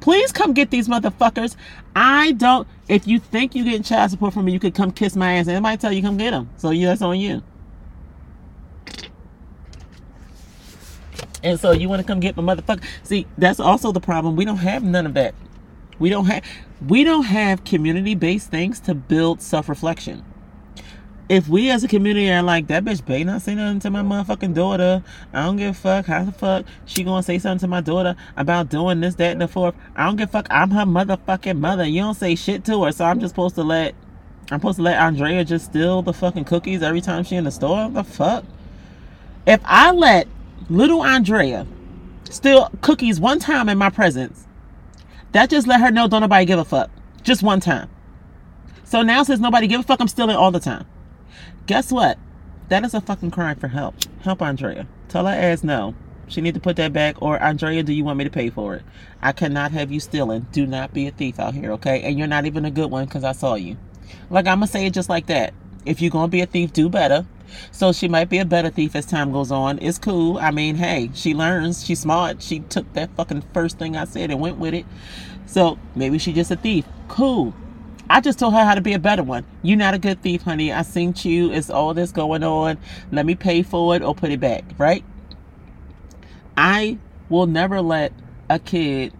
Please 0.01 0.33
come 0.33 0.51
get 0.51 0.69
these 0.69 0.89
motherfuckers. 0.89 1.55
I 1.95 2.33
don't. 2.33 2.67
If 2.89 3.07
you 3.07 3.19
think 3.19 3.55
you're 3.55 3.63
getting 3.63 3.83
child 3.83 4.12
support 4.12 4.33
from 4.33 4.45
me, 4.45 4.51
you 4.51 4.59
could 4.59 4.75
come 4.75 4.91
kiss 4.91 5.15
my 5.15 5.36
ass. 5.36 5.47
And 5.47 5.63
might 5.63 5.79
tell 5.79 5.93
you 5.93 6.01
come 6.01 6.17
get 6.17 6.31
them. 6.31 6.49
So 6.57 6.71
yeah, 6.71 6.88
that's 6.88 7.01
on 7.01 7.17
you. 7.19 7.41
And 11.41 11.59
so 11.59 11.71
you 11.71 11.88
want 11.89 12.01
to 12.01 12.07
come 12.07 12.19
get 12.19 12.36
my 12.36 12.43
motherfucker. 12.43 12.83
See, 13.03 13.27
that's 13.38 13.59
also 13.59 13.91
the 13.91 14.01
problem. 14.01 14.36
We 14.36 14.45
don't 14.45 14.57
have 14.57 14.83
none 14.83 15.05
of 15.05 15.13
that. 15.13 15.36
We 16.04 16.10
don't 16.10 16.26
have 16.26 16.44
we 16.86 17.06
don't 17.06 17.24
have 17.24 17.63
community-based 17.63 18.52
things 18.52 18.82
to 18.82 18.94
build 18.94 19.42
self-reflection. 19.42 20.22
If 21.30 21.48
we 21.48 21.70
as 21.70 21.86
a 21.86 21.88
community 21.88 22.30
are 22.30 22.44
like 22.44 22.68
that 22.68 22.84
bitch 22.84 23.06
better 23.06 23.24
not 23.24 23.42
say 23.42 23.56
nothing 23.56 23.80
to 23.80 23.89
my 23.89 24.02
motherfucking 24.02 24.54
daughter. 24.54 25.02
I 25.32 25.46
don't 25.46 25.56
give 25.56 25.70
a 25.70 25.74
fuck. 25.74 26.08
How 26.08 26.26
the 26.26 26.34
fuck 26.34 26.66
she 26.86 27.06
gonna 27.06 27.24
say 27.24 27.39
something 27.39 27.60
to 27.60 27.68
my 27.70 27.80
daughter 27.80 28.18
about 28.36 28.68
doing 28.68 29.00
this, 29.00 29.16
that, 29.16 29.32
and 29.32 29.39
the 29.39 29.48
fourth? 29.48 29.76
I 29.96 30.06
don't 30.06 30.18
give 30.18 30.28
a 30.28 30.32
fuck. 30.34 30.48
I'm 30.50 30.72
her 30.72 30.84
motherfucking 30.84 31.58
mother. 31.58 31.86
You 31.86 32.02
don't 32.02 32.16
say 32.16 32.36
shit 32.36 32.66
to 32.66 32.84
her, 32.84 32.92
so 32.92 33.06
I'm 33.06 33.22
just 33.22 33.32
supposed 33.32 33.56
to 33.56 33.63
let 33.63 33.96
I'm 34.52 34.60
supposed 34.60 34.80
to 34.80 34.84
let 34.84 35.00
Andrea 35.00 35.46
just 35.46 35.68
steal 35.68 36.02
the 36.02 36.12
fucking 36.12 36.44
cookies 36.44 36.84
every 36.84 37.00
time 37.00 37.24
she 37.24 37.38
in 37.38 37.46
the 37.46 37.52
store? 37.52 37.89
The 37.89 38.04
fuck? 38.04 38.44
If 39.48 39.62
I 39.63 39.92
let 39.92 40.28
little 40.70 41.02
Andrea 41.02 41.66
steal 42.30 42.72
cookies 42.82 43.22
one 43.22 43.39
time 43.39 43.70
in 43.70 43.78
my 43.78 43.89
presence, 43.89 44.48
that 45.34 45.50
just 45.50 45.67
let 45.67 45.82
her 45.82 45.91
know 45.91 46.08
don't 46.08 46.22
nobody 46.22 46.46
give 46.46 46.60
a 46.60 46.65
fuck. 46.65 46.89
Just 47.22 47.43
one 47.43 47.60
time. 47.60 47.89
So 48.84 49.02
now 49.02 49.24
since 49.24 49.39
nobody 49.39 49.67
give 49.67 49.82
a 49.82 49.84
fuck, 49.84 50.00
I'm 50.00 50.08
stealing 50.08 50.36
all 50.36 50.52
the 50.52 50.60
time. 50.60 50.86
Guess 51.65 51.91
what? 51.91 52.17
That 52.69 52.86
is 52.86 52.93
a 52.93 53.02
fucking 53.02 53.32
crime 53.32 53.58
for 53.58 53.67
help. 53.67 53.96
Help 54.22 54.41
Andrea. 54.41 54.88
Tell 55.10 55.26
her 55.26 55.34
ass 55.34 55.63
no. 55.63 55.96
She 56.28 56.41
need 56.41 56.54
to 56.54 56.60
put 56.60 56.78
that 56.78 56.93
back. 56.93 57.22
Or 57.22 57.41
Andrea, 57.41 57.84
do 57.84 57.93
you 57.93 58.04
want 58.04 58.17
me 58.17 58.24
to 58.24 58.30
pay 58.30 58.50
for 58.50 58.76
it? 58.76 58.84
I 59.22 59.32
cannot 59.32 59.72
have 59.72 59.91
you 59.91 60.00
stealing. 60.00 60.48
Do 60.52 60.65
not 60.65 60.93
be 60.93 61.08
a 61.08 61.12
thief 61.12 61.39
out 61.39 61.54
here, 61.54 61.72
okay? 61.74 62.02
And 62.02 62.17
you're 62.17 62.28
not 62.28 62.46
even 62.46 62.65
a 62.65 62.72
good 62.72 62.89
one 62.89 63.06
because 63.06 63.24
I 63.24 63.34
saw 63.34 63.56
you. 63.56 63.78
Like 64.30 64.48
I'm 64.48 64.58
gonna 64.58 64.67
say 64.67 64.86
it 64.86 64.93
just 64.93 65.10
like 65.10 65.28
that. 65.28 65.54
If 65.86 66.02
you're 66.02 66.12
gonna 66.12 66.28
be 66.28 66.41
a 66.41 66.46
thief, 66.46 66.74
do 66.74 66.89
better. 66.89 67.26
So 67.72 67.91
she 67.91 68.08
might 68.08 68.30
be 68.30 68.39
a 68.39 68.46
better 68.46 68.69
thief 68.69 68.96
as 68.96 69.06
time 69.06 69.32
goes 69.32 69.52
on. 69.52 69.80
It's 69.80 70.00
cool. 70.00 70.38
I 70.39 70.52
mean, 70.52 70.76
hey, 70.76 71.12
she 71.13 71.34
learns. 71.34 71.86
She's 71.86 72.00
smart. 72.00 72.41
She 72.41 72.60
took 72.60 72.91
that 72.93 73.15
fucking 73.15 73.43
first 73.54 73.78
thing 73.78 73.96
I 73.96 74.06
said 74.06 74.32
and 74.32 74.39
went 74.39 74.58
with 74.58 74.74
it. 74.74 74.86
So 75.46 75.78
maybe 75.96 76.17
she's 76.17 76.36
just 76.36 76.52
a 76.52 76.56
thief. 76.56 76.86
Cool. 77.08 77.54
I 78.10 78.22
just 78.22 78.39
told 78.39 78.54
her 78.54 78.63
how 78.63 78.76
to 78.76 78.82
be 78.82 78.93
a 78.93 79.00
better 79.00 79.24
one. 79.24 79.46
You're 79.62 79.78
not 79.78 79.93
a 79.93 80.00
good 80.00 80.22
thief, 80.22 80.43
honey. 80.43 80.72
I 80.72 80.82
seen 80.82 81.13
you. 81.17 81.52
It's 81.52 81.69
all 81.69 81.93
this 81.93 82.12
going 82.12 82.43
on. 82.43 82.78
Let 83.12 83.26
me 83.26 83.36
pay 83.36 83.63
for 83.63 83.96
it 83.96 84.02
or 84.02 84.13
put 84.13 84.32
it 84.32 84.39
back, 84.39 84.63
right? 84.78 85.04
I 86.58 86.98
will 87.30 87.48
never 87.48 87.82
let 87.82 88.13
a 88.50 88.60
kid 88.60 89.13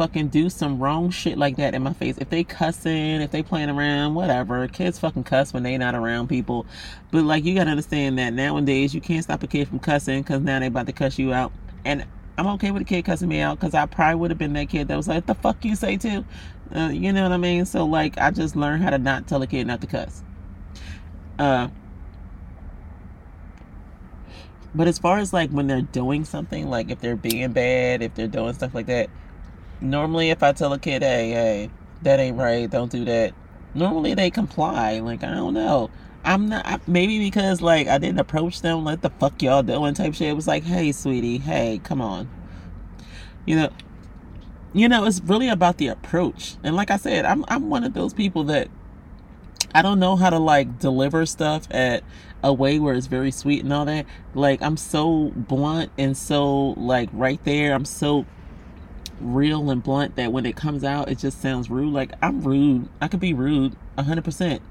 fucking 0.00 0.28
do 0.28 0.48
some 0.48 0.78
wrong 0.78 1.10
shit 1.10 1.36
like 1.36 1.56
that 1.56 1.74
in 1.74 1.82
my 1.82 1.92
face. 1.92 2.16
If 2.16 2.30
they 2.30 2.42
cussing, 2.42 3.20
if 3.20 3.30
they 3.32 3.42
playing 3.42 3.68
around, 3.68 4.14
whatever. 4.14 4.66
Kids 4.66 4.98
fucking 4.98 5.24
cuss 5.24 5.52
when 5.52 5.62
they 5.62 5.76
not 5.76 5.94
around 5.94 6.28
people. 6.28 6.64
But 7.10 7.24
like 7.24 7.44
you 7.44 7.54
gotta 7.54 7.68
understand 7.68 8.18
that 8.18 8.32
nowadays 8.32 8.94
you 8.94 9.02
can't 9.02 9.22
stop 9.22 9.42
a 9.42 9.46
kid 9.46 9.68
from 9.68 9.78
cussing 9.78 10.22
because 10.22 10.40
now 10.40 10.58
they 10.58 10.68
about 10.68 10.86
to 10.86 10.94
cuss 10.94 11.18
you 11.18 11.34
out. 11.34 11.52
And 11.84 12.06
I'm 12.38 12.46
okay 12.46 12.70
with 12.70 12.80
a 12.80 12.86
kid 12.86 13.04
cussing 13.04 13.28
me 13.28 13.40
out 13.40 13.60
because 13.60 13.74
I 13.74 13.84
probably 13.84 14.14
would 14.14 14.30
have 14.30 14.38
been 14.38 14.54
that 14.54 14.70
kid 14.70 14.88
that 14.88 14.96
was 14.96 15.06
like, 15.06 15.26
"The 15.26 15.34
fuck 15.34 15.62
you 15.66 15.76
say 15.76 15.98
too," 15.98 16.24
uh, 16.74 16.88
you 16.88 17.12
know 17.12 17.24
what 17.24 17.32
I 17.32 17.36
mean? 17.36 17.66
So 17.66 17.84
like, 17.84 18.16
I 18.16 18.30
just 18.30 18.56
learned 18.56 18.82
how 18.82 18.88
to 18.88 18.98
not 18.98 19.26
tell 19.26 19.42
a 19.42 19.46
kid 19.46 19.66
not 19.66 19.82
to 19.82 19.86
cuss. 19.86 20.22
Uh, 21.38 21.68
but 24.74 24.88
as 24.88 24.98
far 24.98 25.18
as 25.18 25.34
like 25.34 25.50
when 25.50 25.66
they're 25.66 25.82
doing 25.82 26.24
something, 26.24 26.70
like 26.70 26.90
if 26.90 27.00
they're 27.00 27.16
being 27.16 27.52
bad, 27.52 28.00
if 28.00 28.14
they're 28.14 28.28
doing 28.28 28.54
stuff 28.54 28.74
like 28.74 28.86
that, 28.86 29.10
normally 29.80 30.30
if 30.30 30.42
I 30.42 30.52
tell 30.52 30.72
a 30.72 30.78
kid, 30.78 31.02
hey, 31.02 31.30
hey, 31.30 31.70
that 32.02 32.20
ain't 32.20 32.36
right, 32.36 32.68
don't 32.70 32.90
do 32.90 33.04
that, 33.04 33.34
normally 33.74 34.14
they 34.14 34.30
comply. 34.30 34.98
Like, 35.00 35.24
I 35.24 35.30
don't 35.32 35.54
know. 35.54 35.90
I'm 36.24 36.48
not, 36.48 36.86
maybe 36.86 37.18
because 37.18 37.62
like 37.62 37.88
I 37.88 37.98
didn't 37.98 38.20
approach 38.20 38.60
them 38.60 38.84
like 38.84 39.00
the 39.00 39.10
fuck 39.10 39.40
y'all 39.42 39.62
doing 39.62 39.94
type 39.94 40.14
shit. 40.14 40.28
It 40.28 40.34
was 40.34 40.46
like, 40.46 40.64
hey, 40.64 40.92
sweetie, 40.92 41.38
hey, 41.38 41.80
come 41.82 42.02
on. 42.02 42.28
You 43.46 43.56
know, 43.56 43.70
you 44.72 44.88
know, 44.88 45.04
it's 45.04 45.20
really 45.20 45.48
about 45.48 45.78
the 45.78 45.88
approach. 45.88 46.56
And 46.62 46.76
like 46.76 46.90
I 46.90 46.96
said, 46.96 47.24
I'm 47.24 47.44
I'm 47.48 47.70
one 47.70 47.84
of 47.84 47.94
those 47.94 48.12
people 48.12 48.44
that 48.44 48.68
I 49.74 49.82
don't 49.82 49.98
know 49.98 50.16
how 50.16 50.30
to 50.30 50.38
like 50.38 50.78
deliver 50.78 51.24
stuff 51.26 51.66
at 51.70 52.02
a 52.42 52.52
way 52.52 52.78
where 52.78 52.94
it's 52.94 53.06
very 53.06 53.30
sweet 53.30 53.64
and 53.64 53.72
all 53.72 53.84
that. 53.86 54.06
Like 54.34 54.62
I'm 54.62 54.76
so 54.76 55.32
blunt 55.34 55.90
and 55.96 56.16
so 56.16 56.70
like 56.70 57.08
right 57.12 57.42
there. 57.44 57.72
I'm 57.72 57.84
so 57.84 58.26
real 59.20 59.70
and 59.70 59.82
blunt 59.82 60.16
that 60.16 60.32
when 60.32 60.46
it 60.46 60.56
comes 60.56 60.84
out, 60.84 61.08
it 61.08 61.18
just 61.18 61.40
sounds 61.40 61.70
rude. 61.70 61.92
Like 61.92 62.12
I'm 62.22 62.42
rude. 62.42 62.88
I 63.00 63.08
could 63.08 63.20
be 63.20 63.34
rude, 63.34 63.76
hundred 63.98 64.24
percent. 64.24 64.62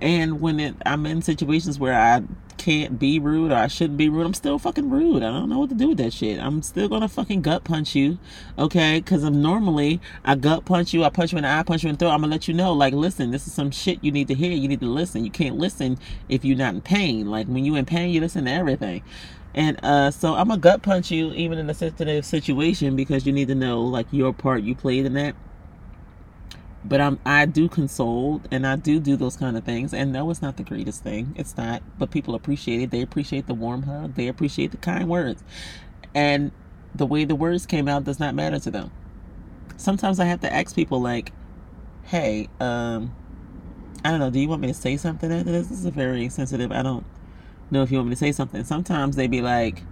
And 0.00 0.40
when 0.40 0.60
it, 0.60 0.74
I'm 0.86 1.04
in 1.04 1.20
situations 1.20 1.78
where 1.78 1.92
I 1.92 2.22
can't 2.56 2.98
be 2.98 3.18
rude 3.18 3.52
or 3.52 3.56
I 3.56 3.68
shouldn't 3.68 3.96
be 3.96 4.08
rude, 4.08 4.26
I'm 4.26 4.34
still 4.34 4.58
fucking 4.58 4.90
rude. 4.90 5.22
I 5.22 5.30
don't 5.30 5.48
know 5.48 5.58
what 5.58 5.70
to 5.70 5.74
do 5.74 5.88
with 5.88 5.98
that 5.98 6.12
shit. 6.12 6.38
I'm 6.38 6.62
still 6.62 6.88
gonna 6.88 7.08
fucking 7.08 7.42
gut 7.42 7.64
punch 7.64 7.94
you, 7.94 8.18
okay? 8.58 9.00
Because 9.00 9.24
I'm 9.24 9.42
normally 9.42 10.00
I 10.24 10.34
gut 10.36 10.64
punch 10.64 10.92
you, 10.94 11.04
I 11.04 11.10
punch 11.10 11.32
you 11.32 11.38
in 11.38 11.44
the 11.44 11.50
eye, 11.50 11.62
punch 11.62 11.82
you 11.82 11.90
in 11.90 11.96
the 11.96 11.98
throat. 11.98 12.10
I'm 12.12 12.20
gonna 12.20 12.32
let 12.32 12.48
you 12.48 12.54
know, 12.54 12.72
like, 12.72 12.94
listen, 12.94 13.30
this 13.30 13.46
is 13.46 13.52
some 13.52 13.70
shit 13.70 14.02
you 14.02 14.12
need 14.12 14.28
to 14.28 14.34
hear. 14.34 14.52
You 14.52 14.68
need 14.68 14.80
to 14.80 14.86
listen. 14.86 15.24
You 15.24 15.30
can't 15.30 15.56
listen 15.56 15.98
if 16.28 16.44
you're 16.44 16.56
not 16.56 16.74
in 16.74 16.80
pain. 16.80 17.30
Like 17.30 17.46
when 17.46 17.64
you 17.64 17.76
in 17.76 17.84
pain, 17.86 18.10
you 18.10 18.20
listen 18.20 18.44
to 18.44 18.50
everything. 18.50 19.02
And 19.54 19.78
uh, 19.84 20.10
so 20.10 20.34
I'm 20.34 20.48
gonna 20.48 20.60
gut 20.60 20.82
punch 20.82 21.10
you 21.10 21.32
even 21.32 21.58
in 21.58 21.68
a 21.70 21.74
sensitive 21.74 22.24
situation 22.24 22.96
because 22.96 23.26
you 23.26 23.32
need 23.32 23.48
to 23.48 23.54
know 23.54 23.82
like 23.82 24.06
your 24.12 24.32
part 24.32 24.62
you 24.62 24.74
played 24.74 25.06
in 25.06 25.14
that. 25.14 25.34
but 26.84 27.00
I'm 27.00 27.18
I 27.26 27.46
do 27.46 27.68
console 27.68 28.40
and 28.50 28.66
I 28.66 28.76
do 28.76 29.00
do 29.00 29.16
those 29.16 29.36
kind 29.36 29.56
of 29.56 29.64
things. 29.64 29.92
And 29.92 30.12
no, 30.12 30.30
it's 30.30 30.40
not 30.42 30.56
the 30.56 30.62
greatest 30.62 31.02
thing. 31.02 31.34
It's 31.36 31.56
not. 31.56 31.82
But 31.98 32.10
people 32.10 32.34
appreciate 32.34 32.80
it. 32.80 32.90
They 32.90 33.02
appreciate 33.02 33.46
the 33.46 33.54
warm 33.54 33.82
hug. 33.82 34.14
They 34.14 34.28
appreciate 34.28 34.70
the 34.70 34.78
kind 34.78 35.08
words. 35.08 35.42
And 36.14 36.52
the 36.94 37.06
way 37.06 37.24
the 37.24 37.34
words 37.36 37.66
came 37.66 37.88
out 37.88 38.04
does 38.04 38.20
not 38.20 38.34
matter 38.34 38.58
to 38.60 38.70
them. 38.70 38.92
Sometimes 39.76 40.20
I 40.20 40.26
have 40.26 40.40
to 40.40 40.52
ask 40.52 40.74
people 40.74 41.00
like, 41.00 41.32
"Hey, 42.04 42.48
um, 42.60 43.14
I 44.04 44.10
don't 44.10 44.20
know. 44.20 44.30
Do 44.30 44.40
you 44.40 44.48
want 44.48 44.62
me 44.62 44.68
to 44.68 44.74
say 44.74 44.96
something 44.96 45.28
this? 45.30 45.44
This 45.44 45.70
is 45.70 45.84
a 45.86 45.90
very 45.90 46.28
sensitive. 46.28 46.72
I 46.72 46.82
don't 46.82 47.04
know 47.70 47.82
if 47.82 47.90
you 47.90 47.98
want 47.98 48.08
me 48.08 48.14
to 48.14 48.18
say 48.18 48.32
something." 48.32 48.64
Sometimes 48.64 49.16
they 49.16 49.26
be 49.26 49.42
like 49.42 49.82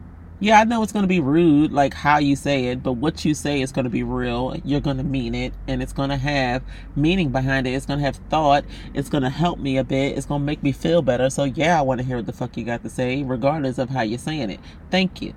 yeah, 0.41 0.61
I 0.61 0.65
know 0.65 0.85
it's 0.85 0.93
going 0.93 1.03
to 1.03 1.09
be 1.09 1.19
rude, 1.19 1.73
like 1.73 1.95
how 1.95 2.19
you 2.19 2.37
say 2.37 2.67
it, 2.67 2.81
but 2.81 2.93
what 2.93 3.25
you 3.25 3.35
say 3.35 3.61
is 3.61 3.73
going 3.73 3.87
to 3.87 3.91
be 3.91 4.05
real. 4.05 4.57
You're 4.65 4.81
going 4.81 4.99
to 4.99 5.03
mean 5.03 5.35
it, 5.35 5.53
and 5.67 5.83
it's 5.83 5.93
going 5.93 6.11
to 6.11 6.17
have 6.17 6.63
meaning 6.95 7.31
behind 7.31 7.67
it. 7.67 7.73
It's 7.73 7.87
going 7.87 7.99
to 7.99 8.05
have 8.05 8.17
thought. 8.31 8.65
It's 8.95 9.09
going 9.09 9.25
to 9.25 9.31
help 9.31 9.59
me 9.59 9.79
a 9.79 9.85
bit. 9.85 10.17
It's 10.17 10.27
going 10.27 10.43
to 10.43 10.45
make 10.45 10.63
me 10.63 10.71
feel 10.71 11.03
better. 11.03 11.29
So, 11.29 11.43
yeah, 11.43 11.77
I 11.77 11.83
want 11.83 12.01
to 12.01 12.07
hear 12.07 12.19
what 12.19 12.27
the 12.27 12.33
fuck 12.33 12.57
you 12.57 12.65
got 12.65 12.85
to 12.85 12.89
say, 12.89 13.25
regardless 13.25 13.79
of 13.79 13.91
how 13.91 14.03
you're 14.03 14.19
saying 14.19 14.51
it. 14.51 14.61
Thank 14.93 15.21
you. 15.21 15.35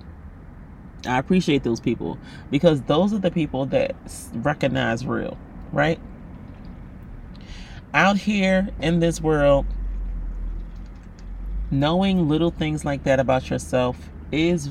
I 1.04 1.18
appreciate 1.18 1.64
those 1.64 1.80
people 1.80 2.16
because 2.52 2.82
those 2.82 3.12
are 3.12 3.18
the 3.18 3.32
people 3.32 3.66
that 3.66 3.96
recognize 4.34 5.04
real, 5.04 5.36
right? 5.72 5.98
Out 7.92 8.18
here 8.18 8.68
in 8.80 9.00
this 9.00 9.20
world, 9.20 9.66
knowing 11.72 12.28
little 12.28 12.50
things 12.50 12.84
like 12.84 13.02
that 13.04 13.18
about 13.18 13.48
yourself 13.48 14.10
is 14.30 14.68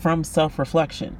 from 0.00 0.24
self 0.24 0.58
reflection. 0.58 1.18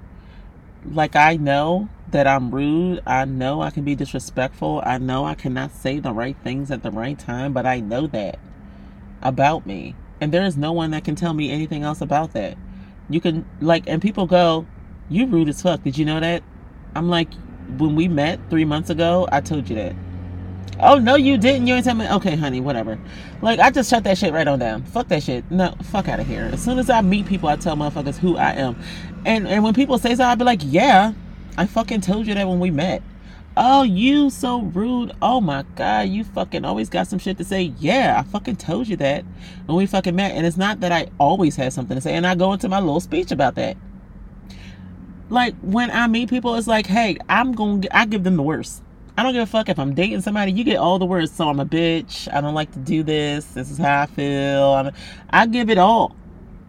Like, 0.85 1.15
I 1.15 1.37
know 1.37 1.89
that 2.11 2.27
I'm 2.27 2.51
rude. 2.51 3.03
I 3.07 3.25
know 3.27 3.61
I 3.63 3.71
can 3.71 3.85
be 3.85 3.95
disrespectful. 3.95 4.83
I 4.85 4.99
know 4.99 5.25
I 5.25 5.35
cannot 5.35 5.71
say 5.73 5.99
the 5.99 6.13
right 6.13 6.37
things 6.43 6.71
at 6.71 6.83
the 6.83 6.91
right 6.91 7.19
time, 7.19 7.53
but 7.53 7.67
I 7.67 7.81
know 7.81 8.07
that 8.09 8.39
about 9.23 9.67
me. 9.67 9.95
And 10.21 10.33
there 10.33 10.45
is 10.45 10.57
no 10.57 10.73
one 10.73 10.91
that 10.93 11.05
can 11.05 11.15
tell 11.15 11.35
me 11.35 11.51
anything 11.51 11.83
else 11.83 12.01
about 12.01 12.33
that. 12.33 12.57
You 13.11 13.21
can, 13.21 13.45
like, 13.61 13.85
and 13.87 14.01
people 14.01 14.27
go, 14.27 14.67
You 15.11 15.27
rude 15.27 15.49
as 15.49 15.61
fuck. 15.61 15.83
Did 15.83 15.99
you 15.99 16.07
know 16.07 16.21
that? 16.21 16.43
I'm 16.95 17.11
like, 17.11 17.33
When 17.77 17.97
we 17.97 18.09
met 18.09 18.41
three 18.49 18.65
months 18.65 18.89
ago, 18.89 19.29
I 19.31 19.41
told 19.43 19.69
you 19.69 19.77
that. 19.77 19.95
Oh 20.81 20.99
no, 20.99 21.15
you 21.15 21.39
didn't. 21.39 21.67
You 21.67 21.75
ain't 21.75 21.85
tell 21.85 21.95
me. 21.95 22.09
Okay, 22.09 22.37
honey, 22.37 22.61
whatever. 22.61 22.99
Like 23.43 23.61
I 23.61 23.71
just 23.71 23.89
shut 23.89 24.05
that 24.05 24.19
shit 24.19 24.33
right 24.33 24.47
on 24.47 24.59
down. 24.59 24.83
Fuck 24.83 25.09
that 25.09 25.23
shit. 25.23 25.49
No, 25.51 25.75
fuck 25.85 26.09
out 26.09 26.21
of 26.21 26.27
here. 26.27 26.51
As 26.53 26.63
soon 26.63 26.79
as 26.79 26.91
I 26.91 27.01
meet 27.01 27.27
people, 27.27 27.49
I 27.49 27.57
tell 27.57 27.77
motherfuckers 27.77 28.17
who 28.17 28.37
I 28.37 28.53
am. 28.53 28.77
And 29.25 29.47
and 29.47 29.63
when 29.63 29.75
people 29.75 29.99
say 29.99 30.15
so, 30.15 30.25
I 30.25 30.35
be 30.35 30.45
like, 30.45 30.61
yeah, 30.65 31.13
I 31.57 31.67
fucking 31.67 32.01
told 32.01 32.27
you 32.27 32.35
that 32.35 32.49
when 32.49 32.61
we 32.61 32.71
met. 32.71 33.03
Oh, 33.57 33.85
you 33.85 34.31
so 34.31 34.63
rude. 34.63 35.13
Oh 35.23 35.41
my 35.41 35.65
god, 35.77 36.09
you 36.09 36.25
fucking 36.25 36.65
always 36.65 36.89
got 36.89 37.07
some 37.07 37.21
shit 37.21 37.39
to 37.39 37.45
say. 37.45 37.73
Yeah, 37.79 38.17
I 38.19 38.29
fucking 38.29 38.57
told 38.57 38.89
you 38.89 38.97
that 38.97 39.25
when 39.67 39.77
we 39.77 39.87
fucking 39.87 40.17
met. 40.17 40.33
And 40.33 40.45
it's 40.45 40.57
not 40.57 40.81
that 40.81 40.91
I 40.91 41.07
always 41.19 41.55
had 41.55 41.73
something 41.73 41.95
to 41.95 42.01
say. 42.01 42.15
And 42.15 42.27
I 42.27 42.35
go 42.35 42.53
into 42.53 42.69
my 42.69 42.81
little 42.81 43.01
speech 43.01 43.31
about 43.31 43.55
that. 43.55 43.77
Like 45.31 45.55
when 45.63 45.91
I 45.91 46.09
meet 46.09 46.31
people, 46.31 46.57
it's 46.57 46.67
like, 46.67 46.87
hey, 46.87 47.17
I'm 47.29 47.53
gonna 47.53 47.87
I 47.93 48.07
give 48.07 48.25
them 48.25 48.37
the 48.37 48.43
worst. 48.43 48.84
I 49.17 49.23
don't 49.23 49.33
give 49.33 49.43
a 49.43 49.47
fuck 49.47 49.69
if 49.69 49.79
I'm 49.79 49.95
dating 49.95 50.21
somebody. 50.23 50.53
You 50.53 50.65
get 50.65 50.77
all 50.77 50.99
the 50.99 51.07
words. 51.07 51.33
So 51.33 51.49
I'm 51.49 51.61
a 51.61 51.67
bitch. 51.67 52.33
I 52.33 52.41
don't 52.41 52.55
like 52.55 52.73
to 52.73 52.79
do 52.81 53.03
this. 53.03 53.45
This 53.47 53.71
is 53.71 53.79
how 53.79 54.03
I 54.03 54.07
feel. 54.07 54.65
I'm, 54.73 54.93
I 55.31 55.47
give 55.47 55.71
it 55.71 55.79
all. 55.79 56.17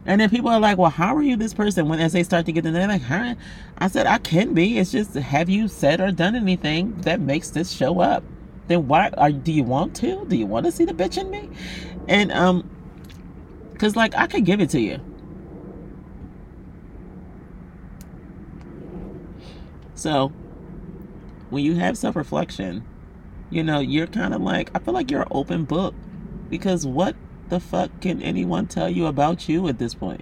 And 0.05 0.21
then 0.21 0.29
people 0.29 0.49
are 0.49 0.59
like, 0.59 0.77
well, 0.77 0.91
how 0.91 1.15
are 1.15 1.23
you 1.23 1.35
this 1.35 1.55
person? 1.55 1.89
When 1.89 1.99
as 1.99 2.13
they 2.13 2.21
start 2.21 2.45
to 2.45 2.51
get 2.51 2.63
to 2.65 2.71
know, 2.71 2.85
like, 2.85 3.01
huh? 3.01 3.33
I 3.79 3.87
said, 3.87 4.05
I 4.05 4.19
can 4.19 4.53
be. 4.53 4.77
It's 4.77 4.91
just, 4.91 5.15
have 5.15 5.49
you 5.49 5.67
said 5.67 5.99
or 5.99 6.11
done 6.11 6.35
anything 6.35 6.93
that 7.01 7.19
makes 7.19 7.49
this 7.49 7.71
show 7.71 7.99
up? 7.99 8.23
Then 8.67 8.87
why 8.87 9.09
are 9.09 9.31
do 9.31 9.51
you 9.51 9.63
want 9.63 9.95
to? 9.97 10.25
Do 10.25 10.35
you 10.35 10.45
want 10.45 10.65
to 10.65 10.71
see 10.71 10.85
the 10.85 10.93
bitch 10.93 11.17
in 11.17 11.29
me? 11.29 11.49
And 12.07 12.31
um, 12.31 12.69
cause 13.77 13.95
like 13.95 14.15
I 14.15 14.27
could 14.27 14.45
give 14.45 14.59
it 14.59 14.69
to 14.71 14.79
you. 14.79 14.99
So 19.95 20.31
when 21.49 21.63
you 21.63 21.75
have 21.75 21.97
self 21.97 22.15
reflection, 22.15 22.83
you 23.49 23.63
know, 23.63 23.79
you're 23.79 24.07
kind 24.07 24.33
of 24.33 24.41
like, 24.41 24.71
I 24.75 24.79
feel 24.79 24.93
like 24.93 25.11
you're 25.11 25.21
an 25.21 25.27
open 25.31 25.65
book 25.65 25.93
because 26.49 26.85
what 26.85 27.15
the 27.49 27.59
fuck 27.59 27.91
can 28.01 28.21
anyone 28.21 28.67
tell 28.67 28.89
you 28.89 29.05
about 29.05 29.47
you 29.47 29.67
at 29.67 29.77
this 29.77 29.93
point? 29.93 30.21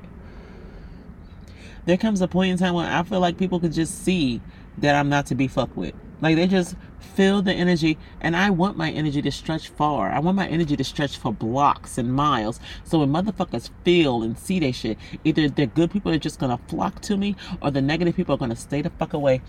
There 1.85 1.97
comes 1.97 2.21
a 2.21 2.27
point 2.27 2.51
in 2.51 2.57
time 2.57 2.73
when 2.73 2.85
I 2.85 3.03
feel 3.03 3.19
like 3.19 3.37
people 3.37 3.59
could 3.59 3.73
just 3.73 4.03
see 4.03 4.41
that 4.77 4.95
I'm 4.95 5.09
not 5.09 5.25
to 5.27 5.35
be 5.35 5.47
fucked 5.47 5.75
with. 5.75 5.93
Like 6.21 6.37
they 6.37 6.47
just 6.47 6.75
feel 7.15 7.41
the 7.41 7.53
energy, 7.53 7.97
and 8.21 8.35
I 8.35 8.49
want 8.49 8.77
my 8.77 8.89
energy 8.89 9.21
to 9.21 9.31
stretch 9.31 9.67
far. 9.67 10.09
I 10.09 10.19
want 10.19 10.37
my 10.37 10.47
energy 10.47 10.77
to 10.77 10.83
stretch 10.83 11.17
for 11.17 11.33
blocks 11.33 11.97
and 11.97 12.13
miles. 12.13 12.61
So 12.85 12.99
when 12.99 13.09
motherfuckers 13.09 13.69
feel 13.83 14.23
and 14.23 14.37
see 14.37 14.59
that 14.61 14.73
shit, 14.73 14.97
either 15.25 15.49
the 15.49 15.65
good 15.65 15.91
people 15.91 16.13
are 16.13 16.17
just 16.17 16.39
gonna 16.39 16.59
flock 16.69 17.01
to 17.01 17.17
me, 17.17 17.35
or 17.61 17.71
the 17.71 17.81
negative 17.81 18.15
people 18.15 18.35
are 18.35 18.37
gonna 18.37 18.55
stay 18.55 18.81
the 18.81 18.89
fuck 18.91 19.11
away 19.11 19.41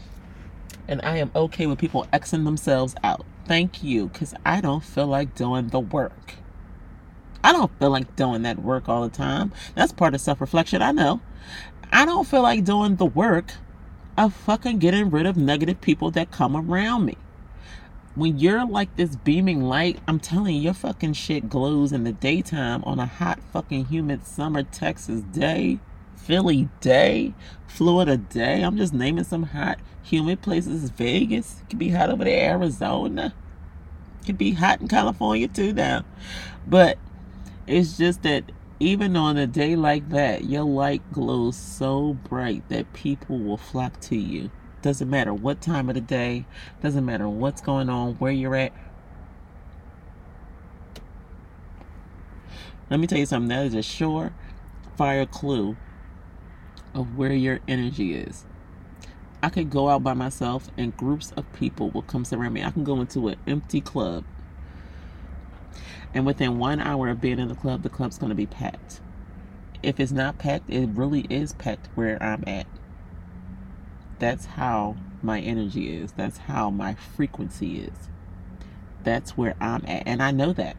and 0.89 1.01
I 1.03 1.19
am 1.19 1.31
okay 1.35 1.67
with 1.67 1.79
people 1.79 2.07
Xing 2.13 2.45
themselves 2.45 2.95
out. 3.03 3.25
Thank 3.47 3.83
you, 3.83 4.09
because 4.09 4.35
I 4.45 4.61
don't 4.61 4.85
feel 4.85 5.07
like 5.07 5.35
doing 5.35 5.69
the 5.69 5.81
work. 5.81 6.35
I 7.43 7.53
don't 7.53 7.71
feel 7.79 7.91
like 7.91 8.17
doing 8.17 8.43
that 8.43 8.63
work 8.63 8.89
all 8.89 9.03
the 9.03 9.15
time. 9.15 9.53
That's 9.75 9.93
part 9.93 10.15
of 10.15 10.21
self 10.21 10.41
reflection, 10.41 10.81
I 10.81 10.93
know. 10.93 11.21
I 11.93 12.05
don't 12.07 12.27
feel 12.27 12.43
like 12.43 12.65
doing 12.65 12.97
the 12.97 13.05
work 13.07 13.53
of 14.17 14.33
fucking 14.33 14.79
getting 14.79 15.11
rid 15.11 15.27
of 15.27 15.37
negative 15.37 15.81
people 15.81 16.11
that 16.13 16.31
come 16.31 16.57
around 16.57 17.05
me. 17.05 17.17
When 18.15 18.39
you're 18.39 18.65
like 18.67 18.95
this 18.97 19.17
beaming 19.17 19.63
light, 19.63 19.99
I'm 20.07 20.21
telling 20.21 20.55
you, 20.55 20.63
your 20.63 20.75
fucking 20.75 21.15
shit 21.15 21.49
glows 21.49 21.93
in 21.93 22.05
the 22.05 22.13
daytime 22.13 22.85
on 22.85 22.99
a 23.01 23.07
hot 23.07 23.41
fucking 23.53 23.87
humid 23.87 24.25
summer 24.27 24.63
Texas 24.63 25.21
day. 25.21 25.81
Philly 26.17 26.71
day, 26.81 27.35
Florida 27.67 28.17
day. 28.17 28.63
I'm 28.63 28.79
just 28.79 28.95
naming 28.95 29.25
some 29.25 29.43
hot, 29.43 29.79
humid 30.05 30.43
places. 30.43 30.91
Vegas 30.91 31.61
it 31.63 31.71
could 31.71 31.79
be 31.79 31.91
hot 31.91 32.11
over 32.11 32.25
there. 32.25 32.53
Arizona 32.53 33.35
it 34.21 34.27
could 34.27 34.39
be 34.39 34.53
hot 34.53 34.81
in 34.81 34.89
California 34.89 35.49
too 35.49 35.73
now. 35.73 36.05
But 36.67 36.99
it's 37.67 37.97
just 37.97 38.23
that 38.23 38.53
even 38.81 39.17
on 39.17 39.37
a 39.37 39.47
day 39.47 39.77
like 39.77 40.11
that, 40.11 40.45
your 40.45 40.65
light 40.65 41.03
glows 41.13 41.57
so 41.57 42.15
bright 42.15 42.69
that 42.69 42.93
people 42.93 43.39
will 43.39 43.57
flock 43.57 44.01
to 44.03 44.17
you. 44.17 44.51
Doesn't 44.83 45.09
matter 45.09 45.33
what 45.33 45.63
time 45.63 45.89
of 45.89 45.95
the 45.95 46.01
day, 46.03 46.45
doesn't 46.83 47.05
matter 47.05 47.29
what's 47.29 47.63
going 47.63 47.89
on, 47.89 48.15
where 48.17 48.33
you're 48.33 48.55
at. 48.55 48.73
Let 52.91 53.01
me 53.01 53.07
tell 53.07 53.19
you 53.19 53.27
something 53.27 53.49
that 53.49 53.65
is 53.67 53.75
a 53.75 53.83
sure 53.83 54.35
fire 54.97 55.25
clue 55.25 55.77
of 56.95 57.17
where 57.17 57.33
your 57.33 57.61
energy 57.67 58.15
is. 58.15 58.45
I 59.45 59.51
could 59.51 59.69
go 59.69 59.91
out 59.91 60.03
by 60.03 60.15
myself 60.15 60.71
and 60.79 60.97
groups 60.97 61.31
of 61.37 61.45
people 61.53 61.91
will 61.91 62.01
come 62.01 62.25
surround 62.25 62.55
me. 62.55 62.65
I 62.65 62.71
can 62.71 62.83
go 62.83 62.99
into 63.03 63.29
an 63.29 63.37
empty 63.47 63.83
club. 63.83 64.25
And 66.15 66.25
within 66.25 66.59
one 66.59 66.81
hour 66.81 67.11
of 67.11 67.21
being 67.21 67.39
in 67.39 67.49
the 67.49 67.55
club, 67.55 67.83
the 67.83 67.91
club's 67.91 68.17
going 68.17 68.31
to 68.31 68.35
be 68.35 68.47
packed. 68.47 69.03
If 69.83 70.01
it's 70.01 70.13
not 70.13 70.39
packed, 70.39 70.71
it 70.71 70.89
really 70.95 71.27
is 71.29 71.53
packed 71.53 71.89
where 71.95 72.21
I'm 72.23 72.43
at. 72.47 72.67
That's 74.19 74.47
how 74.47 74.97
my 75.23 75.41
energy 75.41 75.95
is. 75.95 76.13
That's 76.13 76.39
how 76.39 76.71
my 76.71 76.95
frequency 76.95 77.81
is. 77.81 78.09
That's 79.03 79.37
where 79.37 79.57
I'm 79.61 79.85
at. 79.87 80.05
And 80.07 80.23
I 80.23 80.31
know 80.31 80.55
that. 80.55 80.79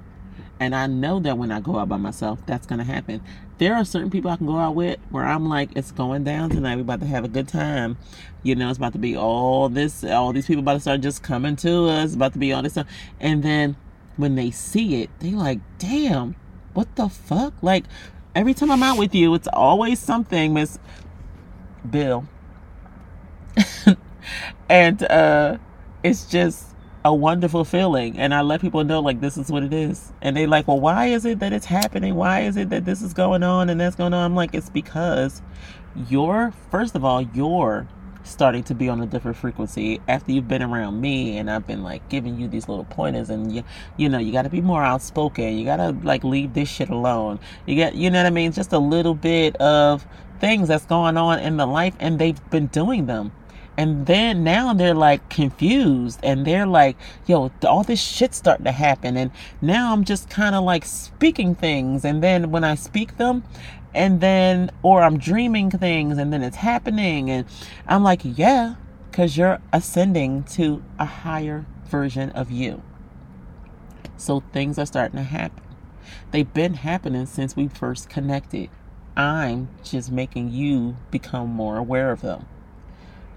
And 0.59 0.73
I 0.73 0.87
know 0.87 1.19
that 1.19 1.37
when 1.37 1.51
I 1.51 1.59
go 1.59 1.77
out 1.77 1.89
by 1.89 1.97
myself, 1.97 2.39
that's 2.45 2.65
going 2.65 2.79
to 2.79 2.85
happen. 2.85 3.21
There 3.57 3.75
are 3.75 3.83
certain 3.83 4.09
people 4.09 4.31
I 4.31 4.37
can 4.37 4.45
go 4.45 4.57
out 4.57 4.75
with 4.75 4.99
where 5.09 5.25
I'm 5.25 5.49
like, 5.49 5.69
it's 5.75 5.91
going 5.91 6.23
down 6.23 6.49
tonight. 6.49 6.75
We're 6.75 6.81
about 6.81 7.01
to 7.01 7.05
have 7.07 7.25
a 7.25 7.29
good 7.29 7.47
time. 7.47 7.97
You 8.43 8.55
know, 8.55 8.69
it's 8.69 8.77
about 8.77 8.93
to 8.93 8.99
be 8.99 9.17
all 9.17 9.69
this, 9.69 10.03
all 10.03 10.31
these 10.31 10.47
people 10.47 10.61
about 10.61 10.75
to 10.75 10.79
start 10.79 11.01
just 11.01 11.23
coming 11.23 11.55
to 11.57 11.87
us, 11.87 12.15
about 12.15 12.33
to 12.33 12.39
be 12.39 12.53
all 12.53 12.61
this 12.61 12.73
stuff. 12.73 12.87
And 13.19 13.43
then 13.43 13.75
when 14.17 14.35
they 14.35 14.51
see 14.51 15.01
it, 15.01 15.09
they 15.19 15.31
like, 15.31 15.59
damn, 15.77 16.35
what 16.73 16.95
the 16.95 17.09
fuck? 17.09 17.53
Like, 17.61 17.85
every 18.33 18.53
time 18.53 18.71
I'm 18.71 18.83
out 18.83 18.97
with 18.97 19.13
you, 19.13 19.33
it's 19.33 19.47
always 19.47 19.99
something, 19.99 20.53
Miss 20.53 20.79
Bill. 21.89 22.27
and 24.69 25.03
uh 25.03 25.57
it's 26.03 26.25
just 26.25 26.74
a 27.05 27.13
wonderful 27.13 27.63
feeling 27.63 28.17
and 28.17 28.33
i 28.33 28.41
let 28.41 28.59
people 28.59 28.83
know 28.83 28.99
like 28.99 29.21
this 29.21 29.37
is 29.37 29.51
what 29.51 29.61
it 29.61 29.71
is. 29.71 30.11
And 30.23 30.35
they 30.35 30.47
like 30.47 30.67
well 30.67 30.79
why 30.79 31.05
is 31.07 31.23
it 31.23 31.39
that 31.39 31.53
it's 31.53 31.67
happening? 31.67 32.15
Why 32.15 32.41
is 32.41 32.57
it 32.57 32.71
that 32.71 32.83
this 32.83 33.03
is 33.03 33.13
going 33.13 33.43
on 33.43 33.69
and 33.69 33.79
that's 33.79 33.95
going 33.95 34.13
on? 34.13 34.25
I'm 34.25 34.35
like 34.35 34.55
it's 34.55 34.71
because 34.71 35.43
you're 36.09 36.51
first 36.71 36.95
of 36.95 37.05
all 37.05 37.21
you're 37.21 37.87
starting 38.23 38.63
to 38.63 38.73
be 38.73 38.89
on 38.89 38.99
a 39.01 39.05
different 39.05 39.37
frequency 39.37 40.01
after 40.07 40.31
you've 40.31 40.47
been 40.47 40.63
around 40.63 40.99
me 40.99 41.37
and 41.37 41.51
I've 41.51 41.67
been 41.67 41.83
like 41.83 42.09
giving 42.09 42.39
you 42.39 42.47
these 42.47 42.67
little 42.67 42.85
pointers 42.85 43.29
and 43.29 43.53
you 43.53 43.63
you 43.97 44.09
know 44.09 44.17
you 44.17 44.31
got 44.31 44.41
to 44.41 44.49
be 44.49 44.61
more 44.61 44.83
outspoken. 44.83 45.59
You 45.59 45.63
got 45.63 45.77
to 45.77 45.91
like 46.01 46.23
leave 46.23 46.55
this 46.55 46.69
shit 46.69 46.89
alone. 46.89 47.39
You 47.67 47.75
get 47.75 47.93
you 47.93 48.09
know 48.09 48.17
what 48.17 48.25
I 48.25 48.31
mean? 48.31 48.51
Just 48.51 48.73
a 48.73 48.79
little 48.79 49.13
bit 49.13 49.55
of 49.57 50.07
things 50.39 50.69
that's 50.69 50.85
going 50.87 51.17
on 51.17 51.37
in 51.37 51.57
the 51.57 51.67
life 51.67 51.95
and 51.99 52.17
they've 52.17 52.49
been 52.49 52.65
doing 52.65 53.05
them 53.05 53.31
And 53.77 54.05
then 54.05 54.43
now 54.43 54.73
they're 54.73 54.93
like 54.93 55.29
confused 55.29 56.19
and 56.23 56.45
they're 56.45 56.65
like, 56.65 56.97
yo, 57.25 57.51
all 57.67 57.83
this 57.83 58.01
shit 58.01 58.33
starting 58.33 58.65
to 58.65 58.71
happen. 58.71 59.17
And 59.17 59.31
now 59.61 59.91
I'm 59.91 60.05
just 60.05 60.29
kind 60.29 60.55
of 60.55 60.63
like 60.63 60.85
speaking 60.85 61.55
things. 61.55 62.05
And 62.05 62.23
then 62.23 62.51
when 62.51 62.63
I 62.63 62.75
speak 62.75 63.17
them, 63.17 63.43
and 63.93 64.19
then, 64.19 64.71
or 64.83 65.01
I'm 65.01 65.17
dreaming 65.17 65.71
things 65.71 66.17
and 66.17 66.31
then 66.31 66.43
it's 66.43 66.57
happening. 66.57 67.31
And 67.31 67.45
I'm 67.87 68.03
like, 68.03 68.21
yeah, 68.23 68.75
because 69.09 69.37
you're 69.37 69.59
ascending 69.71 70.43
to 70.43 70.83
a 70.99 71.05
higher 71.05 71.65
version 71.85 72.29
of 72.31 72.51
you. 72.51 72.81
So 74.17 74.43
things 74.51 74.77
are 74.77 74.85
starting 74.85 75.17
to 75.17 75.23
happen. 75.23 75.63
They've 76.31 76.53
been 76.53 76.75
happening 76.75 77.25
since 77.25 77.55
we 77.55 77.69
first 77.69 78.09
connected. 78.09 78.69
I'm 79.15 79.69
just 79.83 80.11
making 80.11 80.51
you 80.51 80.97
become 81.09 81.49
more 81.49 81.77
aware 81.77 82.11
of 82.11 82.21
them. 82.21 82.45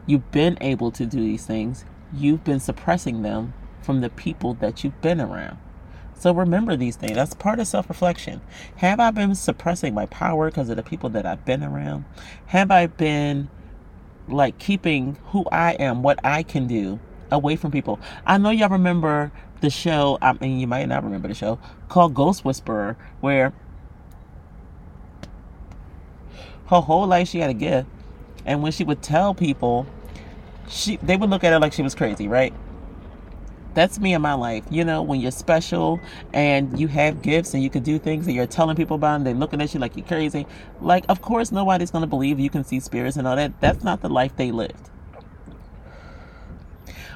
You've 0.08 0.30
been 0.30 0.56
able 0.62 0.90
to 0.92 1.04
do 1.04 1.20
these 1.20 1.44
things, 1.44 1.84
you've 2.14 2.42
been 2.42 2.60
suppressing 2.60 3.20
them 3.20 3.52
from 3.82 4.00
the 4.00 4.08
people 4.08 4.54
that 4.54 4.82
you've 4.82 4.98
been 5.02 5.20
around. 5.20 5.58
So 6.14 6.32
remember 6.32 6.76
these 6.76 6.96
things. 6.96 7.14
That's 7.14 7.34
part 7.34 7.60
of 7.60 7.66
self 7.68 7.90
reflection. 7.90 8.40
Have 8.76 9.00
I 9.00 9.10
been 9.10 9.34
suppressing 9.34 9.92
my 9.92 10.06
power 10.06 10.50
because 10.50 10.70
of 10.70 10.76
the 10.76 10.82
people 10.82 11.10
that 11.10 11.26
I've 11.26 11.44
been 11.44 11.62
around? 11.62 12.06
Have 12.46 12.70
I 12.70 12.86
been 12.86 13.50
like 14.26 14.58
keeping 14.58 15.18
who 15.26 15.44
I 15.52 15.72
am, 15.74 16.02
what 16.02 16.18
I 16.24 16.42
can 16.42 16.66
do 16.66 17.00
away 17.30 17.56
from 17.56 17.70
people? 17.70 18.00
I 18.26 18.38
know 18.38 18.48
y'all 18.48 18.70
remember 18.70 19.30
the 19.60 19.68
show, 19.68 20.16
I 20.22 20.32
mean, 20.32 20.58
you 20.58 20.66
might 20.66 20.86
not 20.86 21.04
remember 21.04 21.28
the 21.28 21.34
show, 21.34 21.58
called 21.90 22.14
Ghost 22.14 22.46
Whisperer, 22.46 22.96
where 23.20 23.52
her 26.68 26.80
whole 26.80 27.06
life 27.06 27.28
she 27.28 27.40
had 27.40 27.50
a 27.50 27.54
gift. 27.54 27.88
And 28.46 28.62
when 28.62 28.72
she 28.72 28.84
would 28.84 29.02
tell 29.02 29.34
people 29.34 29.86
she 30.68 30.96
they 30.98 31.16
would 31.16 31.30
look 31.30 31.44
at 31.44 31.52
her 31.52 31.58
like 31.58 31.72
she 31.72 31.82
was 31.82 31.94
crazy, 31.94 32.28
right? 32.28 32.52
That's 33.74 34.00
me 34.00 34.14
in 34.14 34.22
my 34.22 34.34
life. 34.34 34.64
You 34.70 34.84
know, 34.84 35.02
when 35.02 35.20
you're 35.20 35.30
special 35.30 36.00
and 36.32 36.80
you 36.80 36.88
have 36.88 37.22
gifts 37.22 37.54
and 37.54 37.62
you 37.62 37.70
can 37.70 37.82
do 37.82 37.98
things 37.98 38.26
and 38.26 38.34
you're 38.34 38.46
telling 38.46 38.76
people 38.76 38.96
about 38.96 39.14
them, 39.14 39.24
they're 39.24 39.34
looking 39.34 39.60
at 39.60 39.72
you 39.72 39.78
like 39.78 39.96
you're 39.96 40.06
crazy. 40.06 40.46
Like, 40.80 41.04
of 41.08 41.22
course, 41.22 41.52
nobody's 41.52 41.90
going 41.90 42.02
to 42.02 42.08
believe 42.08 42.40
you 42.40 42.50
can 42.50 42.64
see 42.64 42.80
spirits 42.80 43.16
and 43.16 43.28
all 43.28 43.36
that. 43.36 43.60
That's 43.60 43.84
not 43.84 44.00
the 44.00 44.08
life 44.08 44.34
they 44.36 44.50
lived. 44.50 44.90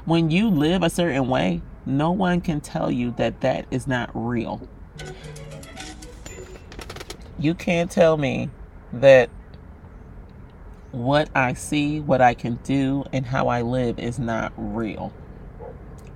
When 0.05 0.31
you 0.31 0.51
live 0.51 0.83
a 0.83 0.91
certain 0.91 1.29
way, 1.29 1.63
no 1.85 2.13
one 2.13 2.41
can 2.41 2.61
tell 2.61 2.91
you 2.91 3.11
that 3.13 3.41
that 3.41 3.67
is 3.71 3.87
not 3.87 4.11
real. 4.15 4.69
You 7.39 7.55
can't 7.55 7.91
tell 7.91 8.17
me 8.17 8.51
that 8.93 9.31
what 10.93 11.31
I 11.35 11.55
see, 11.55 12.01
what 12.01 12.21
I 12.21 12.35
can 12.35 12.57
do, 12.63 13.05
and 13.13 13.27
how 13.27 13.49
I 13.49 13.63
live 13.63 13.99
is 13.99 14.19
not 14.19 14.53
real. 14.57 15.13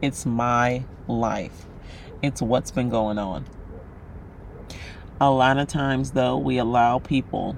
It's 0.02 0.26
my 0.26 0.84
life, 1.08 1.66
it's 2.22 2.42
what's 2.42 2.70
been 2.70 2.90
going 2.90 3.18
on. 3.18 3.46
A 5.18 5.30
lot 5.30 5.56
of 5.56 5.66
times, 5.66 6.10
though, 6.10 6.36
we 6.36 6.58
allow 6.58 6.98
people 6.98 7.56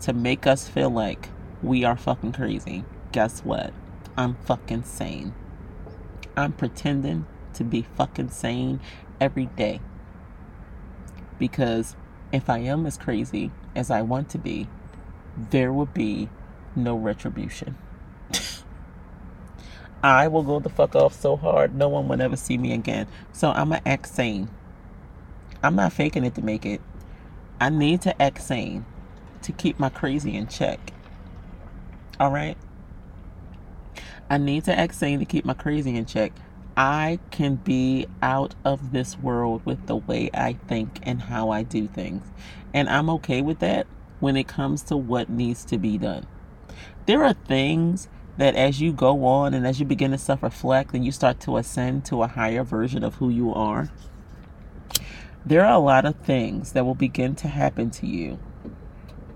to 0.00 0.14
make 0.14 0.46
us 0.46 0.66
feel 0.66 0.88
like 0.88 1.28
we 1.62 1.84
are 1.84 1.96
fucking 1.96 2.32
crazy. 2.32 2.84
Guess 3.12 3.40
what? 3.40 3.74
I'm 4.16 4.36
fucking 4.36 4.84
sane. 4.84 5.34
I'm 6.38 6.52
pretending 6.52 7.26
to 7.52 7.64
be 7.64 7.82
fucking 7.82 8.30
sane 8.30 8.80
every 9.20 9.46
day. 9.46 9.80
Because 11.38 11.96
if 12.32 12.48
I 12.48 12.58
am 12.58 12.86
as 12.86 12.96
crazy 12.96 13.50
as 13.74 13.90
I 13.90 14.00
want 14.00 14.30
to 14.30 14.38
be, 14.38 14.68
there 15.36 15.72
will 15.72 15.86
be 15.86 16.30
no 16.76 16.96
retribution. 16.96 17.76
I 20.02 20.28
will 20.28 20.42
go 20.42 20.60
the 20.60 20.68
fuck 20.68 20.94
off 20.94 21.14
so 21.14 21.36
hard, 21.36 21.74
no 21.74 21.88
one 21.88 22.06
will 22.06 22.20
ever 22.20 22.36
see 22.36 22.58
me 22.58 22.72
again. 22.72 23.08
So 23.32 23.50
I'm 23.50 23.70
going 23.70 23.82
to 23.82 23.88
act 23.88 24.06
sane. 24.06 24.48
I'm 25.62 25.74
not 25.74 25.92
faking 25.92 26.24
it 26.24 26.34
to 26.36 26.42
make 26.42 26.64
it. 26.64 26.80
I 27.60 27.70
need 27.70 28.02
to 28.02 28.22
act 28.22 28.42
sane 28.42 28.84
to 29.42 29.52
keep 29.52 29.78
my 29.78 29.88
crazy 29.88 30.36
in 30.36 30.46
check. 30.46 30.92
All 32.20 32.30
right? 32.30 32.56
I 34.28 34.38
need 34.38 34.64
to 34.64 34.78
act 34.78 34.94
sane 34.94 35.18
to 35.18 35.24
keep 35.24 35.44
my 35.44 35.54
crazy 35.54 35.96
in 35.96 36.04
check. 36.04 36.32
I 36.76 37.18
can 37.30 37.56
be 37.56 38.06
out 38.20 38.54
of 38.64 38.92
this 38.92 39.18
world 39.18 39.64
with 39.64 39.86
the 39.86 39.96
way 39.96 40.30
I 40.34 40.52
think 40.68 41.00
and 41.02 41.22
how 41.22 41.50
I 41.50 41.62
do 41.62 41.88
things. 41.88 42.26
And 42.74 42.88
I'm 42.88 43.08
okay 43.10 43.40
with 43.40 43.60
that 43.60 43.86
when 44.20 44.36
it 44.36 44.46
comes 44.46 44.82
to 44.84 44.96
what 44.96 45.30
needs 45.30 45.64
to 45.66 45.78
be 45.78 45.96
done 45.96 46.26
there 47.06 47.24
are 47.24 47.32
things 47.32 48.08
that 48.36 48.54
as 48.54 48.80
you 48.80 48.92
go 48.92 49.24
on 49.24 49.54
and 49.54 49.66
as 49.66 49.80
you 49.80 49.86
begin 49.86 50.10
to 50.10 50.18
self 50.18 50.42
reflect 50.42 50.94
and 50.94 51.04
you 51.04 51.12
start 51.12 51.40
to 51.40 51.56
ascend 51.56 52.04
to 52.06 52.22
a 52.22 52.26
higher 52.26 52.62
version 52.62 53.02
of 53.02 53.16
who 53.16 53.28
you 53.28 53.52
are, 53.54 53.90
there 55.44 55.64
are 55.64 55.74
a 55.74 55.78
lot 55.78 56.04
of 56.04 56.16
things 56.16 56.72
that 56.72 56.84
will 56.84 56.94
begin 56.94 57.34
to 57.36 57.48
happen 57.48 57.90
to 57.90 58.06
you 58.06 58.38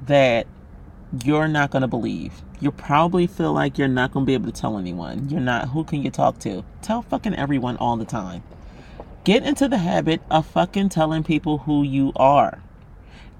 that 0.06 0.46
you're 1.24 1.48
not 1.48 1.70
going 1.70 1.82
to 1.82 1.88
believe. 1.88 2.42
You 2.60 2.70
probably 2.70 3.26
feel 3.26 3.52
like 3.52 3.78
you're 3.78 3.88
not 3.88 4.12
going 4.12 4.26
to 4.26 4.26
be 4.26 4.34
able 4.34 4.50
to 4.50 4.60
tell 4.60 4.76
anyone. 4.76 5.28
You're 5.28 5.40
not, 5.40 5.68
who 5.68 5.84
can 5.84 6.02
you 6.02 6.10
talk 6.10 6.38
to? 6.40 6.64
Tell 6.82 7.02
fucking 7.02 7.34
everyone 7.34 7.76
all 7.78 7.96
the 7.96 8.04
time. 8.04 8.42
Get 9.24 9.44
into 9.44 9.68
the 9.68 9.78
habit 9.78 10.20
of 10.30 10.46
fucking 10.46 10.90
telling 10.90 11.22
people 11.24 11.58
who 11.58 11.82
you 11.82 12.12
are. 12.16 12.62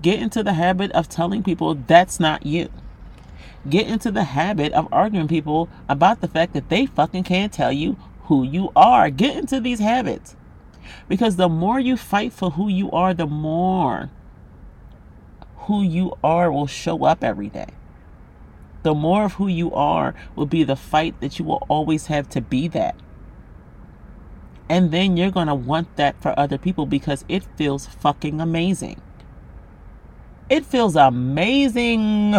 Get 0.03 0.21
into 0.21 0.43
the 0.43 0.55
habit 0.55 0.91
of 0.93 1.09
telling 1.09 1.43
people 1.43 1.75
that's 1.75 2.19
not 2.19 2.47
you 2.47 2.71
get 3.69 3.87
into 3.87 4.11
the 4.11 4.25
habit 4.25 4.73
of 4.73 4.89
arguing 4.93 5.29
people 5.29 5.69
about 5.89 6.21
the 6.21 6.29
fact 6.29 6.53
that 6.55 6.69
they 6.69 6.87
fucking 6.87 7.25
can't 7.25 7.53
tell 7.53 7.73
you 7.73 7.97
who 8.25 8.43
you 8.43 8.71
are. 8.75 9.11
Get 9.11 9.37
into 9.37 9.61
these 9.61 9.81
habits. 9.81 10.37
Because 11.09 11.37
the 11.37 11.49
more 11.49 11.79
you 11.79 11.97
fight 11.97 12.33
for 12.33 12.53
who 12.53 12.69
you 12.69 12.91
are, 12.91 13.13
the 13.13 13.27
more 13.27 14.11
who 15.67 15.83
you 15.83 16.17
are 16.25 16.51
will 16.51 16.67
show 16.67 17.05
up 17.05 17.23
every 17.23 17.49
day. 17.49 17.69
The 18.83 18.95
more 18.95 19.25
of 19.25 19.35
who 19.35 19.47
you 19.47 19.73
are 19.75 20.15
will 20.35 20.47
be 20.47 20.65
the 20.65 20.77
fight 20.77 21.21
that 21.21 21.39
you 21.39 21.45
will 21.45 21.67
always 21.69 22.07
have 22.07 22.29
to 22.31 22.41
be 22.41 22.67
that. 22.69 22.97
And 24.69 24.91
then 24.91 25.17
you're 25.17 25.31
going 25.31 25.49
to 25.49 25.55
want 25.55 25.97
that 25.97 26.21
for 26.23 26.39
other 26.39 26.57
people 26.57 26.87
because 26.87 27.25
it 27.29 27.45
feels 27.57 27.87
fucking 27.87 28.41
amazing. 28.41 29.03
It 30.49 30.65
feels 30.65 30.97
amazing 30.97 32.37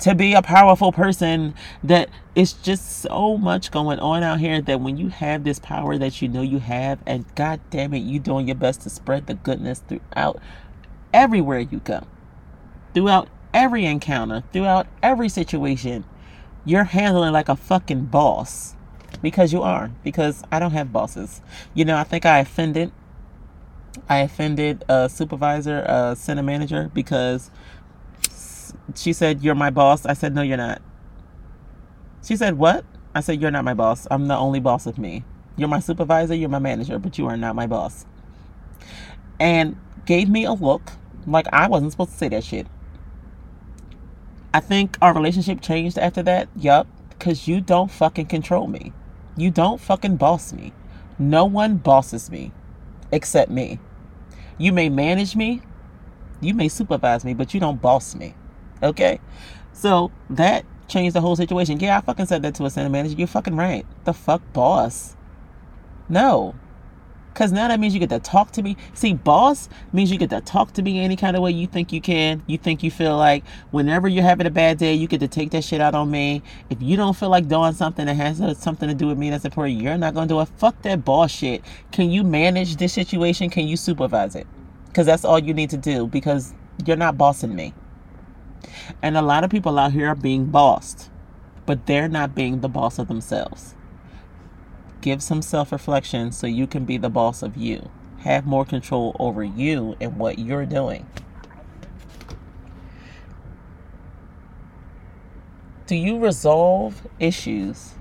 to 0.00 0.14
be 0.14 0.32
a 0.32 0.42
powerful 0.42 0.92
person 0.92 1.54
that 1.82 2.08
it's 2.34 2.52
just 2.52 3.00
so 3.00 3.36
much 3.36 3.70
going 3.70 3.98
on 3.98 4.22
out 4.22 4.40
here 4.40 4.60
that 4.60 4.80
when 4.80 4.96
you 4.96 5.08
have 5.08 5.44
this 5.44 5.58
power 5.58 5.98
that 5.98 6.22
you 6.22 6.28
know 6.28 6.42
you 6.42 6.58
have 6.58 6.98
and 7.06 7.24
god 7.34 7.60
damn 7.70 7.92
it 7.94 7.98
you 7.98 8.18
doing 8.18 8.46
your 8.46 8.54
best 8.54 8.82
to 8.82 8.90
spread 8.90 9.26
the 9.26 9.34
goodness 9.34 9.82
throughout 9.88 10.40
everywhere 11.12 11.60
you 11.60 11.78
go 11.80 12.06
throughout 12.94 13.28
every 13.52 13.84
encounter 13.84 14.44
throughout 14.52 14.86
every 15.02 15.28
situation 15.28 16.04
you're 16.68 16.84
handling 16.84 17.32
like 17.32 17.48
a 17.48 17.56
fucking 17.56 18.04
boss. 18.06 18.74
Because 19.22 19.52
you 19.52 19.62
are 19.62 19.90
because 20.04 20.44
i 20.52 20.58
don't 20.58 20.72
have 20.72 20.92
bosses. 20.92 21.40
You 21.74 21.84
know 21.84 21.96
i 21.96 22.04
think 22.04 22.26
i 22.26 22.38
offended 22.38 22.92
i 24.08 24.18
offended 24.18 24.84
a 24.88 25.08
supervisor 25.08 25.80
a 25.80 26.14
center 26.14 26.42
manager 26.42 26.90
because 26.94 27.50
she 28.94 29.12
said, 29.12 29.42
You're 29.42 29.54
my 29.54 29.70
boss. 29.70 30.06
I 30.06 30.14
said, 30.14 30.34
No, 30.34 30.42
you're 30.42 30.56
not. 30.56 30.82
She 32.24 32.36
said, 32.36 32.58
What? 32.58 32.84
I 33.14 33.20
said, 33.20 33.40
You're 33.40 33.50
not 33.50 33.64
my 33.64 33.74
boss. 33.74 34.06
I'm 34.10 34.26
the 34.28 34.36
only 34.36 34.60
boss 34.60 34.86
of 34.86 34.98
me. 34.98 35.24
You're 35.56 35.68
my 35.68 35.80
supervisor, 35.80 36.34
you're 36.34 36.48
my 36.48 36.60
manager, 36.60 36.98
but 36.98 37.18
you 37.18 37.26
are 37.26 37.36
not 37.36 37.56
my 37.56 37.66
boss. 37.66 38.06
And 39.40 39.76
gave 40.06 40.28
me 40.28 40.44
a 40.44 40.52
look 40.52 40.92
like 41.26 41.46
I 41.52 41.68
wasn't 41.68 41.92
supposed 41.92 42.12
to 42.12 42.16
say 42.16 42.28
that 42.28 42.44
shit. 42.44 42.66
I 44.54 44.60
think 44.60 44.96
our 45.02 45.14
relationship 45.14 45.60
changed 45.60 45.98
after 45.98 46.22
that. 46.22 46.48
Yup. 46.56 46.86
Because 47.10 47.48
you 47.48 47.60
don't 47.60 47.90
fucking 47.90 48.26
control 48.26 48.68
me. 48.68 48.92
You 49.36 49.50
don't 49.50 49.80
fucking 49.80 50.16
boss 50.16 50.52
me. 50.52 50.72
No 51.18 51.44
one 51.44 51.76
bosses 51.76 52.30
me 52.30 52.52
except 53.10 53.50
me. 53.50 53.80
You 54.56 54.72
may 54.72 54.88
manage 54.88 55.36
me, 55.36 55.62
you 56.40 56.54
may 56.54 56.68
supervise 56.68 57.24
me, 57.24 57.34
but 57.34 57.54
you 57.54 57.60
don't 57.60 57.82
boss 57.82 58.14
me. 58.14 58.34
Okay? 58.82 59.20
So 59.72 60.10
that 60.30 60.64
changed 60.88 61.14
the 61.14 61.20
whole 61.20 61.36
situation. 61.36 61.78
Yeah, 61.80 61.98
I 61.98 62.00
fucking 62.00 62.26
said 62.26 62.42
that 62.42 62.54
to 62.56 62.64
a 62.64 62.70
center 62.70 62.90
manager. 62.90 63.14
You're 63.16 63.26
fucking 63.26 63.56
right. 63.56 63.86
The 64.04 64.12
fuck, 64.12 64.42
boss? 64.52 65.16
No. 66.08 66.54
Because 67.32 67.52
now 67.52 67.68
that 67.68 67.78
means 67.78 67.94
you 67.94 68.00
get 68.00 68.08
to 68.08 68.18
talk 68.18 68.50
to 68.52 68.62
me. 68.62 68.76
See, 68.94 69.14
boss 69.14 69.68
means 69.92 70.10
you 70.10 70.18
get 70.18 70.30
to 70.30 70.40
talk 70.40 70.72
to 70.72 70.82
me 70.82 70.98
any 70.98 71.14
kind 71.14 71.36
of 71.36 71.42
way 71.42 71.52
you 71.52 71.68
think 71.68 71.92
you 71.92 72.00
can. 72.00 72.42
You 72.48 72.58
think 72.58 72.82
you 72.82 72.90
feel 72.90 73.16
like 73.16 73.44
whenever 73.70 74.08
you're 74.08 74.24
having 74.24 74.48
a 74.48 74.50
bad 74.50 74.78
day, 74.78 74.94
you 74.94 75.06
get 75.06 75.20
to 75.20 75.28
take 75.28 75.52
that 75.52 75.62
shit 75.62 75.80
out 75.80 75.94
on 75.94 76.10
me. 76.10 76.42
If 76.68 76.82
you 76.82 76.96
don't 76.96 77.14
feel 77.14 77.28
like 77.28 77.46
doing 77.46 77.74
something 77.74 78.06
that 78.06 78.14
has 78.14 78.38
something 78.58 78.88
to 78.88 78.94
do 78.94 79.06
with 79.06 79.18
me 79.18 79.30
that's 79.30 79.44
important, 79.44 79.80
you're 79.80 79.96
not 79.96 80.14
going 80.14 80.26
to 80.26 80.34
do 80.34 80.40
it. 80.40 80.48
Fuck 80.56 80.82
that 80.82 81.04
boss 81.04 81.30
shit. 81.30 81.62
Can 81.92 82.10
you 82.10 82.24
manage 82.24 82.74
this 82.74 82.92
situation? 82.92 83.50
Can 83.50 83.68
you 83.68 83.76
supervise 83.76 84.34
it? 84.34 84.48
Because 84.86 85.06
that's 85.06 85.24
all 85.24 85.38
you 85.38 85.54
need 85.54 85.70
to 85.70 85.76
do 85.76 86.08
because 86.08 86.54
you're 86.86 86.96
not 86.96 87.16
bossing 87.16 87.54
me. 87.54 87.72
And 89.02 89.16
a 89.16 89.22
lot 89.22 89.44
of 89.44 89.50
people 89.50 89.78
out 89.78 89.92
here 89.92 90.08
are 90.08 90.14
being 90.14 90.46
bossed. 90.46 91.10
but 91.66 91.86
they're 91.86 92.08
not 92.08 92.34
being 92.34 92.60
the 92.60 92.68
boss 92.68 92.98
of 92.98 93.08
themselves. 93.08 93.74
Give 95.00 95.22
some 95.22 95.42
self 95.42 95.72
reflection 95.72 96.32
so 96.32 96.46
you 96.46 96.66
can 96.66 96.84
be 96.84 96.96
the 96.98 97.10
boss 97.10 97.42
of 97.42 97.56
you. 97.56 97.90
Have 98.20 98.46
more 98.46 98.64
control 98.64 99.16
over 99.20 99.44
you 99.44 99.96
and 100.00 100.16
what 100.18 100.38
you're 100.38 100.66
doing. 100.66 101.06
Do 105.86 105.96
you 105.96 106.18
resolve 106.18 107.06
issues 107.18 107.94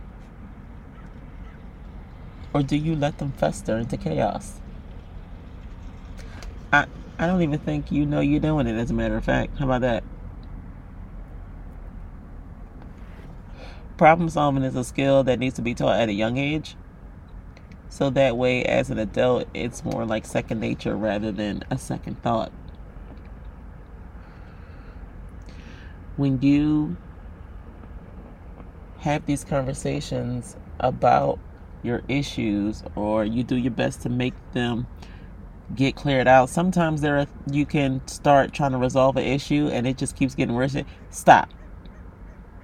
or 2.54 2.64
do 2.64 2.76
you 2.78 2.96
let 2.96 3.18
them 3.20 3.32
fester 3.32 3.78
into 3.78 3.98
chaos? 3.98 4.60
I 6.72 6.86
I 7.20 7.28
don't 7.28 7.42
even 7.42 7.60
think 7.60 7.92
you 7.92 8.06
know 8.06 8.20
you're 8.20 8.40
doing 8.40 8.68
it 8.68 8.78
as 8.78 8.92
a 8.92 8.94
matter 8.94 9.18
of 9.18 9.26
fact. 9.26 9.58
How 9.60 9.66
about 9.66 9.82
that? 9.82 10.04
Problem 13.98 14.30
solving 14.30 14.64
is 14.64 14.76
a 14.76 14.84
skill 14.84 15.24
that 15.24 15.40
needs 15.40 15.56
to 15.56 15.62
be 15.62 15.74
taught 15.74 16.00
at 16.00 16.10
a 16.10 16.14
young 16.14 16.38
age. 16.38 16.76
So 17.90 18.10
that 18.12 18.38
way, 18.38 18.64
as 18.64 18.90
an 18.90 19.00
adult, 19.00 19.48
it's 19.54 19.84
more 19.84 20.06
like 20.06 20.26
second 20.26 20.60
nature 20.60 20.96
rather 20.96 21.32
than 21.32 21.64
a 21.72 21.78
second 21.78 22.22
thought. 22.22 22.52
When 26.16 26.42
you 26.42 26.98
have 29.00 29.26
these 29.26 29.44
conversations 29.44 30.56
about 30.80 31.40
your 31.84 32.04
issues 32.08 32.84
or 32.96 33.24
you 33.24 33.44
do 33.44 33.56
your 33.56 33.72
best 33.72 34.02
to 34.02 34.10
make 34.10 34.34
them 34.54 34.88
get 35.76 35.96
cleared 35.96 36.28
out. 36.28 36.50
Sometimes 36.50 37.02
there 37.02 37.20
are, 37.20 37.28
you 37.52 37.66
can 37.66 38.06
start 38.08 38.54
trying 38.54 38.72
to 38.72 38.78
resolve 38.78 39.18
an 39.18 39.26
issue 39.26 39.70
and 39.72 39.86
it 39.86 39.98
just 39.98 40.16
keeps 40.16 40.36
getting 40.36 40.56
worse. 40.56 40.76
Stop. 41.10 41.50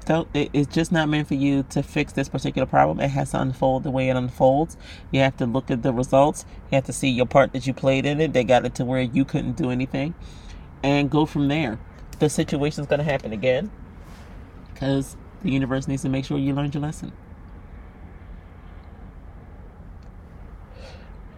So 0.05 0.27
it's 0.33 0.73
just 0.73 0.91
not 0.91 1.07
meant 1.07 1.29
for 1.29 1.35
you 1.35 1.63
to 1.69 1.81
fix 1.81 2.11
this 2.11 2.27
particular 2.27 2.65
problem. 2.65 2.99
It 2.99 3.09
has 3.09 3.31
to 3.31 3.39
unfold 3.39 3.83
the 3.83 3.91
way 3.91 4.09
it 4.09 4.17
unfolds. 4.17 4.75
You 5.11 5.21
have 5.21 5.37
to 5.37 5.45
look 5.45 5.71
at 5.71 5.81
the 5.81 5.93
results. 5.93 6.45
You 6.69 6.75
have 6.75 6.83
to 6.85 6.93
see 6.93 7.07
your 7.07 7.25
part 7.25 7.53
that 7.53 7.65
you 7.65 7.73
played 7.73 8.05
in 8.05 8.19
it. 8.19 8.33
They 8.33 8.43
got 8.43 8.65
it 8.65 8.75
to 8.75 8.85
where 8.85 9.01
you 9.01 9.23
couldn't 9.23 9.53
do 9.53 9.69
anything, 9.69 10.13
and 10.83 11.09
go 11.09 11.25
from 11.25 11.47
there. 11.47 11.79
The 12.19 12.29
situation 12.29 12.81
is 12.81 12.87
going 12.87 12.99
to 12.99 13.05
happen 13.05 13.31
again 13.31 13.71
because 14.73 15.15
the 15.41 15.51
universe 15.51 15.87
needs 15.87 16.01
to 16.01 16.09
make 16.09 16.25
sure 16.25 16.37
you 16.37 16.53
learned 16.53 16.73
your 16.73 16.83
lesson. 16.83 17.13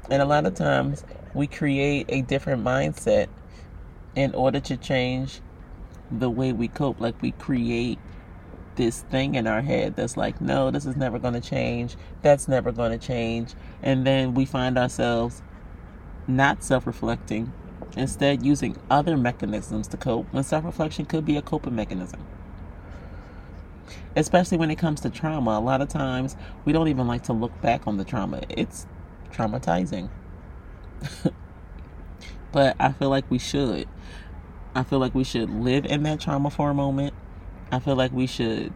And 0.10 0.22
a 0.22 0.26
lot 0.26 0.46
of 0.46 0.56
times 0.56 1.04
we 1.34 1.46
create 1.48 2.08
a 2.10 2.22
different 2.24 2.64
mindset 2.64 3.28
in 4.16 4.34
order 4.34 4.60
to 4.62 4.78
change 4.78 5.42
the 6.12 6.30
way 6.30 6.52
we 6.52 6.68
cope. 6.68 7.00
Like 7.00 7.22
we 7.22 7.32
create 7.32 8.00
this 8.76 9.02
thing 9.02 9.36
in 9.36 9.48
our 9.48 9.62
head 9.62 9.96
that's 9.96 10.18
like, 10.18 10.42
no, 10.42 10.72
this 10.72 10.86
is 10.86 10.96
never 10.96 11.20
going 11.20 11.34
to 11.34 11.42
change. 11.42 11.96
That's 12.22 12.48
never 12.48 12.72
going 12.72 12.98
to 12.98 13.06
change. 13.08 13.54
And 13.82 14.06
then 14.06 14.34
we 14.34 14.46
find 14.46 14.78
ourselves 14.78 15.42
not 16.28 16.64
self 16.64 16.88
reflecting, 16.88 17.54
instead, 17.96 18.46
using 18.46 18.80
other 18.90 19.18
mechanisms 19.18 19.88
to 19.90 19.98
cope 19.98 20.32
when 20.34 20.44
self 20.44 20.66
reflection 20.66 21.06
could 21.06 21.26
be 21.26 21.38
a 21.38 21.42
coping 21.42 21.76
mechanism. 21.76 22.26
Especially 24.16 24.58
when 24.58 24.72
it 24.72 24.78
comes 24.78 25.02
to 25.02 25.10
trauma, 25.10 25.52
a 25.52 25.60
lot 25.60 25.82
of 25.82 25.90
times 25.90 26.36
we 26.64 26.74
don't 26.74 26.88
even 26.88 27.08
like 27.08 27.24
to 27.24 27.34
look 27.34 27.60
back 27.62 27.86
on 27.86 27.98
the 27.98 28.06
trauma. 28.06 28.42
It's 28.50 28.88
traumatizing. 29.32 30.10
but 32.52 32.76
I 32.80 32.94
feel 32.94 33.10
like 33.10 33.30
we 33.30 33.40
should. 33.40 33.88
I 34.74 34.84
feel 34.84 35.00
like 35.00 35.14
we 35.14 35.24
should 35.24 35.50
live 35.50 35.86
in 35.86 36.04
that 36.04 36.20
trauma 36.20 36.50
for 36.50 36.70
a 36.70 36.74
moment. 36.74 37.14
I 37.72 37.80
feel 37.80 37.96
like 37.96 38.12
we 38.12 38.28
should 38.28 38.74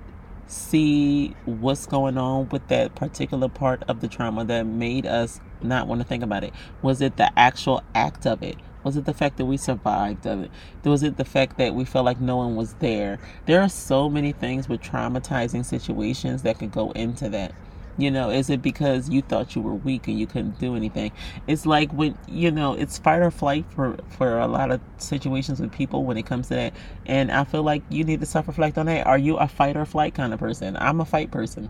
see 0.48 1.36
what's 1.46 1.86
going 1.86 2.18
on 2.18 2.50
with 2.50 2.68
that 2.70 2.96
particular 2.96 3.48
part 3.48 3.84
of 3.88 4.02
the 4.02 4.08
trauma 4.08 4.44
that 4.46 4.66
made 4.66 5.06
us 5.06 5.40
not 5.62 5.88
want 5.88 6.02
to 6.02 6.08
think 6.08 6.24
about 6.24 6.44
it. 6.44 6.54
Was 6.82 7.02
it 7.02 7.18
the 7.18 7.32
actual 7.38 7.84
act 7.94 8.26
of 8.26 8.42
it? 8.42 8.58
Was 8.84 8.98
it 8.98 9.06
the 9.06 9.14
fact 9.14 9.38
that 9.38 9.46
we 9.46 9.58
survived 9.58 10.26
of 10.26 10.42
it? 10.42 10.52
Was 10.84 11.04
it 11.04 11.18
the 11.18 11.26
fact 11.26 11.58
that 11.58 11.76
we 11.76 11.86
felt 11.86 12.06
like 12.06 12.20
no 12.20 12.38
one 12.38 12.56
was 12.56 12.74
there? 12.76 13.20
There 13.46 13.62
are 13.62 13.70
so 13.70 14.10
many 14.10 14.32
things 14.32 14.68
with 14.68 14.82
traumatizing 14.82 15.66
situations 15.66 16.42
that 16.44 16.58
could 16.58 16.72
go 16.72 16.92
into 16.92 17.30
that. 17.30 17.54
You 18.00 18.10
know, 18.10 18.30
is 18.30 18.50
it 18.50 18.62
because 18.62 19.10
you 19.10 19.22
thought 19.22 19.56
you 19.56 19.62
were 19.62 19.74
weak 19.74 20.08
and 20.08 20.18
you 20.18 20.26
couldn't 20.26 20.58
do 20.58 20.74
anything? 20.74 21.12
It's 21.47 21.66
like 21.66 21.91
when 21.91 22.18
you 22.30 22.50
know, 22.50 22.74
it's 22.74 22.97
fight 22.97 23.22
or 23.22 23.30
flight 23.30 23.66
for 23.76 23.97
for 24.08 24.39
a 24.39 24.47
lot 24.47 24.72
of 24.72 24.80
situations 25.00 25.60
with 25.60 25.74
people 25.74 26.06
when 26.06 26.18
it 26.18 26.26
comes 26.26 26.47
to 26.47 26.56
that. 26.56 26.74
And 27.06 27.30
I 27.30 27.43
feel 27.43 27.62
like 27.62 27.84
you 27.89 28.06
need 28.06 28.22
to 28.22 28.26
self 28.26 28.47
reflect 28.47 28.78
on 28.78 28.86
that. 28.86 29.06
Are 29.06 29.18
you 29.18 29.36
a 29.36 29.50
fight 29.50 29.76
or 29.76 29.84
flight 29.84 30.14
kind 30.14 30.34
of 30.34 30.39
person? 30.39 30.78
I'm 30.78 31.02
a 31.02 31.06
fight 31.06 31.30
person. 31.30 31.70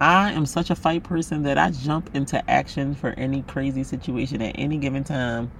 I 0.00 0.32
am 0.32 0.46
such 0.46 0.70
a 0.70 0.74
fight 0.74 1.04
person 1.04 1.42
that 1.42 1.58
I 1.58 1.70
jump 1.72 2.14
into 2.14 2.50
action 2.50 2.94
for 2.94 3.10
any 3.18 3.42
crazy 3.42 3.84
situation 3.84 4.40
at 4.40 4.54
any 4.58 4.78
given 4.78 5.04
time. 5.04 5.50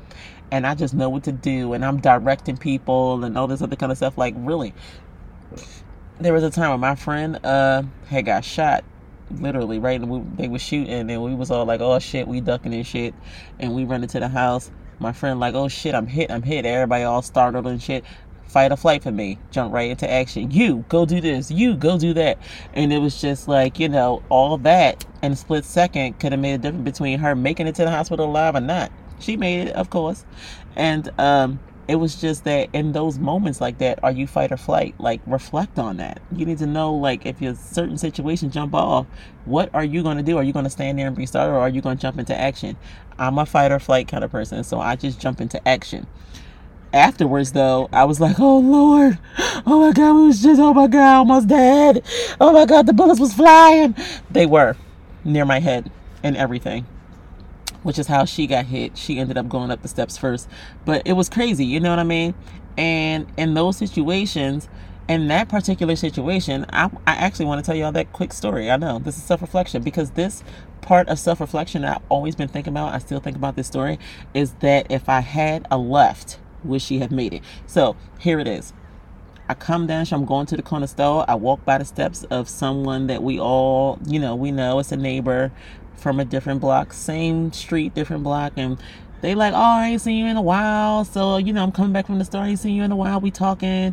And 0.51 0.67
I 0.67 0.75
just 0.75 0.95
know 0.95 1.11
what 1.11 1.25
to 1.25 1.33
do. 1.33 1.75
And 1.75 1.85
I'm 1.85 2.01
directing 2.01 2.57
people 2.57 3.23
and 3.23 3.37
all 3.37 3.47
this 3.47 3.61
other 3.61 3.77
kind 3.77 3.93
of 3.93 3.99
stuff. 3.99 4.17
Like, 4.17 4.35
really. 4.37 4.73
There 6.21 6.33
was 6.33 6.43
a 6.43 6.51
time 6.51 6.71
when 6.71 6.81
my 6.81 6.95
friend 6.95 7.39
uh, 7.45 7.83
had 8.09 8.25
got 8.25 8.45
shot 8.45 8.85
literally 9.31 9.79
right? 9.79 10.01
And 10.01 10.11
we, 10.11 10.21
they 10.37 10.49
were 10.49 10.59
shooting 10.59 11.11
and 11.11 11.23
we 11.23 11.35
was 11.35 11.51
all 11.51 11.65
like 11.65 11.81
oh 11.81 11.99
shit 11.99 12.29
we 12.29 12.41
ducking 12.41 12.75
and 12.75 12.87
shit. 12.87 13.15
And 13.59 13.75
we 13.75 13.85
run 13.85 14.03
into 14.03 14.21
the 14.21 14.29
house. 14.29 14.71
My 14.99 15.13
friend 15.13 15.41
like 15.41 15.55
oh 15.55 15.69
shit 15.69 15.95
i'm 15.95 16.07
hit 16.07 16.31
i'm 16.31 16.43
hit. 16.43 16.67
Everybody 16.67 17.05
all 17.05 17.23
startled 17.23 17.67
and 17.67 17.83
shit. 17.83 18.05
Fight 18.47 18.73
or 18.73 18.77
flight 18.77 19.03
for 19.03 19.11
me. 19.11 19.39
Jump 19.51 19.73
right 19.75 19.91
into 19.91 20.11
action. 20.11 20.51
You 20.51 20.85
go 20.89 21.05
do 21.05 21.21
this. 21.21 21.51
You 21.51 21.75
go 21.77 21.99
do 21.99 22.15
that. 22.15 22.39
And 22.75 22.93
it 22.93 22.99
was 22.99 23.21
just 23.21 23.49
like 23.49 23.79
you 23.79 23.89
know 23.89 24.23
all 24.29 24.59
that 24.59 25.05
in 25.23 25.33
a 25.33 25.37
split 25.37 25.65
second 25.65 26.19
could 26.21 26.33
have 26.33 26.41
made 26.41 26.55
a 26.55 26.59
difference 26.59 26.85
between 26.85 27.19
her 27.19 27.35
making 27.35 27.67
it 27.67 27.75
to 27.77 27.85
the 27.85 27.91
hospital 27.91 28.27
alive 28.27 28.55
or 28.55 28.61
not. 28.61 28.93
She 29.19 29.37
made 29.37 29.69
it 29.69 29.75
of 29.75 29.91
course. 29.91 30.25
And 30.77 31.11
um 31.19 31.59
it 31.89 31.97
was 31.97 32.21
just 32.21 32.45
that 32.45 32.69
in 32.73 32.93
those 32.93 33.19
moments 33.19 33.61
like 33.61 33.79
that 33.79 34.03
are 34.03 34.11
you 34.11 34.27
fight 34.27 34.51
or 34.51 34.57
flight? 34.57 34.95
Like 34.99 35.21
reflect 35.27 35.79
on 35.79 35.99
that. 35.99 36.21
You 36.33 36.45
need 36.45 36.59
to 36.59 36.67
know 36.67 36.95
like 36.95 37.27
if 37.27 37.41
your 37.41 37.55
certain 37.55 37.97
situation 37.97 38.51
jump 38.51 38.75
off 38.75 39.07
what 39.45 39.71
are 39.73 39.85
you 39.85 40.03
going 40.03 40.17
to 40.17 40.23
do? 40.23 40.37
Are 40.37 40.43
you 40.43 40.53
going 40.53 40.65
to 40.65 40.71
stand 40.71 40.99
there 40.99 41.07
and 41.07 41.17
restart 41.17 41.51
or 41.51 41.59
are 41.59 41.69
you 41.69 41.81
going 41.81 41.97
to 41.97 42.03
jump 42.03 42.19
into 42.19 42.39
action? 42.39 42.77
I'm 43.19 43.39
a 43.39 43.47
fight 43.47 43.71
or 43.71 43.79
flight 43.79 44.09
kind 44.09 44.25
of 44.25 44.31
person 44.31 44.65
so 44.65 44.81
i 44.81 44.97
just 44.97 45.21
jump 45.21 45.41
into 45.41 45.67
action. 45.67 46.07
Afterwards 46.93 47.53
though 47.53 47.89
i 47.93 48.05
was 48.05 48.21
like 48.21 48.41
oh 48.41 48.59
lord. 48.59 49.19
Oh 49.65 49.81
my 49.81 49.93
god 49.93 50.15
we 50.15 50.27
was 50.27 50.43
just 50.43 50.61
oh 50.61 50.75
my 50.75 50.89
god 50.89 51.19
almost 51.19 51.49
dead. 51.49 52.05
Oh 52.41 52.53
my 52.53 52.67
god 52.67 52.87
the 52.87 52.93
bullets 52.93 53.21
was 53.21 53.35
flying. 53.35 53.95
They 54.31 54.47
were 54.47 54.77
near 55.25 55.45
my 55.45 55.61
head 55.61 55.91
and 56.23 56.37
everything 56.37 56.87
which 57.87 58.01
is 58.01 58.09
how 58.09 58.25
she 58.25 58.49
got 58.49 58.67
hit. 58.67 58.99
She 58.99 59.21
ended 59.21 59.39
up 59.39 59.49
going 59.49 59.71
up 59.71 59.81
the 59.83 59.87
steps 59.89 60.19
first. 60.19 60.49
But 60.85 61.03
it 61.07 61.13
was 61.13 61.29
crazy, 61.29 61.65
you 61.65 61.79
know 61.79 61.91
what 61.91 62.01
I 62.01 62.05
mean? 62.05 62.35
And 62.77 63.29
in 63.37 63.55
those 63.55 63.77
situations, 63.77 64.69
in 65.09 65.29
that 65.29 65.49
particular 65.49 65.95
situation, 65.95 66.67
I, 66.73 66.91
I 67.07 67.15
actually 67.15 67.47
want 67.47 67.65
to 67.65 67.67
tell 67.67 67.77
y'all 67.77 67.93
that 67.93 68.13
quick 68.13 68.33
story. 68.33 68.73
I 68.73 68.77
know 68.77 68.99
this 68.99 69.17
is 69.17 69.23
self 69.23 69.41
reflection 69.41 69.83
because 69.85 70.11
this 70.11 70.43
part 70.83 71.09
of 71.09 71.21
self 71.21 71.39
reflection 71.39 71.85
I've 71.85 72.03
always 72.09 72.35
been 72.35 72.49
thinking 72.49 72.73
about, 72.73 72.93
I 72.93 72.99
still 72.99 73.21
think 73.21 73.37
about 73.37 73.55
this 73.55 73.69
story, 73.69 74.01
is 74.35 74.55
that 74.55 74.91
if 74.91 75.09
I 75.09 75.21
had 75.21 75.65
a 75.71 75.79
left, 75.79 76.41
would 76.65 76.83
she 76.83 76.99
have 76.99 77.13
made 77.13 77.35
it? 77.35 77.43
So 77.67 77.95
here 78.19 78.41
it 78.41 78.49
is. 78.49 78.73
I 79.49 79.55
come 79.55 79.87
down, 79.87 80.07
so 80.07 80.17
I'm 80.17 80.25
going 80.25 80.47
to 80.47 80.57
the 80.57 80.63
corner 80.63 80.89
store. 80.89 81.25
I 81.29 81.37
walk 81.37 81.65
by 81.65 81.79
the 81.79 81.85
steps 81.85 82.25
of 82.25 82.49
someone 82.49 83.07
that 83.07 83.23
we 83.23 83.39
all, 83.39 84.01
you 84.05 84.19
know, 84.19 84.35
we 84.35 84.51
know 84.51 84.81
it's 84.81 84.91
a 84.91 84.97
neighbor 84.97 85.53
from 86.07 86.21
a 86.21 86.25
different 86.25 86.61
block, 86.61 86.93
same 86.93 87.53
street, 87.53 87.93
different 87.93 88.23
block, 88.23 88.53
and 88.55 88.79
they 89.23 89.35
like, 89.35 89.53
oh, 89.53 89.57
I 89.57 89.89
ain't 89.89 90.01
seen 90.01 90.19
you 90.19 90.27
in 90.27 90.37
a 90.37 90.41
while. 90.41 91.05
So, 91.05 91.37
you 91.37 91.53
know, 91.53 91.65
I'm 91.65 91.73
coming 91.73 91.93
back 91.93 92.07
from 92.07 92.21
the 92.21 92.25
store, 92.25 92.43
I 92.43 92.51
ain't 92.51 92.61
seen 92.61 92.77
you 92.77 92.85
in 92.85 92.93
a 92.93 92.97
while. 92.97 93.21
We 93.21 93.33
talking. 93.33 93.93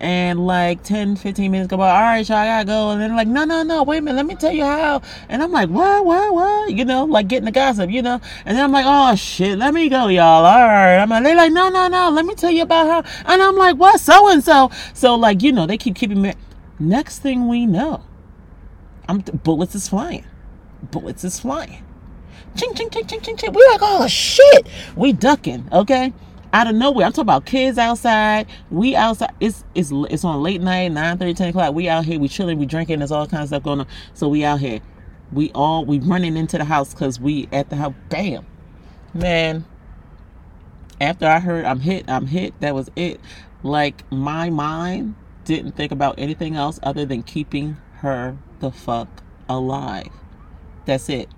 And 0.00 0.46
like 0.46 0.82
10, 0.82 1.16
15 1.16 1.52
minutes 1.52 1.68
go 1.68 1.76
by, 1.76 1.90
all 1.90 2.00
right, 2.00 2.26
y'all, 2.26 2.38
I 2.38 2.46
gotta 2.46 2.64
go. 2.64 2.90
And 2.92 3.02
then 3.02 3.14
like, 3.14 3.28
no, 3.28 3.44
no, 3.44 3.62
no, 3.62 3.82
wait 3.82 3.98
a 3.98 4.00
minute, 4.00 4.16
let 4.16 4.24
me 4.24 4.36
tell 4.36 4.52
you 4.52 4.64
how. 4.64 5.02
And 5.28 5.42
I'm 5.42 5.52
like, 5.52 5.68
what, 5.68 6.06
what, 6.06 6.32
what? 6.32 6.72
You 6.72 6.86
know, 6.86 7.04
like 7.04 7.28
getting 7.28 7.44
the 7.44 7.50
gossip, 7.50 7.90
you 7.90 8.00
know. 8.00 8.22
And 8.46 8.56
then 8.56 8.64
I'm 8.64 8.72
like, 8.72 8.86
oh 8.88 9.14
shit, 9.16 9.58
let 9.58 9.74
me 9.74 9.90
go, 9.90 10.06
y'all. 10.08 10.46
All 10.46 10.66
right. 10.66 10.96
I'm 10.96 11.10
like, 11.10 11.24
they 11.24 11.34
like, 11.34 11.52
no, 11.52 11.68
no, 11.68 11.88
no, 11.88 12.08
let 12.08 12.24
me 12.24 12.34
tell 12.36 12.50
you 12.50 12.62
about 12.62 13.04
her. 13.04 13.22
And 13.26 13.42
I'm 13.42 13.56
like, 13.56 13.76
what, 13.76 14.00
so 14.00 14.30
and 14.30 14.42
so. 14.42 14.70
So 14.94 15.14
like, 15.14 15.42
you 15.42 15.52
know, 15.52 15.66
they 15.66 15.76
keep 15.76 15.94
keeping 15.94 16.22
me. 16.22 16.32
Next 16.78 17.18
thing 17.18 17.48
we 17.48 17.66
know, 17.66 18.02
I'm 19.10 19.18
bullets 19.18 19.74
is 19.74 19.90
flying 19.90 20.24
bullets 20.82 21.24
is 21.24 21.40
flying. 21.40 21.84
Ching, 22.56 22.74
ching, 22.74 22.90
ching, 22.90 23.06
ching, 23.06 23.20
ching, 23.20 23.36
ching. 23.36 23.52
We 23.52 23.66
like, 23.70 23.80
oh 23.82 24.06
shit. 24.08 24.68
We 24.96 25.12
ducking, 25.12 25.68
okay? 25.72 26.12
Out 26.52 26.66
of 26.66 26.74
nowhere. 26.74 27.06
I'm 27.06 27.12
talking 27.12 27.22
about 27.22 27.46
kids 27.46 27.78
outside. 27.78 28.48
We 28.70 28.96
outside. 28.96 29.32
It's 29.38 29.64
it's 29.74 29.92
it's 29.92 30.24
on 30.24 30.42
late 30.42 30.60
night, 30.60 30.88
9 30.88 31.18
30, 31.18 31.34
10 31.34 31.48
o'clock. 31.50 31.74
We 31.74 31.88
out 31.88 32.04
here, 32.04 32.18
we 32.18 32.28
chilling, 32.28 32.58
we 32.58 32.66
drinking, 32.66 32.98
there's 32.98 33.12
all 33.12 33.26
kinds 33.26 33.44
of 33.44 33.48
stuff 33.48 33.62
going 33.62 33.80
on. 33.80 33.86
So 34.14 34.28
we 34.28 34.44
out 34.44 34.58
here. 34.58 34.80
We 35.32 35.52
all 35.54 35.84
we 35.84 36.00
running 36.00 36.36
into 36.36 36.58
the 36.58 36.64
house 36.64 36.92
because 36.92 37.20
we 37.20 37.48
at 37.52 37.70
the 37.70 37.76
house. 37.76 37.94
Bam. 38.08 38.46
Man. 39.14 39.64
After 41.00 41.26
I 41.26 41.38
heard 41.38 41.64
I'm 41.64 41.80
hit, 41.80 42.10
I'm 42.10 42.26
hit, 42.26 42.60
that 42.60 42.74
was 42.74 42.90
it. 42.96 43.20
Like 43.62 44.10
my 44.10 44.50
mind 44.50 45.14
didn't 45.44 45.72
think 45.72 45.92
about 45.92 46.16
anything 46.18 46.56
else 46.56 46.78
other 46.82 47.06
than 47.06 47.22
keeping 47.22 47.76
her 47.98 48.36
the 48.58 48.70
fuck 48.70 49.22
alive. 49.48 50.10
That's 50.90 51.08
it. 51.08 51.28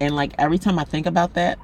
And 0.00 0.14
like 0.14 0.34
every 0.38 0.56
time 0.56 0.78
I 0.78 0.84
think 0.84 1.06
about 1.06 1.34
that, 1.34 1.58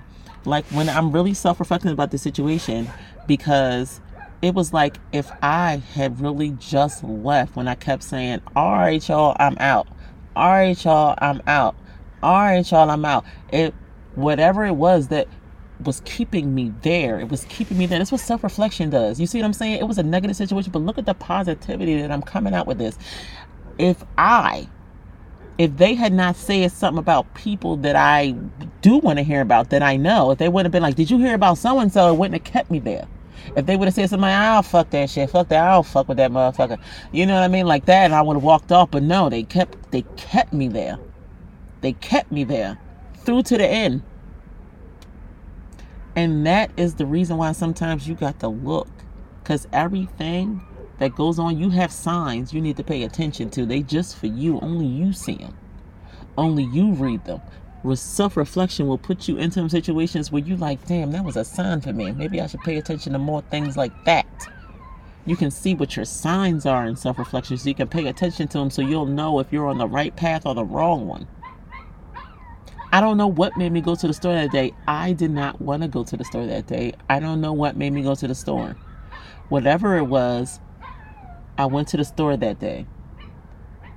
like 0.44 0.64
when 0.66 0.88
I'm 0.88 1.12
really 1.12 1.32
self 1.32 1.60
reflecting 1.60 1.92
about 1.92 2.10
the 2.10 2.18
situation, 2.18 2.90
because 3.28 4.00
it 4.42 4.52
was 4.52 4.72
like 4.72 4.96
if 5.12 5.30
I 5.40 5.80
had 5.94 6.20
really 6.20 6.50
just 6.58 7.04
left 7.04 7.54
when 7.54 7.68
I 7.68 7.76
kept 7.76 8.02
saying, 8.02 8.40
All 8.56 8.72
right, 8.72 9.08
y'all, 9.08 9.36
I'm 9.38 9.56
out. 9.60 9.86
All 10.34 10.48
right, 10.50 10.84
y'all, 10.84 11.14
I'm 11.18 11.40
out. 11.46 11.76
All 12.20 12.40
right, 12.40 12.68
y'all, 12.68 12.90
I'm 12.90 13.04
out. 13.04 13.24
It 13.52 13.74
whatever 14.16 14.66
it 14.66 14.74
was 14.74 15.06
that 15.08 15.28
was 15.84 16.00
keeping 16.04 16.52
me 16.52 16.72
there. 16.82 17.20
It 17.20 17.28
was 17.28 17.44
keeping 17.44 17.78
me 17.78 17.86
there. 17.86 17.98
That's 17.98 18.10
what 18.10 18.20
self 18.20 18.42
reflection 18.42 18.90
does. 18.90 19.20
You 19.20 19.28
see 19.28 19.38
what 19.38 19.44
I'm 19.44 19.52
saying? 19.52 19.78
It 19.78 19.86
was 19.86 19.98
a 19.98 20.02
negative 20.02 20.36
situation, 20.36 20.72
but 20.72 20.80
look 20.80 20.98
at 20.98 21.06
the 21.06 21.14
positivity 21.14 22.00
that 22.00 22.10
I'm 22.10 22.22
coming 22.22 22.54
out 22.54 22.66
with 22.66 22.78
this. 22.78 22.98
If 23.78 24.02
I, 24.18 24.68
if 25.60 25.76
they 25.76 25.92
had 25.92 26.14
not 26.14 26.36
said 26.36 26.72
something 26.72 26.98
about 26.98 27.34
people 27.34 27.76
that 27.76 27.94
I 27.94 28.30
do 28.80 28.96
want 28.96 29.18
to 29.18 29.22
hear 29.22 29.42
about, 29.42 29.68
that 29.68 29.82
I 29.82 29.98
know, 29.98 30.30
if 30.30 30.38
they 30.38 30.48
would 30.48 30.64
have 30.64 30.72
been 30.72 30.82
like, 30.82 30.94
Did 30.94 31.10
you 31.10 31.18
hear 31.18 31.34
about 31.34 31.58
so 31.58 31.80
and 31.80 31.92
so? 31.92 32.10
It 32.10 32.16
wouldn't 32.16 32.42
have 32.42 32.50
kept 32.50 32.70
me 32.70 32.78
there. 32.78 33.06
If 33.54 33.66
they 33.66 33.76
would 33.76 33.84
have 33.84 33.94
said 33.94 34.08
something 34.08 34.22
like, 34.22 34.32
I'll 34.32 34.62
fuck 34.62 34.88
that 34.88 35.10
shit, 35.10 35.28
fuck 35.28 35.48
that, 35.48 35.62
I'll 35.62 35.82
fuck 35.82 36.08
with 36.08 36.16
that 36.16 36.30
motherfucker. 36.30 36.80
You 37.12 37.26
know 37.26 37.34
what 37.34 37.42
I 37.42 37.48
mean? 37.48 37.66
Like 37.66 37.84
that, 37.84 38.06
and 38.06 38.14
I 38.14 38.22
would 38.22 38.36
have 38.36 38.42
walked 38.42 38.72
off. 38.72 38.90
But 38.90 39.02
no, 39.02 39.28
they 39.28 39.42
kept 39.42 39.92
they 39.92 40.00
kept 40.16 40.54
me 40.54 40.66
there. 40.66 40.98
They 41.82 41.92
kept 41.92 42.32
me 42.32 42.44
there. 42.44 42.78
Through 43.18 43.42
to 43.42 43.58
the 43.58 43.66
end. 43.66 44.02
And 46.16 46.46
that 46.46 46.70
is 46.78 46.94
the 46.94 47.04
reason 47.04 47.36
why 47.36 47.52
sometimes 47.52 48.08
you 48.08 48.14
got 48.14 48.40
to 48.40 48.48
look. 48.48 48.88
Because 49.42 49.68
everything 49.74 50.62
that 51.00 51.16
goes 51.16 51.38
on, 51.38 51.58
you 51.58 51.70
have 51.70 51.90
signs 51.90 52.52
you 52.52 52.60
need 52.60 52.76
to 52.76 52.84
pay 52.84 53.02
attention 53.02 53.48
to. 53.50 53.64
They 53.64 53.82
just 53.82 54.18
for 54.18 54.26
you. 54.26 54.60
Only 54.60 54.84
you 54.86 55.14
see 55.14 55.36
them. 55.36 55.56
Only 56.36 56.64
you 56.64 56.92
read 56.92 57.24
them. 57.24 57.40
Self 57.94 58.36
reflection 58.36 58.86
will 58.86 58.98
put 58.98 59.26
you 59.26 59.38
into 59.38 59.66
situations 59.70 60.30
where 60.30 60.42
you 60.42 60.58
like, 60.58 60.86
damn, 60.86 61.10
that 61.12 61.24
was 61.24 61.36
a 61.38 61.44
sign 61.44 61.80
for 61.80 61.94
me. 61.94 62.12
Maybe 62.12 62.38
I 62.38 62.46
should 62.46 62.60
pay 62.60 62.76
attention 62.76 63.14
to 63.14 63.18
more 63.18 63.40
things 63.50 63.78
like 63.78 63.92
that. 64.04 64.26
You 65.24 65.36
can 65.36 65.50
see 65.50 65.74
what 65.74 65.96
your 65.96 66.04
signs 66.04 66.66
are 66.66 66.86
in 66.86 66.96
self 66.96 67.18
reflection 67.18 67.56
so 67.56 67.70
you 67.70 67.74
can 67.74 67.88
pay 67.88 68.06
attention 68.06 68.46
to 68.48 68.58
them 68.58 68.68
so 68.68 68.82
you'll 68.82 69.06
know 69.06 69.38
if 69.40 69.50
you're 69.50 69.68
on 69.68 69.78
the 69.78 69.88
right 69.88 70.14
path 70.14 70.44
or 70.44 70.54
the 70.54 70.64
wrong 70.64 71.06
one. 71.06 71.26
I 72.92 73.00
don't 73.00 73.16
know 73.16 73.28
what 73.28 73.56
made 73.56 73.72
me 73.72 73.80
go 73.80 73.94
to 73.94 74.06
the 74.06 74.12
store 74.12 74.34
that 74.34 74.50
day. 74.50 74.74
I 74.86 75.14
did 75.14 75.30
not 75.30 75.62
want 75.62 75.80
to 75.82 75.88
go 75.88 76.04
to 76.04 76.16
the 76.16 76.24
store 76.24 76.44
that 76.44 76.66
day. 76.66 76.92
I 77.08 77.20
don't 77.20 77.40
know 77.40 77.54
what 77.54 77.76
made 77.76 77.94
me 77.94 78.02
go 78.02 78.14
to 78.14 78.28
the 78.28 78.34
store. 78.34 78.76
Whatever 79.48 79.96
it 79.96 80.04
was, 80.04 80.60
I 81.60 81.66
went 81.66 81.88
to 81.88 81.98
the 81.98 82.06
store 82.06 82.38
that 82.38 82.58
day. 82.58 82.86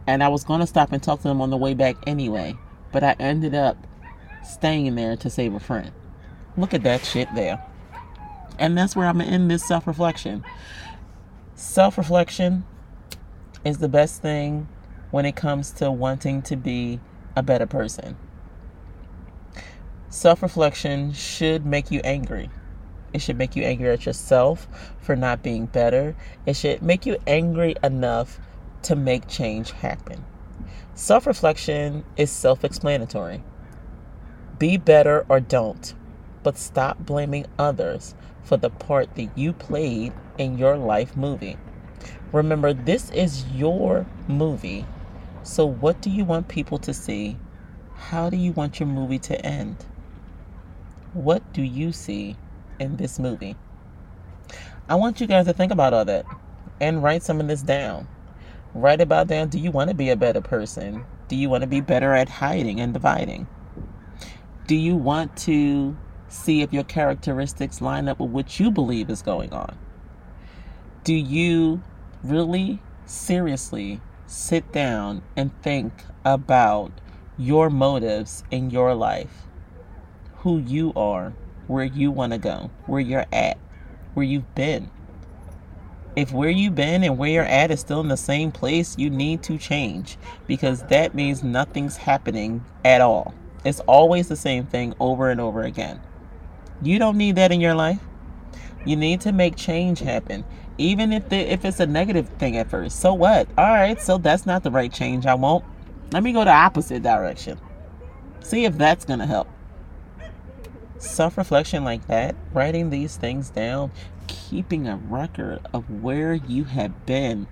And 0.05 0.21
I 0.21 0.27
was 0.27 0.43
going 0.43 0.59
to 0.59 0.67
stop 0.67 0.91
and 0.91 1.01
talk 1.01 1.21
to 1.21 1.29
them 1.29 1.41
on 1.41 1.49
the 1.49 1.55
way 1.55 1.73
back 1.73 1.95
anyway. 2.05 2.57
But 2.91 3.05
I 3.05 3.15
ended 3.19 3.55
up 3.55 3.77
staying 4.43 4.95
there 4.95 5.15
to 5.15 5.29
save 5.29 5.53
a 5.53 5.61
friend. 5.61 5.93
Look 6.57 6.73
at 6.73 6.83
that 6.83 7.05
shit 7.05 7.29
there. 7.33 7.65
And 8.59 8.77
that's 8.77 8.97
where 8.97 9.07
I'm 9.07 9.21
in 9.21 9.47
this 9.47 9.65
self 9.65 9.87
reflection. 9.87 10.43
Self 11.55 11.97
reflection 11.97 12.65
is 13.63 13.77
the 13.77 13.87
best 13.87 14.21
thing 14.21 14.67
when 15.11 15.25
it 15.25 15.37
comes 15.37 15.71
to 15.71 15.89
wanting 15.89 16.41
to 16.41 16.57
be 16.57 16.99
a 17.33 17.41
better 17.41 17.65
person. 17.65 18.17
Self 20.09 20.43
reflection 20.43 21.13
should 21.13 21.65
make 21.65 21.91
you 21.91 22.01
angry. 22.03 22.49
It 23.13 23.21
should 23.21 23.37
make 23.37 23.55
you 23.55 23.63
angry 23.63 23.89
at 23.89 24.05
yourself 24.05 24.67
for 24.99 25.15
not 25.15 25.43
being 25.43 25.67
better. 25.67 26.15
It 26.45 26.55
should 26.55 26.81
make 26.81 27.05
you 27.05 27.17
angry 27.27 27.75
enough 27.83 28.39
to 28.83 28.95
make 28.95 29.27
change 29.27 29.71
happen. 29.71 30.25
Self 30.95 31.27
reflection 31.27 32.03
is 32.17 32.31
self 32.31 32.63
explanatory. 32.63 33.43
Be 34.59 34.77
better 34.77 35.25
or 35.29 35.39
don't, 35.39 35.93
but 36.41 36.57
stop 36.57 36.99
blaming 36.99 37.45
others 37.57 38.15
for 38.43 38.57
the 38.57 38.69
part 38.69 39.15
that 39.15 39.37
you 39.37 39.53
played 39.53 40.13
in 40.37 40.57
your 40.57 40.77
life 40.77 41.15
movie. 41.15 41.57
Remember, 42.31 42.73
this 42.73 43.09
is 43.11 43.45
your 43.53 44.05
movie. 44.27 44.85
So, 45.43 45.65
what 45.65 46.01
do 46.01 46.09
you 46.09 46.25
want 46.25 46.47
people 46.47 46.77
to 46.79 46.93
see? 46.93 47.37
How 47.95 48.29
do 48.29 48.37
you 48.37 48.51
want 48.51 48.79
your 48.79 48.87
movie 48.87 49.19
to 49.19 49.45
end? 49.45 49.85
What 51.13 51.53
do 51.53 51.61
you 51.61 51.91
see 51.91 52.37
in 52.79 52.97
this 52.97 53.19
movie? 53.19 53.55
I 54.89 54.95
want 54.95 55.21
you 55.21 55.27
guys 55.27 55.45
to 55.45 55.53
think 55.53 55.71
about 55.71 55.93
all 55.93 56.05
that 56.05 56.25
and 56.81 57.01
write 57.01 57.23
some 57.23 57.39
of 57.39 57.47
this 57.47 57.61
down. 57.61 58.07
Write 58.73 59.01
about 59.01 59.27
down 59.27 59.49
do 59.49 59.59
you 59.59 59.71
want 59.71 59.89
to 59.89 59.95
be 59.95 60.09
a 60.09 60.15
better 60.15 60.41
person? 60.41 61.05
Do 61.27 61.35
you 61.35 61.49
want 61.49 61.61
to 61.61 61.67
be 61.67 61.81
better 61.81 62.13
at 62.13 62.27
hiding 62.27 62.79
and 62.79 62.93
dividing? 62.93 63.47
Do 64.67 64.75
you 64.75 64.95
want 64.95 65.35
to 65.37 65.95
see 66.27 66.61
if 66.61 66.73
your 66.73 66.83
characteristics 66.83 67.81
line 67.81 68.07
up 68.07 68.19
with 68.19 68.31
what 68.31 68.59
you 68.59 68.71
believe 68.71 69.09
is 69.09 69.21
going 69.21 69.53
on? 69.53 69.77
Do 71.03 71.13
you 71.13 71.83
really 72.23 72.81
seriously 73.05 74.01
sit 74.25 74.71
down 74.71 75.21
and 75.35 75.51
think 75.61 75.93
about 76.25 76.91
your 77.37 77.69
motives 77.69 78.43
in 78.51 78.69
your 78.69 78.95
life? 78.95 79.43
who 80.43 80.59
you 80.59 80.91
are, 80.93 81.33
where 81.67 81.85
you 81.85 82.11
want 82.11 82.33
to 82.33 82.37
go, 82.37 82.69
where 82.85 82.99
you're 82.99 83.25
at, 83.31 83.57
where 84.13 84.25
you've 84.25 84.55
been. 84.55 84.89
If 86.15 86.31
where 86.31 86.49
you've 86.49 86.75
been 86.75 87.03
and 87.03 87.17
where 87.17 87.29
you're 87.29 87.43
at 87.43 87.71
is 87.71 87.79
still 87.79 87.99
in 88.01 88.07
the 88.07 88.17
same 88.17 88.51
place, 88.51 88.95
you 88.97 89.09
need 89.09 89.41
to 89.43 89.57
change 89.57 90.17
because 90.45 90.83
that 90.83 91.15
means 91.15 91.43
nothing's 91.43 91.97
happening 91.97 92.63
at 92.85 93.01
all. 93.01 93.33
It's 93.65 93.79
always 93.81 94.27
the 94.27 94.35
same 94.35 94.65
thing 94.65 94.93
over 94.99 95.29
and 95.29 95.41
over 95.41 95.63
again. 95.63 96.01
You 96.81 96.99
don't 96.99 97.17
need 97.17 97.37
that 97.37 97.51
in 97.51 97.61
your 97.61 97.75
life. 97.75 97.99
You 98.85 98.95
need 98.95 99.21
to 99.21 99.31
make 99.31 99.55
change 99.55 99.99
happen, 99.99 100.43
even 100.77 101.13
if 101.13 101.29
the, 101.29 101.37
if 101.37 101.63
it's 101.63 101.79
a 101.79 101.85
negative 101.85 102.27
thing 102.37 102.57
at 102.57 102.69
first. 102.69 102.99
So 102.99 103.13
what? 103.13 103.47
All 103.57 103.65
right, 103.65 103.99
so 103.99 104.17
that's 104.17 104.45
not 104.45 104.63
the 104.63 104.71
right 104.71 104.91
change. 104.91 105.25
I 105.25 105.33
won't. 105.33 105.63
Let 106.11 106.21
me 106.21 106.33
go 106.33 106.43
the 106.43 106.51
opposite 106.51 107.01
direction. 107.01 107.59
See 108.41 108.65
if 108.65 108.77
that's 108.77 109.05
gonna 109.05 109.25
help 109.25 109.47
self 111.03 111.37
reflection 111.37 111.83
like 111.83 112.07
that, 112.07 112.35
writing 112.53 112.89
these 112.89 113.17
things 113.17 113.49
down, 113.49 113.91
keeping 114.27 114.87
a 114.87 114.95
record 114.97 115.59
of 115.73 115.89
where 116.01 116.33
you 116.33 116.63
have 116.63 117.05
been 117.05 117.47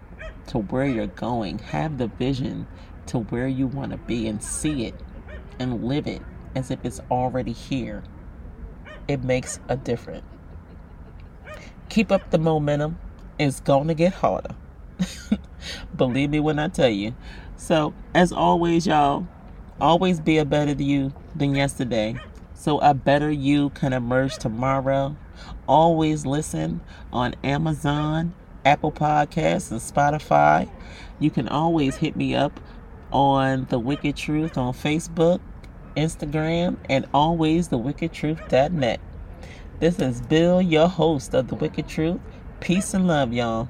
to 0.47 0.59
where 0.59 0.85
you're 0.85 1.07
going, 1.07 1.59
have 1.59 1.97
the 1.97 2.07
vision 2.07 2.67
to 3.07 3.19
where 3.19 3.47
you 3.47 3.67
want 3.67 3.91
to 3.91 3.97
be 3.97 4.27
and 4.27 4.41
see 4.41 4.85
it 4.85 4.95
and 5.59 5.83
live 5.83 6.07
it 6.07 6.21
as 6.55 6.71
if 6.71 6.83
it's 6.85 7.01
already 7.11 7.51
here. 7.51 8.03
It 9.07 9.23
makes 9.23 9.59
a 9.67 9.75
difference. 9.75 10.23
Keep 11.89 12.11
up 12.11 12.29
the 12.31 12.37
momentum. 12.37 12.97
It's 13.37 13.59
going 13.59 13.87
to 13.87 13.93
get 13.93 14.13
harder. 14.13 14.55
Believe 15.95 16.29
me 16.29 16.39
when 16.39 16.59
I 16.59 16.69
tell 16.69 16.89
you. 16.89 17.15
So, 17.57 17.93
as 18.13 18.31
always, 18.31 18.87
y'all, 18.87 19.27
always 19.79 20.19
be 20.19 20.37
a 20.37 20.45
better 20.45 20.71
you 20.71 21.13
than 21.35 21.55
yesterday 21.55 22.15
so 22.61 22.77
a 22.77 22.93
better 22.93 23.31
you 23.31 23.71
can 23.71 23.91
emerge 23.91 24.37
tomorrow. 24.37 25.15
Always 25.67 26.27
listen 26.27 26.79
on 27.11 27.33
Amazon, 27.43 28.35
Apple 28.63 28.91
Podcasts, 28.91 29.71
and 29.71 29.81
Spotify. 29.81 30.69
You 31.19 31.31
can 31.31 31.47
always 31.47 31.95
hit 31.95 32.15
me 32.15 32.35
up 32.35 32.59
on 33.11 33.65
The 33.71 33.79
Wicked 33.79 34.15
Truth 34.15 34.59
on 34.59 34.73
Facebook, 34.73 35.39
Instagram, 35.97 36.77
and 36.87 37.07
always 37.15 37.69
thewickedtruth.net. 37.69 38.99
This 39.79 39.97
is 39.97 40.21
Bill, 40.21 40.61
your 40.61 40.87
host 40.87 41.33
of 41.33 41.47
The 41.47 41.55
Wicked 41.55 41.87
Truth. 41.87 42.19
Peace 42.59 42.93
and 42.93 43.07
love, 43.07 43.33
y'all. 43.33 43.69